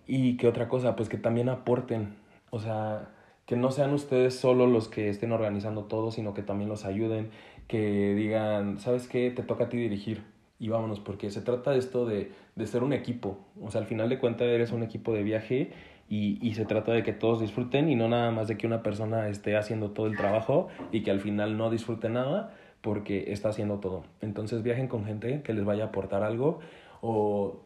Y 0.08 0.38
que 0.38 0.48
otra 0.48 0.68
cosa, 0.68 0.96
pues 0.96 1.08
que 1.10 1.18
también 1.18 1.50
aporten, 1.50 2.16
o 2.50 2.60
sea, 2.60 3.10
que 3.52 3.58
no 3.58 3.70
sean 3.70 3.94
ustedes 3.94 4.40
solo 4.40 4.66
los 4.66 4.88
que 4.88 5.10
estén 5.10 5.34
organizando 5.34 5.84
todo, 5.84 6.12
sino 6.12 6.34
que 6.34 6.42
también 6.42 6.70
los 6.70 6.86
ayuden, 6.86 7.32
que 7.68 8.16
digan, 8.16 8.80
¿sabes 8.80 9.10
qué? 9.10 9.30
Te 9.30 9.44
toca 9.44 9.66
a 9.66 9.68
ti 9.68 9.76
dirigir 9.76 10.24
y 10.58 10.70
vámonos, 10.70 11.02
porque 11.02 11.30
se 11.32 11.42
trata 11.42 11.72
de 11.72 11.80
esto 11.80 12.06
de, 12.06 12.32
de 12.56 12.66
ser 12.66 12.82
un 12.82 12.94
equipo, 12.94 13.40
o 13.62 13.70
sea, 13.70 13.82
al 13.82 13.88
final 13.88 14.08
de 14.08 14.20
cuentas 14.20 14.48
eres 14.48 14.72
un 14.72 14.84
equipo 14.84 15.12
de 15.12 15.24
viaje 15.24 15.74
y, 16.08 16.40
y, 16.42 16.54
se 16.54 16.64
trata 16.64 16.94
de 16.94 17.04
que 17.04 17.12
todos 17.12 17.42
disfruten 17.42 17.90
y 17.90 17.98
no 17.98 18.08
nada 18.08 18.32
más 18.32 18.48
de 18.48 18.56
que 18.56 18.66
una 18.68 18.84
persona 18.84 19.28
esté 19.28 19.58
haciendo 19.58 19.92
todo 19.92 20.08
el 20.08 20.16
trabajo 20.16 20.70
y 20.94 21.04
que 21.04 21.12
al 21.12 21.20
final 21.20 21.58
no 21.58 21.70
disfrute 21.70 22.08
nada 22.08 22.56
porque 22.80 23.34
está 23.34 23.50
haciendo 23.50 23.80
todo. 23.82 24.06
Entonces 24.22 24.64
viajen 24.64 24.88
con 24.88 25.04
gente 25.04 25.42
que 25.42 25.54
les 25.54 25.66
vaya 25.66 25.84
a 25.84 25.88
aportar 25.88 26.24
algo 26.24 26.62
o, 27.02 27.64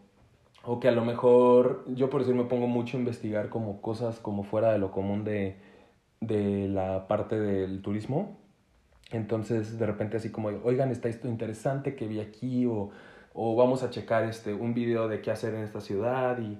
o 0.63 0.79
que 0.79 0.87
a 0.87 0.91
lo 0.91 1.05
mejor, 1.05 1.85
yo 1.89 2.09
por 2.09 2.21
decir 2.21 2.33
me 2.33 2.45
pongo 2.45 2.65
mucho 2.65 2.97
a 2.97 3.01
investigar 3.01 3.49
como 3.49 3.83
cosas 3.83 4.19
como 4.19 4.41
fuera 4.41 4.71
de 4.71 4.79
lo 4.79 4.89
común 4.89 5.23
de, 5.23 5.57
de 6.27 6.67
la 6.67 7.07
parte 7.07 7.39
del 7.39 7.81
turismo. 7.81 8.37
Entonces 9.11 9.77
de 9.77 9.85
repente 9.85 10.17
así 10.17 10.31
como, 10.31 10.49
oigan, 10.63 10.91
está 10.91 11.09
esto 11.09 11.27
interesante 11.27 11.95
que 11.95 12.07
vi 12.07 12.19
aquí 12.19 12.65
o, 12.65 12.89
o 13.33 13.55
vamos 13.55 13.83
a 13.83 13.89
checar 13.89 14.23
este, 14.23 14.53
un 14.53 14.73
video 14.73 15.07
de 15.07 15.21
qué 15.21 15.31
hacer 15.31 15.53
en 15.53 15.61
esta 15.61 15.81
ciudad 15.81 16.39
y 16.39 16.57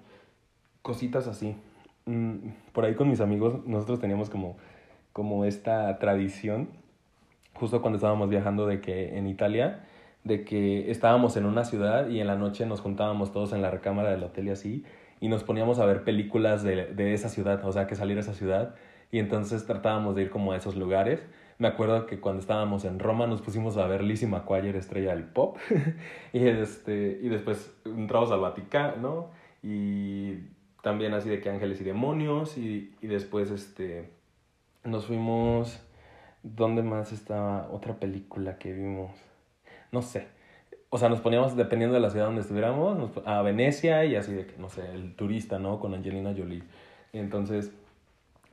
cositas 0.81 1.27
así. 1.27 1.55
Mm, 2.05 2.49
por 2.71 2.85
ahí 2.85 2.93
con 2.95 3.09
mis 3.09 3.19
amigos 3.19 3.65
nosotros 3.65 3.99
teníamos 3.99 4.29
como, 4.29 4.57
como 5.11 5.45
esta 5.45 5.97
tradición, 5.97 6.69
justo 7.55 7.81
cuando 7.81 7.97
estábamos 7.97 8.29
viajando 8.29 8.67
de 8.67 8.81
que 8.81 9.17
en 9.17 9.27
Italia, 9.27 9.85
de 10.23 10.43
que 10.43 10.91
estábamos 10.91 11.37
en 11.37 11.45
una 11.45 11.63
ciudad 11.63 12.09
y 12.09 12.19
en 12.19 12.27
la 12.27 12.35
noche 12.35 12.65
nos 12.65 12.81
juntábamos 12.81 13.31
todos 13.31 13.53
en 13.53 13.61
la 13.61 13.71
recámara 13.71 14.11
del 14.11 14.23
hotel 14.23 14.47
y 14.47 14.51
así, 14.51 14.85
y 15.19 15.29
nos 15.29 15.43
poníamos 15.43 15.79
a 15.79 15.85
ver 15.85 16.03
películas 16.03 16.61
de, 16.63 16.93
de 16.93 17.13
esa 17.13 17.29
ciudad, 17.29 17.63
o 17.65 17.71
sea, 17.71 17.87
que 17.87 17.95
salir 17.95 18.17
esa 18.17 18.33
ciudad, 18.33 18.75
y 19.11 19.19
entonces 19.19 19.65
tratábamos 19.65 20.15
de 20.15 20.23
ir 20.23 20.29
como 20.29 20.51
a 20.51 20.57
esos 20.57 20.75
lugares, 20.75 21.25
Me 21.57 21.69
acuerdo 21.69 22.05
que 22.05 22.19
cuando 22.19 22.41
estábamos 22.41 22.83
en 22.83 22.99
Roma 22.99 23.27
nos 23.27 23.41
pusimos 23.41 23.77
a 23.77 23.87
ver 23.87 24.03
Lizzie 24.03 24.27
McGuire, 24.27 24.77
estrella 24.77 25.15
del 25.15 25.23
pop. 25.23 25.57
y, 26.33 26.47
este, 26.47 27.17
y 27.21 27.29
después 27.29 27.73
entramos 27.85 28.29
al 28.31 28.41
Vaticano. 28.41 29.29
Y 29.63 30.49
también 30.83 31.13
así 31.13 31.29
de 31.29 31.39
que 31.39 31.49
ángeles 31.49 31.79
y 31.79 31.85
demonios. 31.85 32.57
Y, 32.57 32.93
y 33.01 33.07
después 33.07 33.51
este, 33.51 34.09
nos 34.83 35.05
fuimos... 35.05 35.79
¿Dónde 36.43 36.83
más 36.83 37.11
estaba 37.11 37.69
otra 37.71 37.95
película 37.95 38.59
que 38.59 38.71
vimos? 38.71 39.11
No 39.91 40.03
sé. 40.03 40.27
O 40.89 40.99
sea, 40.99 41.09
nos 41.09 41.19
poníamos, 41.19 41.55
dependiendo 41.55 41.95
de 41.95 42.01
la 42.01 42.11
ciudad 42.11 42.25
donde 42.27 42.41
estuviéramos, 42.41 43.11
a 43.25 43.41
Venecia 43.41 44.05
y 44.05 44.15
así 44.15 44.31
de 44.31 44.45
que, 44.45 44.55
no 44.57 44.69
sé, 44.69 44.91
el 44.93 45.15
turista, 45.15 45.57
¿no? 45.57 45.79
Con 45.79 45.95
Angelina 45.95 46.35
Jolie. 46.37 46.61
Entonces 47.13 47.71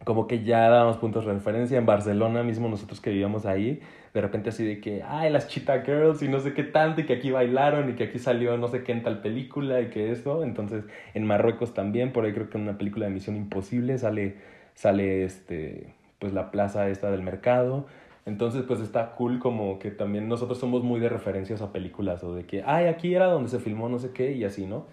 como 0.05 0.27
que 0.27 0.45
ya 0.45 0.69
dábamos 0.69 0.97
puntos 0.97 1.25
de 1.27 1.33
referencia. 1.33 1.79
En 1.79 1.87
Barcelona 1.87 2.43
mismo, 2.43 2.69
nosotros 2.69 3.01
que 3.01 3.11
vivíamos 3.11 3.47
ahí, 3.47 3.81
de 4.15 4.21
repente 4.21 4.51
así 4.51 4.65
de 4.65 4.81
que, 4.81 5.03
ay, 5.03 5.31
las 5.31 5.49
Cheetah 5.49 5.83
Girls 5.83 6.23
y 6.23 6.29
no 6.29 6.41
sé 6.41 6.55
qué 6.55 6.65
tanto, 6.65 7.01
y 7.01 7.07
que 7.07 7.15
aquí 7.15 7.31
bailaron 7.31 7.89
y 7.91 7.95
que 7.95 8.05
aquí 8.05 8.19
salió 8.19 8.57
no 8.57 8.69
sé 8.69 8.83
qué 8.83 8.93
en 8.93 9.03
tal 9.03 9.21
película 9.21 9.81
y 9.81 9.91
que 9.91 10.11
eso. 10.11 10.43
Entonces, 10.43 10.85
en 11.15 11.25
Marruecos 11.25 11.75
también, 11.75 12.13
por 12.13 12.25
ahí 12.25 12.33
creo 12.33 12.51
que 12.51 12.59
en 12.59 12.65
una 12.65 12.79
película 12.79 13.07
de 13.07 13.13
Misión 13.13 13.37
Imposible 13.37 13.99
sale, 13.99 14.37
sale 14.75 15.25
este, 15.25 15.95
pues 16.19 16.33
la 16.33 16.51
plaza 16.51 16.89
esta 16.89 17.11
del 17.11 17.23
mercado. 17.23 17.87
Entonces, 18.27 18.63
pues 18.63 18.81
está 18.81 19.15
cool 19.17 19.39
como 19.41 19.79
que 19.79 19.91
también 19.91 20.29
nosotros 20.29 20.59
somos 20.59 20.83
muy 20.85 21.01
de 21.01 21.09
referencias 21.09 21.61
a 21.63 21.73
películas 21.73 22.23
o 22.23 22.35
de 22.35 22.45
que, 22.45 22.63
ay, 22.65 22.87
aquí 22.87 23.15
era 23.15 23.27
donde 23.27 23.49
se 23.51 23.59
filmó 23.59 23.89
no 23.89 23.99
sé 23.99 24.13
qué 24.13 24.33
y 24.33 24.45
así, 24.45 24.67
¿no? 24.67 24.87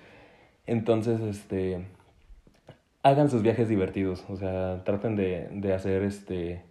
Entonces, 0.65 1.21
este 1.21 1.85
hagan 3.03 3.29
sus 3.29 3.41
viajes 3.41 3.69
divertidos, 3.69 4.25
o 4.29 4.35
sea, 4.35 4.83
traten 4.83 5.15
de, 5.15 5.47
de 5.51 5.73
hacer 5.73 6.03
este 6.03 6.63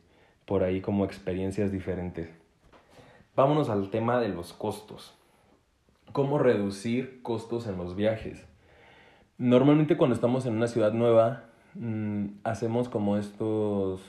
por 0.45 0.63
ahí 0.63 0.81
como 0.81 1.05
experiencias 1.05 1.71
diferentes. 1.71 2.31
Vámonos 3.37 3.69
al 3.69 3.91
tema 3.91 4.19
de 4.19 4.31
los 4.31 4.53
costos. 4.53 5.15
¿Cómo 6.13 6.39
reducir 6.39 7.23
costos 7.23 7.67
en 7.67 7.77
los 7.77 7.95
viajes? 7.95 8.47
Normalmente 9.37 9.97
cuando 9.97 10.15
estamos 10.15 10.47
en 10.47 10.57
una 10.57 10.67
ciudad 10.67 10.93
nueva, 10.93 11.45
mmm, 11.75 12.29
hacemos 12.45 12.89
como 12.89 13.19
estos, 13.19 14.01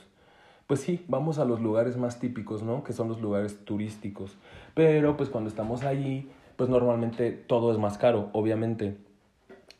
pues 0.66 0.80
sí, 0.80 1.04
vamos 1.08 1.40
a 1.40 1.46
los 1.46 1.60
lugares 1.60 1.98
más 1.98 2.20
típicos, 2.20 2.64
¿no? 2.64 2.84
Que 2.84 2.94
son 2.94 3.10
los 3.10 3.22
lugares 3.22 3.66
turísticos. 3.66 4.38
Pero 4.74 5.18
pues 5.18 5.30
cuando 5.30 5.50
estamos 5.50 5.84
allí, 5.84 6.30
pues 6.56 6.70
normalmente 6.70 7.32
todo 7.32 7.72
es 7.72 7.78
más 7.78 7.98
caro, 7.98 8.30
obviamente. 8.32 8.98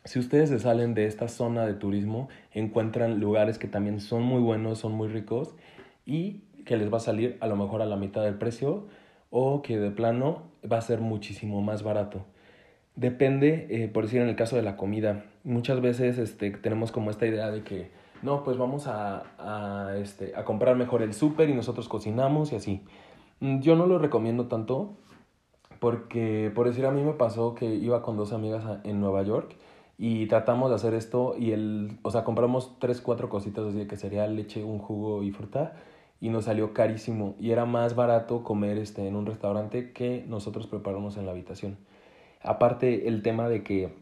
Si 0.04 0.18
ustedes 0.18 0.48
se 0.48 0.58
salen 0.58 0.94
de 0.94 1.06
esta 1.06 1.28
zona 1.28 1.66
de 1.66 1.74
turismo, 1.74 2.28
encuentran 2.52 3.20
lugares 3.20 3.58
que 3.58 3.68
también 3.68 4.00
son 4.00 4.22
muy 4.22 4.40
buenos, 4.40 4.78
son 4.78 4.92
muy 4.92 5.08
ricos 5.08 5.54
y 6.06 6.40
que 6.64 6.78
les 6.78 6.92
va 6.92 6.96
a 6.96 7.00
salir 7.00 7.36
a 7.40 7.46
lo 7.46 7.56
mejor 7.56 7.82
a 7.82 7.86
la 7.86 7.96
mitad 7.96 8.22
del 8.22 8.36
precio 8.36 8.86
o 9.28 9.60
que 9.60 9.78
de 9.78 9.90
plano 9.90 10.44
va 10.70 10.78
a 10.78 10.82
ser 10.82 11.00
muchísimo 11.00 11.60
más 11.60 11.82
barato. 11.82 12.24
Depende, 12.96 13.66
eh, 13.70 13.88
por 13.88 14.04
decir 14.04 14.22
en 14.22 14.28
el 14.28 14.36
caso 14.36 14.56
de 14.56 14.62
la 14.62 14.76
comida, 14.76 15.24
muchas 15.44 15.80
veces 15.82 16.18
este, 16.18 16.50
tenemos 16.50 16.92
como 16.92 17.10
esta 17.10 17.26
idea 17.26 17.50
de 17.50 17.62
que 17.62 17.90
no, 18.22 18.42
pues 18.42 18.56
vamos 18.56 18.86
a, 18.86 19.24
a, 19.38 19.96
este, 19.96 20.32
a 20.34 20.44
comprar 20.44 20.76
mejor 20.76 21.02
el 21.02 21.12
súper 21.14 21.50
y 21.50 21.54
nosotros 21.54 21.88
cocinamos 21.88 22.52
y 22.52 22.56
así. 22.56 22.82
Mm, 23.40 23.60
yo 23.60 23.76
no 23.76 23.86
lo 23.86 23.98
recomiendo 23.98 24.46
tanto 24.46 24.96
porque, 25.78 26.50
por 26.54 26.66
decir, 26.66 26.86
a 26.86 26.90
mí 26.90 27.02
me 27.02 27.12
pasó 27.12 27.54
que 27.54 27.66
iba 27.66 28.02
con 28.02 28.16
dos 28.16 28.32
amigas 28.32 28.64
en 28.84 29.00
Nueva 29.00 29.22
York 29.22 29.56
y 30.02 30.24
tratamos 30.28 30.70
de 30.70 30.76
hacer 30.76 30.94
esto 30.94 31.34
y 31.38 31.52
el, 31.52 31.98
o 32.00 32.10
sea, 32.10 32.24
compramos 32.24 32.78
tres, 32.78 33.02
cuatro 33.02 33.28
cositas 33.28 33.66
así 33.66 33.86
que 33.86 33.98
sería 33.98 34.26
leche, 34.26 34.64
un 34.64 34.78
jugo 34.78 35.22
y 35.22 35.30
fruta 35.30 35.74
y 36.22 36.30
nos 36.30 36.46
salió 36.46 36.72
carísimo 36.72 37.34
y 37.38 37.50
era 37.50 37.66
más 37.66 37.94
barato 37.94 38.42
comer 38.42 38.78
este 38.78 39.06
en 39.06 39.14
un 39.14 39.26
restaurante 39.26 39.92
que 39.92 40.24
nosotros 40.26 40.66
preparamos 40.66 41.18
en 41.18 41.26
la 41.26 41.32
habitación. 41.32 41.76
Aparte 42.42 43.08
el 43.08 43.22
tema 43.22 43.50
de 43.50 43.62
que 43.62 43.94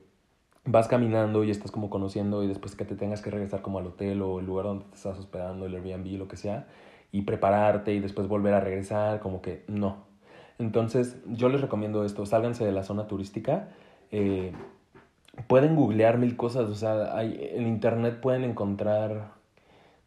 vas 0.64 0.86
caminando 0.86 1.42
y 1.42 1.50
estás 1.50 1.72
como 1.72 1.90
conociendo 1.90 2.44
y 2.44 2.46
después 2.46 2.76
que 2.76 2.84
te 2.84 2.94
tengas 2.94 3.20
que 3.20 3.32
regresar 3.32 3.60
como 3.60 3.80
al 3.80 3.86
hotel 3.88 4.22
o 4.22 4.38
el 4.38 4.46
lugar 4.46 4.66
donde 4.66 4.84
te 4.84 4.94
estás 4.94 5.18
hospedando, 5.18 5.66
el 5.66 5.74
Airbnb, 5.74 6.16
lo 6.16 6.28
que 6.28 6.36
sea, 6.36 6.68
y 7.10 7.22
prepararte 7.22 7.92
y 7.92 7.98
después 7.98 8.28
volver 8.28 8.54
a 8.54 8.60
regresar, 8.60 9.18
como 9.18 9.42
que 9.42 9.64
no. 9.66 10.04
Entonces 10.60 11.20
yo 11.26 11.48
les 11.48 11.60
recomiendo 11.60 12.04
esto, 12.04 12.24
sálganse 12.24 12.64
de 12.64 12.70
la 12.70 12.84
zona 12.84 13.08
turística. 13.08 13.70
Eh, 14.12 14.52
pueden 15.46 15.76
googlear 15.76 16.18
mil 16.18 16.36
cosas, 16.36 16.68
o 16.68 16.74
sea, 16.74 17.16
hay, 17.16 17.38
en 17.52 17.66
internet 17.66 18.20
pueden 18.20 18.44
encontrar, 18.44 19.32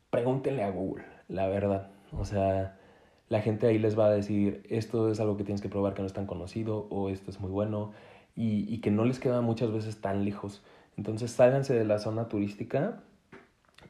pregúntenle 0.10 0.63
a 0.63 0.72
Google, 0.72 1.06
la 1.28 1.48
verdad, 1.48 1.89
o 2.12 2.26
sea, 2.26 2.78
la 3.30 3.41
gente 3.41 3.67
ahí 3.67 3.80
les 3.80 3.98
va 3.98 4.08
a 4.08 4.12
decir, 4.12 4.63
esto 4.70 5.10
es 5.10 5.20
algo 5.20 5.38
que 5.38 5.44
tienes 5.44 5.62
que 5.62 5.70
probar 5.70 5.94
que 5.94 6.02
no 6.02 6.08
es 6.08 6.13
tan 6.13 6.26
conocido, 6.26 6.88
o 6.89 7.10
esto 7.10 7.32
es 7.32 7.39
muy 7.39 7.50
bueno, 7.50 7.91
y, 8.36 8.74
y 8.74 8.82
que 8.82 8.91
no 8.91 9.06
les 9.06 9.20
queda 9.20 9.41
muchas 9.41 9.72
veces 9.72 10.02
tan 10.02 10.26
lejos. 10.26 10.63
Entonces, 10.98 11.32
sálganse 11.32 11.74
de 11.74 11.86
la 11.86 12.00
zona 12.00 12.28
turística. 12.28 13.00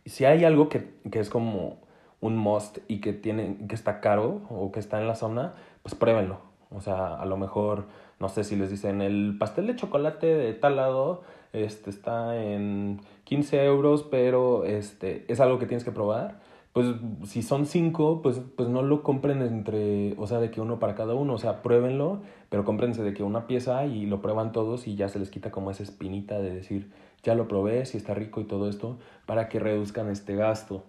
Si 0.06 0.26
hay 0.26 0.46
algo 0.46 0.70
que, 0.70 0.94
que 1.12 1.20
es 1.20 1.30
como 1.30 1.80
un 2.20 2.38
must 2.38 2.78
y 2.88 3.02
que, 3.02 3.14
tiene, 3.14 3.58
que 3.68 3.76
está 3.76 4.00
caro 4.00 4.44
o 4.50 4.72
que 4.72 4.80
está 4.80 5.02
en 5.02 5.08
la 5.08 5.16
zona, 5.16 5.56
pues 5.82 5.96
pruébenlo. 5.96 6.40
O 6.70 6.80
sea, 6.80 7.16
a 7.16 7.26
lo 7.26 7.36
mejor 7.38 7.88
no 8.22 8.30
sé 8.30 8.44
si 8.44 8.56
les 8.56 8.70
dicen 8.70 9.02
el 9.02 9.36
pastel 9.40 9.66
de 9.68 9.76
chocolate 9.76 10.28
de 10.28 10.54
tal 10.54 10.76
lado 10.76 11.24
este, 11.54 11.90
está 11.90 12.42
en 12.42 13.02
15 13.26 13.66
euros, 13.66 14.04
pero 14.04 14.64
este, 14.64 15.26
es 15.28 15.40
algo 15.40 15.58
que 15.58 15.66
tienes 15.66 15.84
que 15.84 15.92
probar. 15.92 16.40
Pues 16.72 16.88
si 17.26 17.42
son 17.42 17.66
cinco, 17.66 18.22
pues, 18.22 18.40
pues 18.56 18.70
no 18.70 18.84
lo 18.84 19.04
compren 19.04 19.42
entre, 19.42 20.14
o 20.18 20.28
sea, 20.28 20.40
de 20.40 20.52
que 20.52 20.62
uno 20.62 20.80
para 20.80 20.96
cada 20.96 21.16
uno, 21.16 21.34
o 21.34 21.38
sea, 21.38 21.62
pruébenlo, 21.64 22.22
pero 22.50 22.64
cómprense 22.64 23.04
de 23.04 23.14
que 23.14 23.24
una 23.24 23.48
pieza 23.48 23.86
y 23.86 24.06
lo 24.06 24.22
prueban 24.22 24.54
todos 24.54 24.88
y 24.88 24.96
ya 24.96 25.10
se 25.10 25.20
les 25.20 25.30
quita 25.32 25.52
como 25.52 25.72
esa 25.72 25.84
espinita 25.84 26.40
de 26.40 26.54
decir, 26.54 26.92
ya 27.24 27.36
lo 27.36 27.48
probé, 27.48 27.86
si 27.86 27.98
está 27.98 28.14
rico 28.14 28.40
y 28.40 28.46
todo 28.46 28.70
esto, 28.70 29.00
para 29.26 29.50
que 29.50 29.60
reduzcan 29.60 30.10
este 30.10 30.36
gasto. 30.36 30.86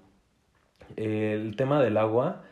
El 0.96 1.56
tema 1.56 1.82
del 1.82 1.96
agua, 1.96 2.42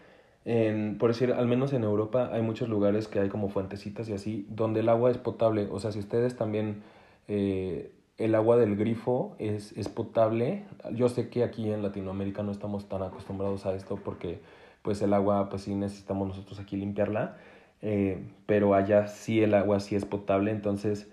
en, 0.44 0.96
por 0.98 1.10
decir, 1.10 1.32
al 1.32 1.46
menos 1.46 1.72
en 1.72 1.84
Europa 1.84 2.30
hay 2.32 2.42
muchos 2.42 2.68
lugares 2.68 3.08
que 3.08 3.20
hay 3.20 3.28
como 3.28 3.48
fuentecitas 3.48 4.08
y 4.08 4.14
así, 4.14 4.46
donde 4.48 4.80
el 4.80 4.88
agua 4.88 5.10
es 5.10 5.18
potable. 5.18 5.68
O 5.70 5.78
sea, 5.78 5.92
si 5.92 5.98
ustedes 5.98 6.36
también 6.36 6.82
eh, 7.28 7.92
el 8.18 8.34
agua 8.34 8.56
del 8.56 8.76
grifo 8.76 9.34
es, 9.38 9.72
es 9.76 9.88
potable, 9.88 10.64
yo 10.92 11.08
sé 11.08 11.28
que 11.28 11.44
aquí 11.44 11.70
en 11.70 11.82
Latinoamérica 11.82 12.42
no 12.42 12.52
estamos 12.52 12.88
tan 12.88 13.02
acostumbrados 13.02 13.66
a 13.66 13.74
esto 13.74 13.96
porque 13.96 14.40
pues 14.82 15.02
el 15.02 15.12
agua 15.14 15.48
pues 15.48 15.62
sí 15.62 15.74
necesitamos 15.74 16.28
nosotros 16.28 16.58
aquí 16.60 16.76
limpiarla, 16.76 17.36
eh, 17.82 18.22
pero 18.46 18.74
allá 18.74 19.06
sí 19.08 19.42
el 19.42 19.54
agua 19.54 19.80
sí 19.80 19.96
es 19.96 20.04
potable, 20.04 20.50
entonces 20.50 21.10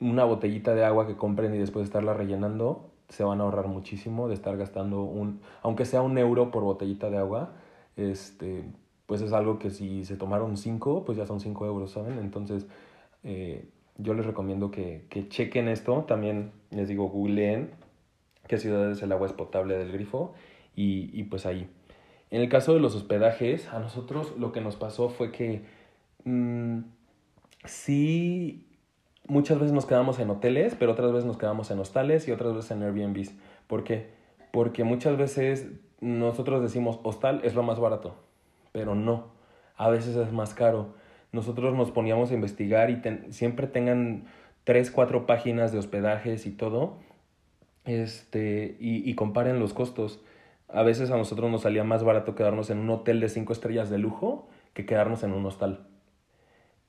una 0.00 0.24
botellita 0.24 0.74
de 0.74 0.84
agua 0.84 1.06
que 1.06 1.16
compren 1.16 1.54
y 1.54 1.58
después 1.58 1.84
de 1.84 1.86
estarla 1.86 2.14
rellenando 2.14 2.90
se 3.08 3.24
van 3.24 3.40
a 3.40 3.44
ahorrar 3.44 3.68
muchísimo 3.68 4.28
de 4.28 4.34
estar 4.34 4.56
gastando 4.56 5.02
un, 5.02 5.40
aunque 5.62 5.84
sea 5.84 6.02
un 6.02 6.18
euro 6.18 6.50
por 6.50 6.64
botellita 6.64 7.10
de 7.10 7.18
agua, 7.18 7.52
este, 7.96 8.64
pues 9.06 9.20
es 9.22 9.32
algo 9.32 9.58
que 9.58 9.70
si 9.70 10.04
se 10.04 10.16
tomaron 10.16 10.56
5, 10.56 11.04
pues 11.04 11.18
ya 11.18 11.26
son 11.26 11.40
5 11.40 11.66
euros, 11.66 11.90
¿saben? 11.92 12.18
Entonces, 12.18 12.66
eh, 13.24 13.68
yo 13.98 14.14
les 14.14 14.26
recomiendo 14.26 14.70
que, 14.70 15.06
que, 15.08 15.28
chequen 15.28 15.68
esto. 15.68 16.04
También 16.06 16.52
les 16.70 16.88
digo, 16.88 17.08
googleen 17.08 17.70
qué 18.46 18.58
ciudades 18.58 19.02
el 19.02 19.12
agua 19.12 19.26
es 19.26 19.32
potable 19.32 19.76
del 19.76 19.92
grifo 19.92 20.34
y, 20.74 21.10
y 21.18 21.24
pues 21.24 21.46
ahí. 21.46 21.68
En 22.30 22.40
el 22.40 22.48
caso 22.48 22.74
de 22.74 22.80
los 22.80 22.94
hospedajes, 22.94 23.68
a 23.68 23.78
nosotros 23.78 24.34
lo 24.38 24.52
que 24.52 24.60
nos 24.60 24.76
pasó 24.76 25.08
fue 25.08 25.32
que 25.32 25.64
mmm, 26.24 26.80
sí, 27.64 28.66
muchas 29.28 29.58
veces 29.58 29.72
nos 29.72 29.86
quedamos 29.86 30.18
en 30.18 30.30
hoteles, 30.30 30.74
pero 30.74 30.92
otras 30.92 31.12
veces 31.12 31.24
nos 31.24 31.38
quedamos 31.38 31.70
en 31.70 31.78
hostales 31.78 32.28
y 32.28 32.32
otras 32.32 32.54
veces 32.54 32.70
en 32.72 32.82
Airbnbs. 32.82 33.34
¿Por 33.66 33.84
qué? 33.84 34.10
Porque 34.52 34.84
muchas 34.84 35.16
veces 35.16 35.70
nosotros 36.00 36.62
decimos 36.62 37.00
hostal 37.02 37.40
es 37.44 37.54
lo 37.54 37.62
más 37.62 37.80
barato, 37.80 38.16
pero 38.72 38.94
no, 38.94 39.28
a 39.76 39.88
veces 39.88 40.16
es 40.16 40.32
más 40.32 40.54
caro. 40.54 40.94
Nosotros 41.32 41.74
nos 41.74 41.90
poníamos 41.90 42.30
a 42.30 42.34
investigar 42.34 42.90
y 42.90 43.02
siempre 43.32 43.66
tengan 43.66 44.26
tres, 44.64 44.90
cuatro 44.90 45.26
páginas 45.26 45.72
de 45.72 45.78
hospedajes 45.78 46.46
y 46.46 46.50
todo, 46.50 46.98
este, 47.84 48.76
y, 48.80 49.14
comparen 49.14 49.60
los 49.60 49.72
costos. 49.72 50.22
A 50.68 50.82
veces 50.82 51.10
a 51.10 51.16
nosotros 51.16 51.50
nos 51.50 51.62
salía 51.62 51.84
más 51.84 52.02
barato 52.02 52.34
quedarnos 52.34 52.70
en 52.70 52.78
un 52.78 52.90
hotel 52.90 53.20
de 53.20 53.28
cinco 53.28 53.52
estrellas 53.52 53.90
de 53.90 53.98
lujo 53.98 54.48
que 54.74 54.84
quedarnos 54.84 55.22
en 55.22 55.32
un 55.32 55.46
hostal. 55.46 55.86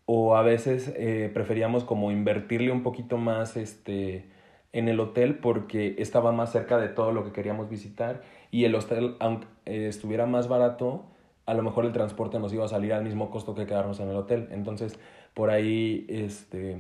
O 0.06 0.36
a 0.36 0.42
veces 0.42 0.94
eh, 0.98 1.30
preferíamos 1.34 1.84
como 1.84 2.12
invertirle 2.12 2.72
un 2.72 2.82
poquito 2.82 3.18
más 3.18 3.58
este, 3.58 4.30
en 4.74 4.90
el 4.90 5.00
hotel 5.00 5.40
porque 5.40 5.96
estaba 5.98 6.32
más 6.32 6.52
cerca 6.52 6.78
de 6.78 6.90
todo 6.90 7.12
lo 7.12 7.24
que 7.24 7.32
queríamos 7.32 7.70
visitar 7.70 8.22
y 8.52 8.66
el 8.66 8.76
hostel, 8.76 9.16
aunque 9.20 9.48
eh, 9.66 9.88
estuviera 9.88 10.26
más 10.26 10.48
barato, 10.48 11.06
a 11.46 11.54
lo 11.54 11.64
mejor 11.64 11.86
el 11.86 11.94
transporte 11.94 12.40
nos 12.40 12.54
iba 12.54 12.66
a 12.66 12.68
salir 12.68 12.94
al 12.94 13.04
mismo 13.04 13.30
costo 13.30 13.56
que 13.56 13.66
quedarnos 13.66 14.00
en 14.00 14.10
el 14.10 14.16
hotel. 14.16 14.48
Entonces, 14.52 15.00
por 15.34 15.50
ahí, 15.50 16.06
este, 16.10 16.80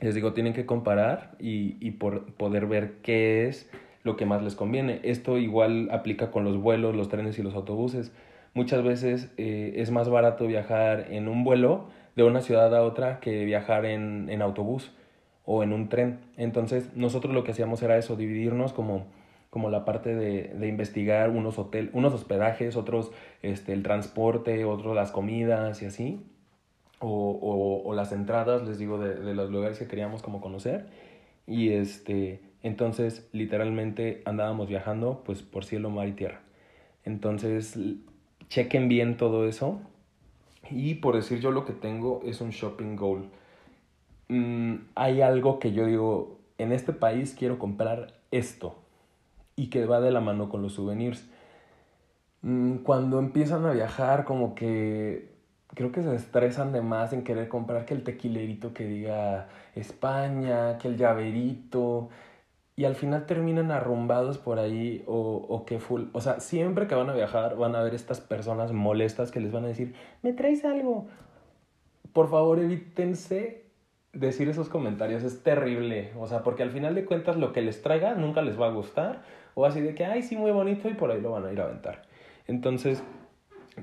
les 0.00 0.14
digo, 0.14 0.32
tienen 0.32 0.54
que 0.54 0.66
comparar 0.66 1.36
y, 1.38 1.76
y 1.86 1.92
por 1.92 2.32
poder 2.34 2.66
ver 2.66 2.94
qué 3.02 3.48
es 3.48 3.70
lo 4.02 4.16
que 4.16 4.26
más 4.26 4.42
les 4.42 4.54
conviene. 4.54 5.00
Esto 5.02 5.38
igual 5.38 5.88
aplica 5.92 6.30
con 6.30 6.44
los 6.44 6.56
vuelos, 6.56 6.96
los 6.96 7.08
trenes 7.08 7.38
y 7.38 7.42
los 7.42 7.54
autobuses, 7.54 8.12
muchas 8.54 8.82
veces 8.82 9.30
eh, 9.36 9.74
es 9.76 9.90
más 9.90 10.08
barato 10.08 10.46
viajar 10.46 11.06
en 11.10 11.28
un 11.28 11.44
vuelo 11.44 11.86
de 12.16 12.24
una 12.24 12.40
ciudad 12.40 12.74
a 12.74 12.82
otra 12.82 13.20
que 13.20 13.44
viajar 13.44 13.84
en, 13.86 14.28
en 14.28 14.42
autobús 14.42 14.92
o 15.44 15.62
en 15.62 15.72
un 15.72 15.88
tren. 15.88 16.20
Entonces 16.36 16.94
nosotros 16.96 17.34
lo 17.34 17.44
que 17.44 17.52
hacíamos 17.52 17.82
era 17.82 17.96
eso, 17.96 18.16
dividirnos 18.16 18.72
como 18.72 19.06
como 19.52 19.68
la 19.68 19.84
parte 19.84 20.14
de, 20.14 20.44
de 20.44 20.66
investigar 20.66 21.28
unos 21.28 21.58
hotel, 21.58 21.90
unos 21.92 22.14
hospedajes, 22.14 22.74
otros 22.74 23.12
este, 23.42 23.74
el 23.74 23.82
transporte, 23.82 24.64
otros 24.64 24.96
las 24.96 25.10
comidas 25.10 25.82
y 25.82 25.84
así, 25.84 26.24
o, 27.00 27.08
o, 27.08 27.86
o 27.86 27.94
las 27.94 28.12
entradas, 28.12 28.66
les 28.66 28.78
digo, 28.78 28.96
de, 28.96 29.14
de, 29.14 29.34
los 29.34 29.50
lugares 29.50 29.78
que 29.78 29.86
queríamos 29.86 30.22
como 30.22 30.40
conocer. 30.40 30.86
Y 31.46 31.72
este, 31.72 32.40
entonces 32.62 33.28
literalmente 33.32 34.22
andábamos 34.24 34.70
viajando 34.70 35.22
pues 35.22 35.42
por 35.42 35.66
cielo, 35.66 35.90
mar 35.90 36.08
y 36.08 36.12
tierra. 36.12 36.40
Entonces 37.04 37.78
chequen 38.48 38.88
bien 38.88 39.18
todo 39.18 39.46
eso. 39.46 39.82
Y 40.70 40.94
por 40.94 41.14
decir 41.14 41.40
yo 41.40 41.50
lo 41.50 41.66
que 41.66 41.74
tengo 41.74 42.22
es 42.24 42.40
un 42.40 42.52
shopping 42.52 42.96
goal. 42.96 43.28
Mm, 44.32 44.86
hay 44.94 45.20
algo 45.20 45.58
que 45.58 45.72
yo 45.72 45.84
digo, 45.84 46.38
en 46.56 46.72
este 46.72 46.94
país 46.94 47.34
quiero 47.38 47.58
comprar 47.58 48.14
esto 48.30 48.76
y 49.56 49.68
que 49.68 49.84
va 49.84 50.00
de 50.00 50.10
la 50.10 50.20
mano 50.20 50.48
con 50.48 50.62
los 50.62 50.72
souvenirs. 50.72 51.28
Mm, 52.40 52.78
cuando 52.78 53.18
empiezan 53.18 53.66
a 53.66 53.72
viajar, 53.72 54.24
como 54.24 54.54
que 54.54 55.28
creo 55.74 55.92
que 55.92 56.02
se 56.02 56.14
estresan 56.14 56.72
de 56.72 56.80
más 56.80 57.12
en 57.12 57.24
querer 57.24 57.48
comprar 57.48 57.84
que 57.84 57.92
el 57.92 58.04
tequilerito 58.04 58.72
que 58.72 58.86
diga 58.86 59.48
España, 59.74 60.78
que 60.78 60.88
el 60.88 60.96
llaverito, 60.96 62.08
y 62.74 62.84
al 62.86 62.94
final 62.94 63.26
terminan 63.26 63.70
arrumbados 63.70 64.38
por 64.38 64.58
ahí 64.58 65.04
o, 65.06 65.44
o 65.48 65.66
que 65.66 65.78
full. 65.78 66.04
O 66.14 66.22
sea, 66.22 66.40
siempre 66.40 66.86
que 66.86 66.94
van 66.94 67.10
a 67.10 67.14
viajar 67.14 67.56
van 67.56 67.76
a 67.76 67.82
ver 67.82 67.94
estas 67.94 68.20
personas 68.22 68.72
molestas 68.72 69.30
que 69.30 69.40
les 69.40 69.52
van 69.52 69.64
a 69.64 69.68
decir, 69.68 69.94
¿me 70.22 70.32
traes 70.32 70.64
algo? 70.64 71.08
Por 72.14 72.30
favor, 72.30 72.58
evítense 72.60 73.61
decir 74.12 74.48
esos 74.48 74.68
comentarios, 74.68 75.22
es 75.22 75.42
terrible. 75.42 76.12
O 76.18 76.26
sea, 76.26 76.42
porque 76.42 76.62
al 76.62 76.70
final 76.70 76.94
de 76.94 77.04
cuentas 77.04 77.36
lo 77.36 77.52
que 77.52 77.62
les 77.62 77.82
traiga 77.82 78.14
nunca 78.14 78.42
les 78.42 78.60
va 78.60 78.66
a 78.66 78.70
gustar 78.70 79.22
o 79.54 79.66
así 79.66 79.80
de 79.80 79.94
que, 79.94 80.04
ay, 80.04 80.22
sí, 80.22 80.36
muy 80.36 80.50
bonito 80.50 80.88
y 80.88 80.94
por 80.94 81.10
ahí 81.10 81.20
lo 81.20 81.32
van 81.32 81.46
a 81.46 81.52
ir 81.52 81.60
a 81.60 81.64
aventar. 81.64 82.02
Entonces, 82.46 83.02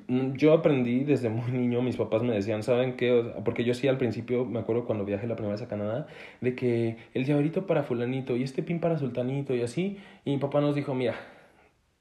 mm, 0.08 0.34
yo 0.34 0.54
aprendí 0.54 1.04
desde 1.04 1.30
muy 1.30 1.52
niño, 1.52 1.82
mis 1.82 1.98
papás 1.98 2.24
me 2.24 2.34
decían, 2.34 2.64
¿saben 2.64 2.96
qué? 2.96 3.34
Porque 3.44 3.64
yo 3.64 3.74
sí 3.74 3.88
al 3.88 3.98
principio, 3.98 4.46
me 4.46 4.60
acuerdo 4.60 4.86
cuando 4.86 5.06
viajé 5.06 5.28
la 5.28 5.36
primera 5.36 5.54
vez 5.54 5.62
a 5.62 5.68
Canadá, 5.68 6.08
de 6.42 6.56
que 6.56 6.98
el 7.14 7.26
llaverito 7.26 7.68
para 7.68 7.84
fulanito 7.84 8.36
y 8.36 8.44
este 8.44 8.64
pin 8.64 8.80
para 8.80 8.98
sultanito 8.98 9.56
y 9.56 9.62
así. 9.62 9.98
Y 10.26 10.32
mi 10.32 10.38
papá 10.38 10.62
nos 10.62 10.76
dijo, 10.76 10.94
mira, 10.94 11.16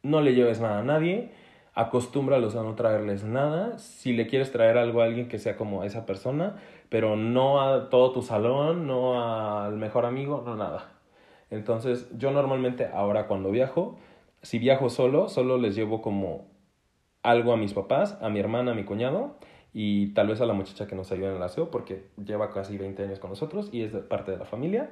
no 0.02 0.20
le 0.20 0.34
lleves 0.34 0.60
nada 0.60 0.80
a 0.80 0.84
nadie, 0.84 1.30
acostúmbralos 1.78 2.56
a 2.56 2.64
no 2.64 2.74
traerles 2.74 3.22
nada. 3.22 3.78
Si 3.78 4.12
le 4.12 4.26
quieres 4.26 4.50
traer 4.50 4.76
algo 4.76 5.00
a 5.00 5.04
alguien 5.04 5.28
que 5.28 5.38
sea 5.38 5.56
como 5.56 5.84
esa 5.84 6.06
persona, 6.06 6.56
pero 6.88 7.14
no 7.14 7.62
a 7.62 7.88
todo 7.88 8.10
tu 8.10 8.22
salón, 8.22 8.88
no 8.88 9.22
al 9.22 9.76
mejor 9.76 10.04
amigo, 10.04 10.42
no 10.44 10.56
nada. 10.56 10.90
Entonces, 11.50 12.08
yo 12.18 12.32
normalmente 12.32 12.88
ahora 12.92 13.28
cuando 13.28 13.52
viajo, 13.52 13.96
si 14.42 14.58
viajo 14.58 14.90
solo, 14.90 15.28
solo 15.28 15.56
les 15.56 15.76
llevo 15.76 16.02
como 16.02 16.48
algo 17.22 17.52
a 17.52 17.56
mis 17.56 17.74
papás, 17.74 18.18
a 18.20 18.28
mi 18.28 18.40
hermana, 18.40 18.72
a 18.72 18.74
mi 18.74 18.82
cuñado 18.84 19.36
y 19.72 20.14
tal 20.14 20.26
vez 20.26 20.40
a 20.40 20.46
la 20.46 20.54
muchacha 20.54 20.88
que 20.88 20.96
nos 20.96 21.12
ayuda 21.12 21.30
en 21.30 21.36
el 21.36 21.42
aseo 21.44 21.70
porque 21.70 22.08
lleva 22.16 22.50
casi 22.50 22.76
20 22.76 23.04
años 23.04 23.20
con 23.20 23.30
nosotros 23.30 23.70
y 23.70 23.82
es 23.82 23.92
parte 23.92 24.32
de 24.32 24.38
la 24.38 24.46
familia 24.46 24.90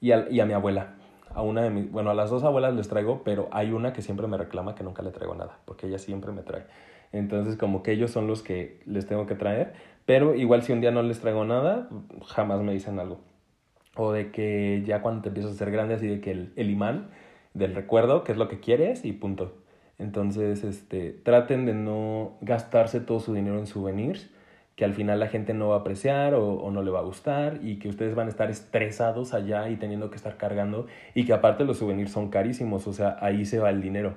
y 0.00 0.10
a, 0.10 0.26
y 0.28 0.40
a 0.40 0.46
mi 0.46 0.52
abuela. 0.52 0.96
A 1.30 1.42
una 1.42 1.62
de 1.62 1.70
mis, 1.70 1.90
bueno, 1.90 2.10
a 2.10 2.14
las 2.14 2.30
dos 2.30 2.44
abuelas 2.44 2.74
les 2.74 2.88
traigo, 2.88 3.22
pero 3.24 3.48
hay 3.52 3.72
una 3.72 3.92
que 3.92 4.02
siempre 4.02 4.26
me 4.26 4.36
reclama 4.36 4.74
que 4.74 4.84
nunca 4.84 5.02
le 5.02 5.10
traigo 5.10 5.34
nada, 5.34 5.58
porque 5.64 5.86
ella 5.86 5.98
siempre 5.98 6.32
me 6.32 6.42
trae. 6.42 6.64
Entonces, 7.12 7.56
como 7.56 7.82
que 7.82 7.92
ellos 7.92 8.10
son 8.10 8.26
los 8.26 8.42
que 8.42 8.80
les 8.86 9.06
tengo 9.06 9.26
que 9.26 9.34
traer, 9.34 9.74
pero 10.04 10.34
igual 10.34 10.62
si 10.62 10.72
un 10.72 10.80
día 10.80 10.90
no 10.90 11.02
les 11.02 11.20
traigo 11.20 11.44
nada, 11.44 11.88
jamás 12.26 12.60
me 12.60 12.72
dicen 12.72 12.98
algo 12.98 13.18
o 13.96 14.12
de 14.12 14.30
que 14.30 14.82
ya 14.84 15.02
cuando 15.02 15.22
te 15.22 15.28
empiezas 15.28 15.52
a 15.52 15.54
ser 15.56 15.70
grande, 15.70 15.94
así 15.94 16.06
de 16.06 16.20
que 16.20 16.30
el, 16.30 16.52
el 16.56 16.70
imán 16.70 17.10
del 17.54 17.74
recuerdo, 17.74 18.24
que 18.24 18.32
es 18.32 18.38
lo 18.38 18.48
que 18.48 18.60
quieres 18.60 19.04
y 19.04 19.12
punto. 19.12 19.56
Entonces, 19.98 20.64
este, 20.64 21.12
traten 21.12 21.66
de 21.66 21.74
no 21.74 22.36
gastarse 22.40 23.00
todo 23.00 23.20
su 23.20 23.32
dinero 23.32 23.58
en 23.58 23.66
souvenirs, 23.66 24.28
que 24.76 24.84
al 24.84 24.94
final 24.94 25.20
la 25.20 25.28
gente 25.28 25.54
no 25.54 25.68
va 25.68 25.76
a 25.76 25.78
apreciar 25.80 26.34
o, 26.34 26.54
o, 26.54 26.70
no 26.70 26.82
le 26.82 26.90
va 26.90 27.00
a 27.00 27.02
gustar 27.02 27.60
y 27.62 27.78
que 27.78 27.88
ustedes 27.88 28.14
van 28.14 28.26
a 28.26 28.30
estar 28.30 28.50
estresados 28.50 29.32
allá 29.32 29.68
y 29.68 29.76
teniendo 29.76 30.10
que 30.10 30.16
estar 30.16 30.36
cargando 30.36 30.86
y 31.14 31.24
que 31.24 31.32
aparte 31.32 31.64
los 31.64 31.78
souvenirs 31.78 32.10
son 32.10 32.28
carísimos, 32.28 32.86
o 32.86 32.92
sea, 32.92 33.16
ahí 33.20 33.44
se 33.44 33.58
va 33.58 33.70
el 33.70 33.80
dinero. 33.80 34.14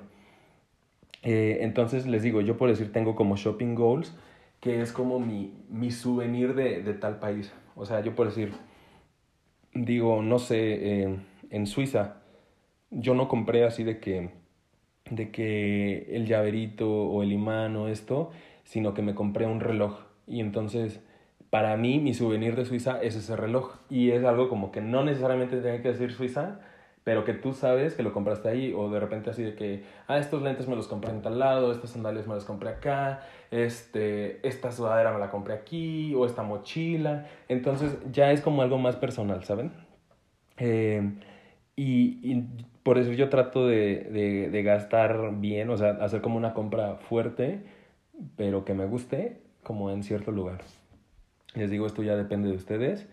Eh, 1.22 1.58
entonces, 1.62 2.06
les 2.06 2.22
digo, 2.22 2.40
yo 2.40 2.56
por 2.56 2.68
decir 2.68 2.92
tengo 2.92 3.14
como 3.14 3.36
shopping 3.36 3.74
goals, 3.74 4.14
que 4.60 4.82
es 4.82 4.92
como 4.92 5.20
mi, 5.20 5.52
mi 5.68 5.90
souvenir 5.90 6.54
de, 6.54 6.82
de 6.82 6.94
tal 6.94 7.18
país. 7.18 7.52
O 7.76 7.86
sea, 7.86 8.00
yo 8.00 8.14
por 8.14 8.26
decir, 8.26 8.52
digo, 9.74 10.22
no 10.22 10.38
sé, 10.38 11.02
eh, 11.02 11.16
en 11.50 11.66
Suiza, 11.66 12.16
yo 12.90 13.14
no 13.14 13.28
compré 13.28 13.64
así 13.64 13.84
de 13.84 14.00
que, 14.00 14.30
de 15.10 15.30
que 15.30 16.08
el 16.10 16.26
llaverito 16.26 16.90
o 16.90 17.22
el 17.22 17.32
imán 17.32 17.76
o 17.76 17.88
esto, 17.88 18.30
sino 18.64 18.94
que 18.94 19.02
me 19.02 19.14
compré 19.14 19.46
un 19.46 19.60
reloj. 19.60 20.07
Y 20.28 20.40
entonces, 20.40 21.00
para 21.50 21.76
mí, 21.76 21.98
mi 21.98 22.14
souvenir 22.14 22.56
de 22.56 22.64
Suiza 22.64 23.00
es 23.02 23.16
ese 23.16 23.36
reloj. 23.36 23.76
Y 23.88 24.10
es 24.10 24.24
algo 24.24 24.48
como 24.48 24.70
que 24.72 24.80
no 24.80 25.04
necesariamente 25.04 25.60
tiene 25.60 25.80
que 25.80 25.88
decir 25.88 26.12
Suiza, 26.12 26.60
pero 27.08 27.24
que 27.24 27.32
tú 27.32 27.54
sabes 27.54 27.94
que 27.94 28.02
lo 28.02 28.12
compraste 28.12 28.50
ahí, 28.50 28.74
o 28.76 28.90
de 28.90 29.00
repente 29.00 29.30
así 29.30 29.42
de 29.42 29.54
que, 29.54 29.82
ah, 30.08 30.18
estos 30.18 30.42
lentes 30.42 30.68
me 30.68 30.76
los 30.76 30.88
compré 30.88 31.10
en 31.10 31.22
tal 31.22 31.38
lado, 31.38 31.72
estos 31.72 31.88
sandalias 31.88 32.26
me 32.26 32.34
los 32.34 32.44
compré 32.44 32.68
acá, 32.68 33.22
este, 33.50 34.46
esta 34.46 34.72
sudadera 34.72 35.14
me 35.14 35.18
la 35.18 35.30
compré 35.30 35.54
aquí, 35.54 36.14
o 36.14 36.26
esta 36.26 36.42
mochila, 36.42 37.26
entonces 37.48 37.96
ya 38.12 38.30
es 38.30 38.42
como 38.42 38.60
algo 38.60 38.76
más 38.76 38.96
personal, 38.96 39.42
¿saben? 39.42 39.72
Eh, 40.58 41.14
y, 41.76 42.18
y, 42.30 42.44
por 42.82 42.98
eso 42.98 43.12
yo 43.12 43.30
trato 43.30 43.66
de, 43.66 44.04
de, 44.10 44.50
de 44.50 44.62
gastar 44.62 45.40
bien, 45.40 45.70
o 45.70 45.78
sea, 45.78 45.92
hacer 46.02 46.20
como 46.20 46.36
una 46.36 46.52
compra 46.52 46.96
fuerte, 46.96 47.62
pero 48.36 48.66
que 48.66 48.74
me 48.74 48.84
guste, 48.84 49.40
como 49.68 49.92
en 49.92 50.02
cierto 50.02 50.32
lugar. 50.32 50.62
Les 51.54 51.70
digo, 51.70 51.86
esto 51.86 52.02
ya 52.02 52.16
depende 52.16 52.48
de 52.48 52.56
ustedes 52.56 53.06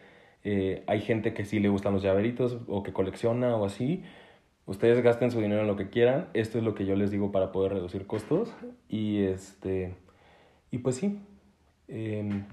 eh, 0.46 0.84
hay 0.86 1.02
gente 1.02 1.34
que 1.34 1.44
sí 1.44 1.60
le 1.60 1.70
gustan 1.70 1.94
los 1.94 2.04
llaveritos 2.04 2.60
o 2.68 2.84
que 2.84 2.94
colecciona 2.94 3.58
o 3.58 3.66
así. 3.66 4.04
Ustedes 4.68 5.02
gasten 5.02 5.32
su 5.32 5.42
dinero 5.42 5.62
en 5.62 5.68
lo 5.68 5.76
que 5.76 5.90
quieran. 5.90 6.28
Esto 6.34 6.60
es 6.60 6.64
lo 6.64 6.76
que 6.76 6.86
yo 6.86 6.96
les 6.96 7.10
digo 7.10 7.32
para 7.32 7.52
poder 7.52 7.74
reducir 7.74 8.06
costos. 8.06 8.54
Y 8.88 9.24
este 9.24 9.96
y 10.70 10.78
pues 10.78 10.98
sí. 10.98 11.20
Eh, 11.88 12.44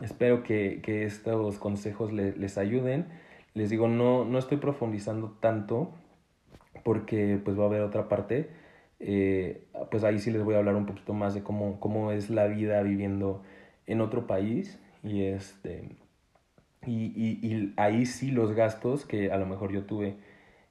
espero 0.00 0.44
que, 0.44 0.80
que, 0.82 1.04
estos 1.04 1.58
consejos 1.58 2.12
le, 2.12 2.36
les 2.36 2.56
ayuden. 2.56 3.08
Les 3.54 3.68
digo, 3.68 3.88
no, 3.88 4.24
no 4.24 4.38
estoy 4.38 4.58
profundizando 4.58 5.36
tanto 5.40 5.92
porque 6.84 7.40
pues 7.44 7.58
va 7.58 7.64
a 7.64 7.66
haber 7.66 7.82
otra 7.82 8.08
parte. 8.08 8.50
Eh, 9.00 9.64
pues 9.90 10.04
ahí 10.04 10.18
sí 10.18 10.30
les 10.30 10.42
voy 10.44 10.54
a 10.54 10.58
hablar 10.58 10.76
un 10.76 10.86
poquito 10.86 11.14
más 11.14 11.34
de 11.34 11.42
cómo, 11.42 11.80
cómo 11.80 12.12
es 12.12 12.30
la 12.30 12.46
vida 12.46 12.82
viviendo 12.82 13.42
en 13.86 14.00
otro 14.00 14.26
país. 14.26 14.78
Y 15.02 15.22
este 15.24 15.96
y, 16.86 17.12
y, 17.14 17.46
y, 17.46 17.74
ahí 17.76 18.06
sí 18.06 18.30
los 18.30 18.52
gastos 18.52 19.04
que 19.04 19.30
a 19.32 19.36
lo 19.36 19.46
mejor 19.46 19.72
yo 19.72 19.84
tuve, 19.84 20.16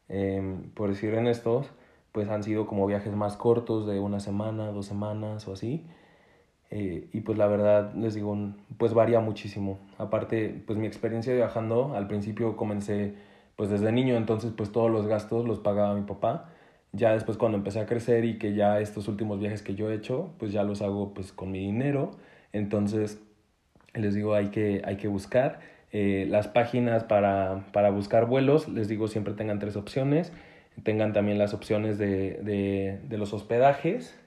eh, 0.09 0.57
por 0.73 0.89
decir 0.89 1.13
en 1.13 1.27
estos, 1.27 1.71
pues 2.11 2.29
han 2.29 2.43
sido 2.43 2.65
como 2.65 2.87
viajes 2.87 3.13
más 3.15 3.37
cortos 3.37 3.85
de 3.87 3.99
una 3.99 4.19
semana, 4.19 4.71
dos 4.71 4.87
semanas 4.87 5.47
o 5.47 5.53
así. 5.53 5.85
Eh, 6.71 7.09
y 7.13 7.21
pues 7.21 7.37
la 7.37 7.47
verdad, 7.47 7.93
les 7.95 8.15
digo, 8.15 8.35
pues 8.77 8.93
varía 8.93 9.19
muchísimo. 9.19 9.79
Aparte, 9.97 10.63
pues 10.67 10.79
mi 10.79 10.87
experiencia 10.87 11.33
viajando, 11.33 11.95
al 11.95 12.07
principio 12.07 12.55
comencé 12.57 13.15
pues 13.55 13.69
desde 13.69 13.91
niño, 13.91 14.15
entonces 14.15 14.53
pues 14.55 14.71
todos 14.71 14.89
los 14.91 15.07
gastos 15.07 15.45
los 15.45 15.59
pagaba 15.59 15.93
mi 15.95 16.03
papá. 16.03 16.49
Ya 16.91 17.13
después 17.13 17.37
cuando 17.37 17.57
empecé 17.57 17.79
a 17.79 17.85
crecer 17.85 18.25
y 18.25 18.37
que 18.39 18.55
ya 18.55 18.79
estos 18.79 19.07
últimos 19.07 19.39
viajes 19.39 19.61
que 19.61 19.75
yo 19.75 19.91
he 19.91 19.95
hecho, 19.95 20.33
pues 20.39 20.51
ya 20.51 20.63
los 20.63 20.81
hago 20.81 21.13
pues 21.13 21.31
con 21.31 21.51
mi 21.51 21.59
dinero. 21.59 22.11
Entonces, 22.51 23.21
les 23.93 24.15
digo, 24.15 24.33
hay 24.33 24.49
que, 24.49 24.81
hay 24.85 24.97
que 24.97 25.07
buscar 25.07 25.59
eh, 25.91 26.27
las 26.29 26.47
páginas 26.47 27.03
para, 27.03 27.65
para, 27.73 27.89
buscar 27.89 28.25
vuelos, 28.25 28.67
les 28.67 28.87
digo, 28.87 29.07
siempre 29.07 29.33
tengan 29.33 29.59
tres 29.59 29.75
opciones. 29.75 30.31
Tengan 30.83 31.13
también 31.13 31.37
las 31.37 31.53
opciones 31.53 31.97
de, 31.97 32.39
de, 32.41 32.99
de 33.03 33.17
los 33.17 33.33
hospedajes. 33.33 34.17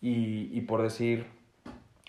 Y, 0.00 0.48
y 0.52 0.62
por 0.62 0.82
decir, 0.82 1.26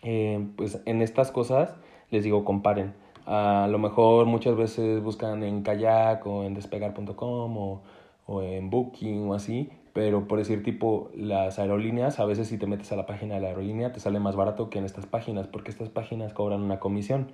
eh, 0.03 0.45
pues 0.55 0.81
en 0.85 1.01
estas 1.01 1.31
cosas, 1.31 1.75
les 2.11 2.23
digo, 2.23 2.45
comparen. 2.45 2.93
A 3.25 3.67
lo 3.69 3.79
mejor 3.79 4.25
muchas 4.25 4.55
veces 4.55 5.01
buscan 5.01 5.43
en 5.43 5.63
kayak 5.63 6.25
o 6.27 6.43
en 6.43 6.53
despegar.com 6.53 7.57
o, 7.57 7.83
o 8.25 8.41
en 8.41 8.69
booking 8.69 9.29
o 9.29 9.33
así, 9.33 9.69
pero 9.93 10.27
por 10.27 10.39
decir 10.39 10.63
tipo 10.63 11.11
las 11.15 11.59
aerolíneas, 11.59 12.19
a 12.19 12.25
veces 12.25 12.47
si 12.47 12.57
te 12.57 12.67
metes 12.67 12.91
a 12.91 12.95
la 12.95 13.05
página 13.05 13.35
de 13.35 13.41
la 13.41 13.49
aerolínea 13.49 13.93
te 13.93 13.99
sale 13.99 14.19
más 14.19 14.35
barato 14.35 14.69
que 14.69 14.79
en 14.79 14.85
estas 14.85 15.05
páginas, 15.05 15.47
porque 15.47 15.69
estas 15.69 15.89
páginas 15.89 16.33
cobran 16.33 16.61
una 16.61 16.79
comisión. 16.79 17.31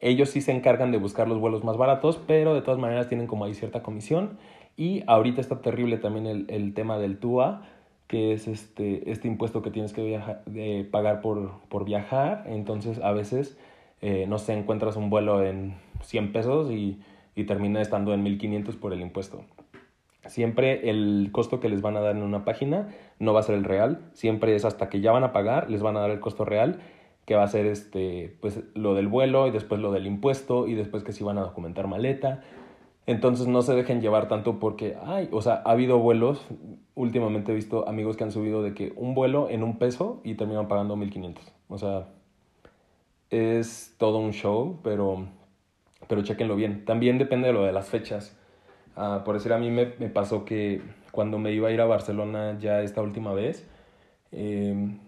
Ellos 0.00 0.30
sí 0.30 0.40
se 0.40 0.52
encargan 0.52 0.92
de 0.92 0.98
buscar 0.98 1.28
los 1.28 1.38
vuelos 1.38 1.62
más 1.62 1.76
baratos, 1.76 2.20
pero 2.26 2.54
de 2.54 2.62
todas 2.62 2.80
maneras 2.80 3.08
tienen 3.08 3.26
como 3.26 3.44
ahí 3.44 3.54
cierta 3.54 3.82
comisión. 3.82 4.38
Y 4.76 5.04
ahorita 5.06 5.40
está 5.40 5.60
terrible 5.60 5.98
también 5.98 6.26
el, 6.26 6.46
el 6.48 6.74
tema 6.74 6.98
del 6.98 7.18
TUA, 7.18 7.62
que 8.06 8.32
es 8.32 8.48
este, 8.48 9.10
este 9.10 9.28
impuesto 9.28 9.62
que 9.62 9.70
tienes 9.70 9.92
que 9.92 10.20
de 10.46 10.88
pagar 10.90 11.20
por, 11.20 11.52
por 11.68 11.84
viajar. 11.84 12.44
Entonces, 12.46 12.98
a 13.00 13.12
veces, 13.12 13.56
eh, 14.02 14.26
no 14.28 14.38
sé, 14.38 14.54
encuentras 14.54 14.96
un 14.96 15.10
vuelo 15.10 15.42
en 15.44 15.74
100 16.02 16.32
pesos 16.32 16.70
y, 16.70 17.00
y 17.34 17.44
termina 17.44 17.80
estando 17.80 18.12
en 18.12 18.22
1500 18.22 18.76
por 18.76 18.92
el 18.92 19.00
impuesto. 19.00 19.44
Siempre 20.26 20.88
el 20.90 21.28
costo 21.32 21.60
que 21.60 21.68
les 21.68 21.82
van 21.82 21.96
a 21.96 22.00
dar 22.00 22.16
en 22.16 22.22
una 22.22 22.44
página 22.44 22.88
no 23.18 23.32
va 23.32 23.40
a 23.40 23.42
ser 23.42 23.54
el 23.56 23.64
real, 23.64 24.00
siempre 24.12 24.54
es 24.54 24.64
hasta 24.64 24.88
que 24.88 25.00
ya 25.00 25.12
van 25.12 25.24
a 25.24 25.32
pagar, 25.32 25.70
les 25.70 25.82
van 25.82 25.96
a 25.96 26.00
dar 26.00 26.10
el 26.10 26.20
costo 26.20 26.44
real, 26.44 26.80
que 27.26 27.34
va 27.34 27.42
a 27.42 27.48
ser 27.48 27.66
este, 27.66 28.36
pues, 28.40 28.62
lo 28.74 28.94
del 28.94 29.08
vuelo 29.08 29.46
y 29.46 29.50
después 29.50 29.80
lo 29.80 29.92
del 29.92 30.06
impuesto 30.06 30.66
y 30.66 30.74
después 30.74 31.04
que 31.04 31.12
si 31.12 31.24
van 31.24 31.38
a 31.38 31.42
documentar 31.42 31.86
maleta. 31.86 32.42
Entonces 33.06 33.46
no 33.46 33.60
se 33.62 33.74
dejen 33.74 34.00
llevar 34.00 34.28
tanto 34.28 34.58
porque, 34.58 34.96
ay, 35.04 35.28
o 35.30 35.42
sea, 35.42 35.62
ha 35.64 35.72
habido 35.72 35.98
vuelos, 35.98 36.46
últimamente 36.94 37.52
he 37.52 37.54
visto 37.54 37.86
amigos 37.86 38.16
que 38.16 38.24
han 38.24 38.32
subido 38.32 38.62
de 38.62 38.72
que 38.72 38.92
un 38.96 39.14
vuelo 39.14 39.50
en 39.50 39.62
un 39.62 39.78
peso 39.78 40.20
y 40.24 40.34
terminan 40.34 40.68
pagando 40.68 40.96
1500. 40.96 41.52
O 41.68 41.78
sea, 41.78 42.08
es 43.30 43.94
todo 43.98 44.18
un 44.18 44.32
show, 44.32 44.80
pero, 44.82 45.26
pero 46.08 46.22
chequenlo 46.22 46.56
bien. 46.56 46.84
También 46.86 47.18
depende 47.18 47.48
de 47.48 47.52
lo 47.52 47.64
de 47.64 47.72
las 47.72 47.88
fechas. 47.88 48.38
Ah, 48.96 49.22
por 49.24 49.34
decir, 49.34 49.52
a 49.52 49.58
mí 49.58 49.70
me, 49.70 49.92
me, 49.98 50.08
pasó 50.08 50.44
que 50.44 50.82
cuando 51.10 51.38
me 51.38 51.52
iba 51.52 51.68
a 51.68 51.72
ir 51.72 51.80
a 51.80 51.86
Barcelona 51.86 52.58
ya 52.60 52.80
esta 52.82 53.02
última 53.02 53.32
vez, 53.32 53.68
em, 54.32 54.98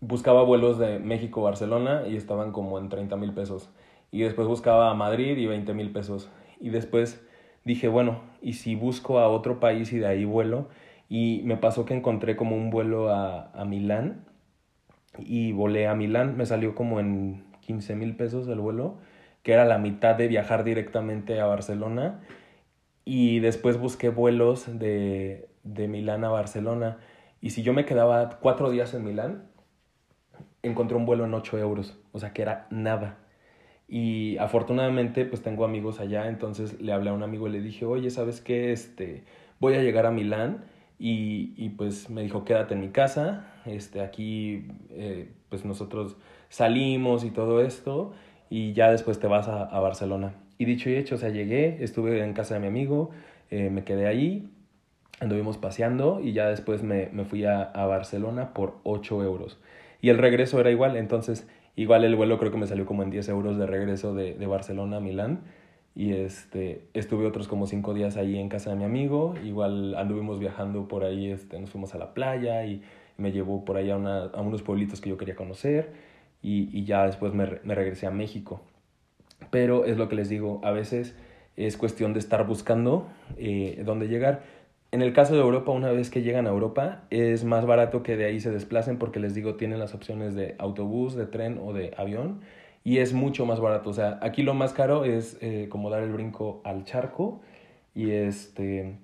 buscaba 0.00 0.42
vuelos 0.42 0.78
de 0.78 0.98
México 0.98 1.42
Barcelona 1.42 2.04
y 2.08 2.16
estaban 2.16 2.52
como 2.52 2.78
en 2.78 2.88
30 2.88 3.16
mil 3.16 3.32
pesos. 3.34 3.70
Y 4.10 4.22
después 4.22 4.48
buscaba 4.48 4.90
a 4.90 4.94
Madrid 4.94 5.36
y 5.36 5.46
20 5.46 5.74
mil 5.74 5.90
pesos. 5.92 6.30
Y 6.60 6.70
después 6.70 7.22
dije, 7.64 7.88
bueno, 7.88 8.20
¿y 8.40 8.54
si 8.54 8.74
busco 8.74 9.18
a 9.18 9.28
otro 9.28 9.60
país 9.60 9.92
y 9.92 9.98
de 9.98 10.06
ahí 10.06 10.24
vuelo? 10.24 10.68
Y 11.08 11.42
me 11.44 11.56
pasó 11.56 11.84
que 11.84 11.94
encontré 11.94 12.36
como 12.36 12.56
un 12.56 12.70
vuelo 12.70 13.10
a, 13.10 13.50
a 13.52 13.64
Milán 13.64 14.24
y 15.18 15.52
volé 15.52 15.88
a 15.88 15.94
Milán. 15.94 16.36
Me 16.36 16.46
salió 16.46 16.74
como 16.74 17.00
en 17.00 17.44
15 17.60 17.96
mil 17.96 18.16
pesos 18.16 18.48
el 18.48 18.60
vuelo, 18.60 18.98
que 19.42 19.52
era 19.52 19.64
la 19.64 19.78
mitad 19.78 20.14
de 20.16 20.28
viajar 20.28 20.64
directamente 20.64 21.40
a 21.40 21.46
Barcelona 21.46 22.20
y 23.06 23.38
después 23.38 23.78
busqué 23.78 24.10
vuelos 24.10 24.66
de, 24.78 25.48
de 25.62 25.88
Milán 25.88 26.24
a 26.24 26.28
Barcelona. 26.28 26.98
Y 27.40 27.50
si 27.50 27.62
yo 27.62 27.72
me 27.72 27.86
quedaba 27.86 28.40
cuatro 28.40 28.68
días 28.70 28.92
en 28.94 29.04
Milán, 29.04 29.48
encontré 30.62 30.96
un 30.96 31.06
vuelo 31.06 31.24
en 31.24 31.32
8 31.32 31.56
euros, 31.58 31.96
o 32.12 32.18
sea 32.18 32.32
que 32.32 32.42
era 32.42 32.66
nada. 32.70 33.18
Y 33.88 34.36
afortunadamente 34.38 35.24
pues 35.24 35.40
tengo 35.40 35.64
amigos 35.64 36.00
allá, 36.00 36.28
entonces 36.28 36.80
le 36.80 36.92
hablé 36.92 37.10
a 37.10 37.12
un 37.12 37.22
amigo 37.22 37.46
y 37.46 37.52
le 37.52 37.60
dije, 37.60 37.84
oye, 37.86 38.10
¿sabes 38.10 38.40
qué? 38.40 38.72
Este, 38.72 39.24
voy 39.60 39.74
a 39.74 39.82
llegar 39.82 40.04
a 40.06 40.10
Milán 40.10 40.64
y, 40.98 41.54
y 41.56 41.70
pues 41.70 42.10
me 42.10 42.22
dijo, 42.22 42.44
quédate 42.44 42.74
en 42.74 42.80
mi 42.80 42.88
casa, 42.88 43.54
este, 43.66 44.00
aquí 44.00 44.66
eh, 44.90 45.32
pues 45.48 45.64
nosotros 45.64 46.16
salimos 46.48 47.22
y 47.22 47.30
todo 47.30 47.62
esto 47.62 48.14
y 48.50 48.72
ya 48.72 48.90
después 48.90 49.20
te 49.20 49.28
vas 49.28 49.46
a, 49.46 49.62
a 49.62 49.78
Barcelona. 49.78 50.34
Y 50.58 50.64
dicho 50.64 50.90
y 50.90 50.96
hecho, 50.96 51.16
o 51.16 51.18
sea, 51.18 51.28
llegué, 51.28 51.82
estuve 51.82 52.22
en 52.22 52.32
casa 52.32 52.54
de 52.54 52.60
mi 52.60 52.66
amigo, 52.66 53.10
eh, 53.50 53.70
me 53.70 53.84
quedé 53.84 54.06
ahí, 54.06 54.48
anduvimos 55.20 55.58
paseando 55.58 56.20
y 56.20 56.32
ya 56.32 56.48
después 56.48 56.82
me, 56.82 57.08
me 57.12 57.24
fui 57.24 57.44
a, 57.44 57.62
a, 57.62 57.86
Barcelona 57.86 58.52
por 58.54 58.78
8 58.84 59.22
euros. 59.22 59.58
Y 60.00 60.10
el 60.10 60.18
regreso 60.18 60.60
era 60.60 60.70
igual, 60.70 60.96
entonces 60.96 61.46
igual 61.74 62.04
el 62.04 62.16
vuelo 62.16 62.38
creo 62.38 62.50
que 62.50 62.58
me 62.58 62.66
salió 62.66 62.86
como 62.86 63.02
en 63.02 63.10
10 63.10 63.28
euros 63.28 63.58
de 63.58 63.66
regreso 63.66 64.14
de, 64.14 64.34
de 64.34 64.46
Barcelona 64.46 64.98
a 64.98 65.00
Milán. 65.00 65.40
Y 65.94 66.12
este, 66.12 66.88
estuve 66.92 67.26
otros 67.26 67.48
como 67.48 67.66
5 67.66 67.94
días 67.94 68.16
ahí 68.18 68.38
en 68.38 68.50
casa 68.50 68.70
de 68.70 68.76
mi 68.76 68.84
amigo, 68.84 69.34
igual 69.42 69.94
anduvimos 69.94 70.38
viajando 70.38 70.88
por 70.88 71.04
ahí, 71.04 71.30
este, 71.30 71.58
nos 71.58 71.70
fuimos 71.70 71.94
a 71.94 71.98
la 71.98 72.12
playa 72.12 72.66
y 72.66 72.82
me 73.16 73.32
llevó 73.32 73.64
por 73.64 73.78
ahí 73.78 73.90
a, 73.90 73.96
una, 73.96 74.24
a 74.24 74.40
unos 74.42 74.62
pueblitos 74.62 75.00
que 75.00 75.08
yo 75.08 75.16
quería 75.16 75.36
conocer 75.36 75.92
y, 76.42 76.68
y 76.78 76.84
ya 76.84 77.06
después 77.06 77.32
me, 77.32 77.46
me 77.64 77.74
regresé 77.74 78.06
a 78.06 78.10
México. 78.10 78.60
Pero 79.50 79.84
es 79.84 79.96
lo 79.96 80.08
que 80.08 80.16
les 80.16 80.28
digo, 80.28 80.60
a 80.64 80.70
veces 80.70 81.14
es 81.56 81.76
cuestión 81.76 82.12
de 82.12 82.18
estar 82.18 82.46
buscando 82.46 83.08
eh, 83.36 83.82
dónde 83.84 84.08
llegar. 84.08 84.42
En 84.92 85.02
el 85.02 85.12
caso 85.12 85.34
de 85.34 85.40
Europa, 85.40 85.72
una 85.72 85.90
vez 85.90 86.10
que 86.10 86.22
llegan 86.22 86.46
a 86.46 86.50
Europa, 86.50 87.02
es 87.10 87.44
más 87.44 87.66
barato 87.66 88.02
que 88.02 88.16
de 88.16 88.26
ahí 88.26 88.40
se 88.40 88.50
desplacen 88.50 88.98
porque 88.98 89.20
les 89.20 89.34
digo, 89.34 89.56
tienen 89.56 89.78
las 89.78 89.94
opciones 89.94 90.34
de 90.34 90.54
autobús, 90.58 91.14
de 91.14 91.26
tren 91.26 91.60
o 91.62 91.72
de 91.72 91.92
avión 91.96 92.40
y 92.84 92.98
es 92.98 93.12
mucho 93.12 93.46
más 93.46 93.60
barato. 93.60 93.90
O 93.90 93.92
sea, 93.92 94.18
aquí 94.22 94.42
lo 94.42 94.54
más 94.54 94.72
caro 94.72 95.04
es 95.04 95.38
eh, 95.40 95.66
como 95.68 95.90
dar 95.90 96.02
el 96.02 96.12
brinco 96.12 96.60
al 96.64 96.84
charco 96.84 97.40
y 97.94 98.12
este 98.12 98.98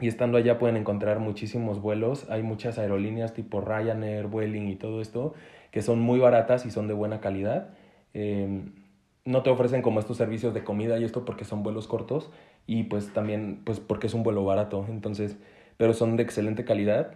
y 0.00 0.08
estando 0.08 0.36
allá 0.38 0.58
pueden 0.58 0.76
encontrar 0.76 1.20
muchísimos 1.20 1.80
vuelos. 1.80 2.28
Hay 2.28 2.42
muchas 2.42 2.78
aerolíneas 2.78 3.32
tipo 3.32 3.60
Ryanair, 3.60 4.26
Vueling 4.26 4.68
y 4.68 4.76
todo 4.76 5.00
esto 5.00 5.34
que 5.70 5.82
son 5.82 6.00
muy 6.00 6.20
baratas 6.20 6.66
y 6.66 6.70
son 6.70 6.86
de 6.86 6.94
buena 6.94 7.20
calidad. 7.20 7.70
Eh, 8.12 8.62
no 9.24 9.42
te 9.42 9.50
ofrecen 9.50 9.82
como 9.82 10.00
estos 10.00 10.16
servicios 10.16 10.54
de 10.54 10.64
comida 10.64 10.98
y 10.98 11.04
esto 11.04 11.24
porque 11.24 11.44
son 11.44 11.62
vuelos 11.62 11.86
cortos 11.86 12.30
y 12.66 12.84
pues 12.84 13.12
también 13.12 13.62
pues 13.64 13.80
porque 13.80 14.06
es 14.06 14.14
un 14.14 14.22
vuelo 14.22 14.44
barato, 14.44 14.84
entonces, 14.88 15.36
pero 15.76 15.94
son 15.94 16.16
de 16.16 16.22
excelente 16.22 16.64
calidad 16.64 17.14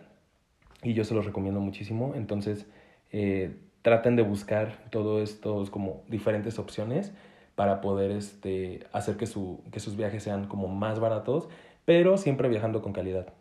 y 0.83 0.95
yo 0.95 1.05
se 1.05 1.15
los 1.15 1.27
recomiendo 1.27 1.61
muchísimo, 1.61 2.15
entonces 2.15 2.67
eh, 3.13 3.57
traten 3.83 4.17
de 4.17 4.23
buscar 4.23 4.79
todos 4.91 5.29
estos 5.29 5.71
como 5.71 6.03
diferentes 6.09 6.59
opciones 6.59 7.13
para 7.55 7.81
poder 7.81 8.13
este, 8.13 8.87
hacer 8.93 9.17
que, 9.17 9.27
su, 9.27 9.63
que 9.73 9.81
sus 9.81 9.97
viajes 9.97 10.23
sean 10.23 10.47
como 10.47 10.69
más 10.69 11.01
baratos, 11.01 11.49
pero 11.85 12.17
siempre 12.17 12.49
viajando 12.49 12.83
con 12.83 12.93
calidad. 12.93 13.33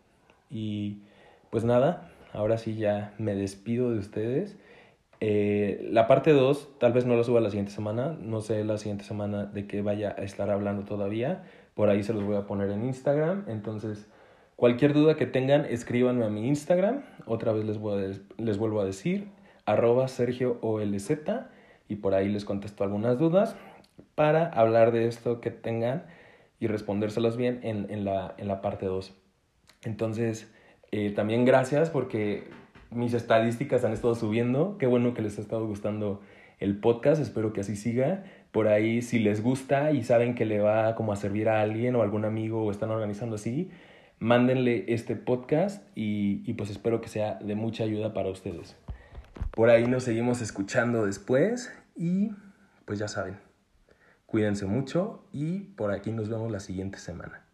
Y 0.50 1.02
pues 1.50 1.64
nada, 1.64 2.10
ahora 2.32 2.58
sí 2.58 2.74
ya 2.74 3.14
me 3.18 3.34
despido 3.34 3.92
de 3.92 3.98
ustedes. 3.98 4.56
Eh, 5.20 5.88
la 5.90 6.06
parte 6.06 6.32
2 6.32 6.78
tal 6.78 6.92
vez 6.92 7.04
no 7.04 7.16
la 7.16 7.24
suba 7.24 7.40
la 7.40 7.50
siguiente 7.50 7.72
semana, 7.72 8.16
no 8.20 8.40
sé 8.40 8.64
la 8.64 8.78
siguiente 8.78 9.04
semana 9.04 9.46
de 9.46 9.66
qué 9.66 9.82
vaya 9.82 10.14
a 10.16 10.22
estar 10.22 10.48
hablando 10.50 10.84
todavía, 10.84 11.44
por 11.74 11.88
ahí 11.88 12.02
se 12.02 12.14
los 12.14 12.22
voy 12.22 12.36
a 12.36 12.46
poner 12.46 12.70
en 12.70 12.84
Instagram, 12.84 13.44
entonces 13.48 14.08
cualquier 14.54 14.92
duda 14.92 15.16
que 15.16 15.26
tengan 15.26 15.64
escríbanme 15.64 16.24
a 16.24 16.28
mi 16.28 16.46
Instagram, 16.46 17.02
otra 17.26 17.52
vez 17.52 17.64
les, 17.64 17.78
voy 17.78 18.04
a, 18.04 18.42
les 18.42 18.58
vuelvo 18.58 18.80
a 18.80 18.84
decir, 18.84 19.28
arroba 19.66 20.06
Sergio 20.06 20.58
OLZ 20.62 21.10
y 21.88 21.96
por 21.96 22.14
ahí 22.14 22.28
les 22.28 22.44
contesto 22.44 22.84
algunas 22.84 23.18
dudas 23.18 23.56
para 24.14 24.46
hablar 24.46 24.92
de 24.92 25.08
esto 25.08 25.40
que 25.40 25.50
tengan 25.50 26.06
y 26.60 26.68
respondérselas 26.68 27.36
bien 27.36 27.60
en, 27.62 27.86
en, 27.90 28.04
la, 28.04 28.34
en 28.38 28.48
la 28.48 28.60
parte 28.60 28.86
2. 28.86 29.14
Entonces, 29.84 30.52
eh, 30.90 31.10
también 31.10 31.44
gracias 31.44 31.90
porque 31.90 32.48
mis 32.90 33.14
estadísticas 33.14 33.84
han 33.84 33.92
estado 33.92 34.14
subiendo. 34.14 34.78
Qué 34.78 34.86
bueno 34.86 35.14
que 35.14 35.22
les 35.22 35.38
ha 35.38 35.42
estado 35.42 35.66
gustando 35.66 36.20
el 36.58 36.78
podcast. 36.78 37.20
Espero 37.20 37.52
que 37.52 37.60
así 37.60 37.76
siga. 37.76 38.24
Por 38.52 38.68
ahí, 38.68 39.02
si 39.02 39.18
les 39.18 39.42
gusta 39.42 39.92
y 39.92 40.02
saben 40.02 40.34
que 40.34 40.44
le 40.44 40.60
va 40.60 40.94
como 40.94 41.12
a 41.12 41.16
servir 41.16 41.48
a 41.48 41.60
alguien 41.60 41.96
o 41.96 42.02
algún 42.02 42.24
amigo 42.24 42.64
o 42.64 42.70
están 42.70 42.90
organizando 42.90 43.36
así, 43.36 43.70
mándenle 44.18 44.84
este 44.88 45.16
podcast 45.16 45.86
y, 45.94 46.42
y 46.50 46.54
pues 46.54 46.70
espero 46.70 47.00
que 47.00 47.08
sea 47.08 47.34
de 47.34 47.54
mucha 47.54 47.84
ayuda 47.84 48.14
para 48.14 48.30
ustedes. 48.30 48.76
Por 49.52 49.70
ahí 49.70 49.86
nos 49.86 50.04
seguimos 50.04 50.40
escuchando 50.40 51.04
después 51.04 51.72
y 51.94 52.30
pues 52.84 52.98
ya 52.98 53.08
saben, 53.08 53.36
cuídense 54.26 54.66
mucho 54.66 55.24
y 55.32 55.60
por 55.60 55.92
aquí 55.92 56.10
nos 56.10 56.28
vemos 56.28 56.50
la 56.50 56.60
siguiente 56.60 56.98
semana. 56.98 57.47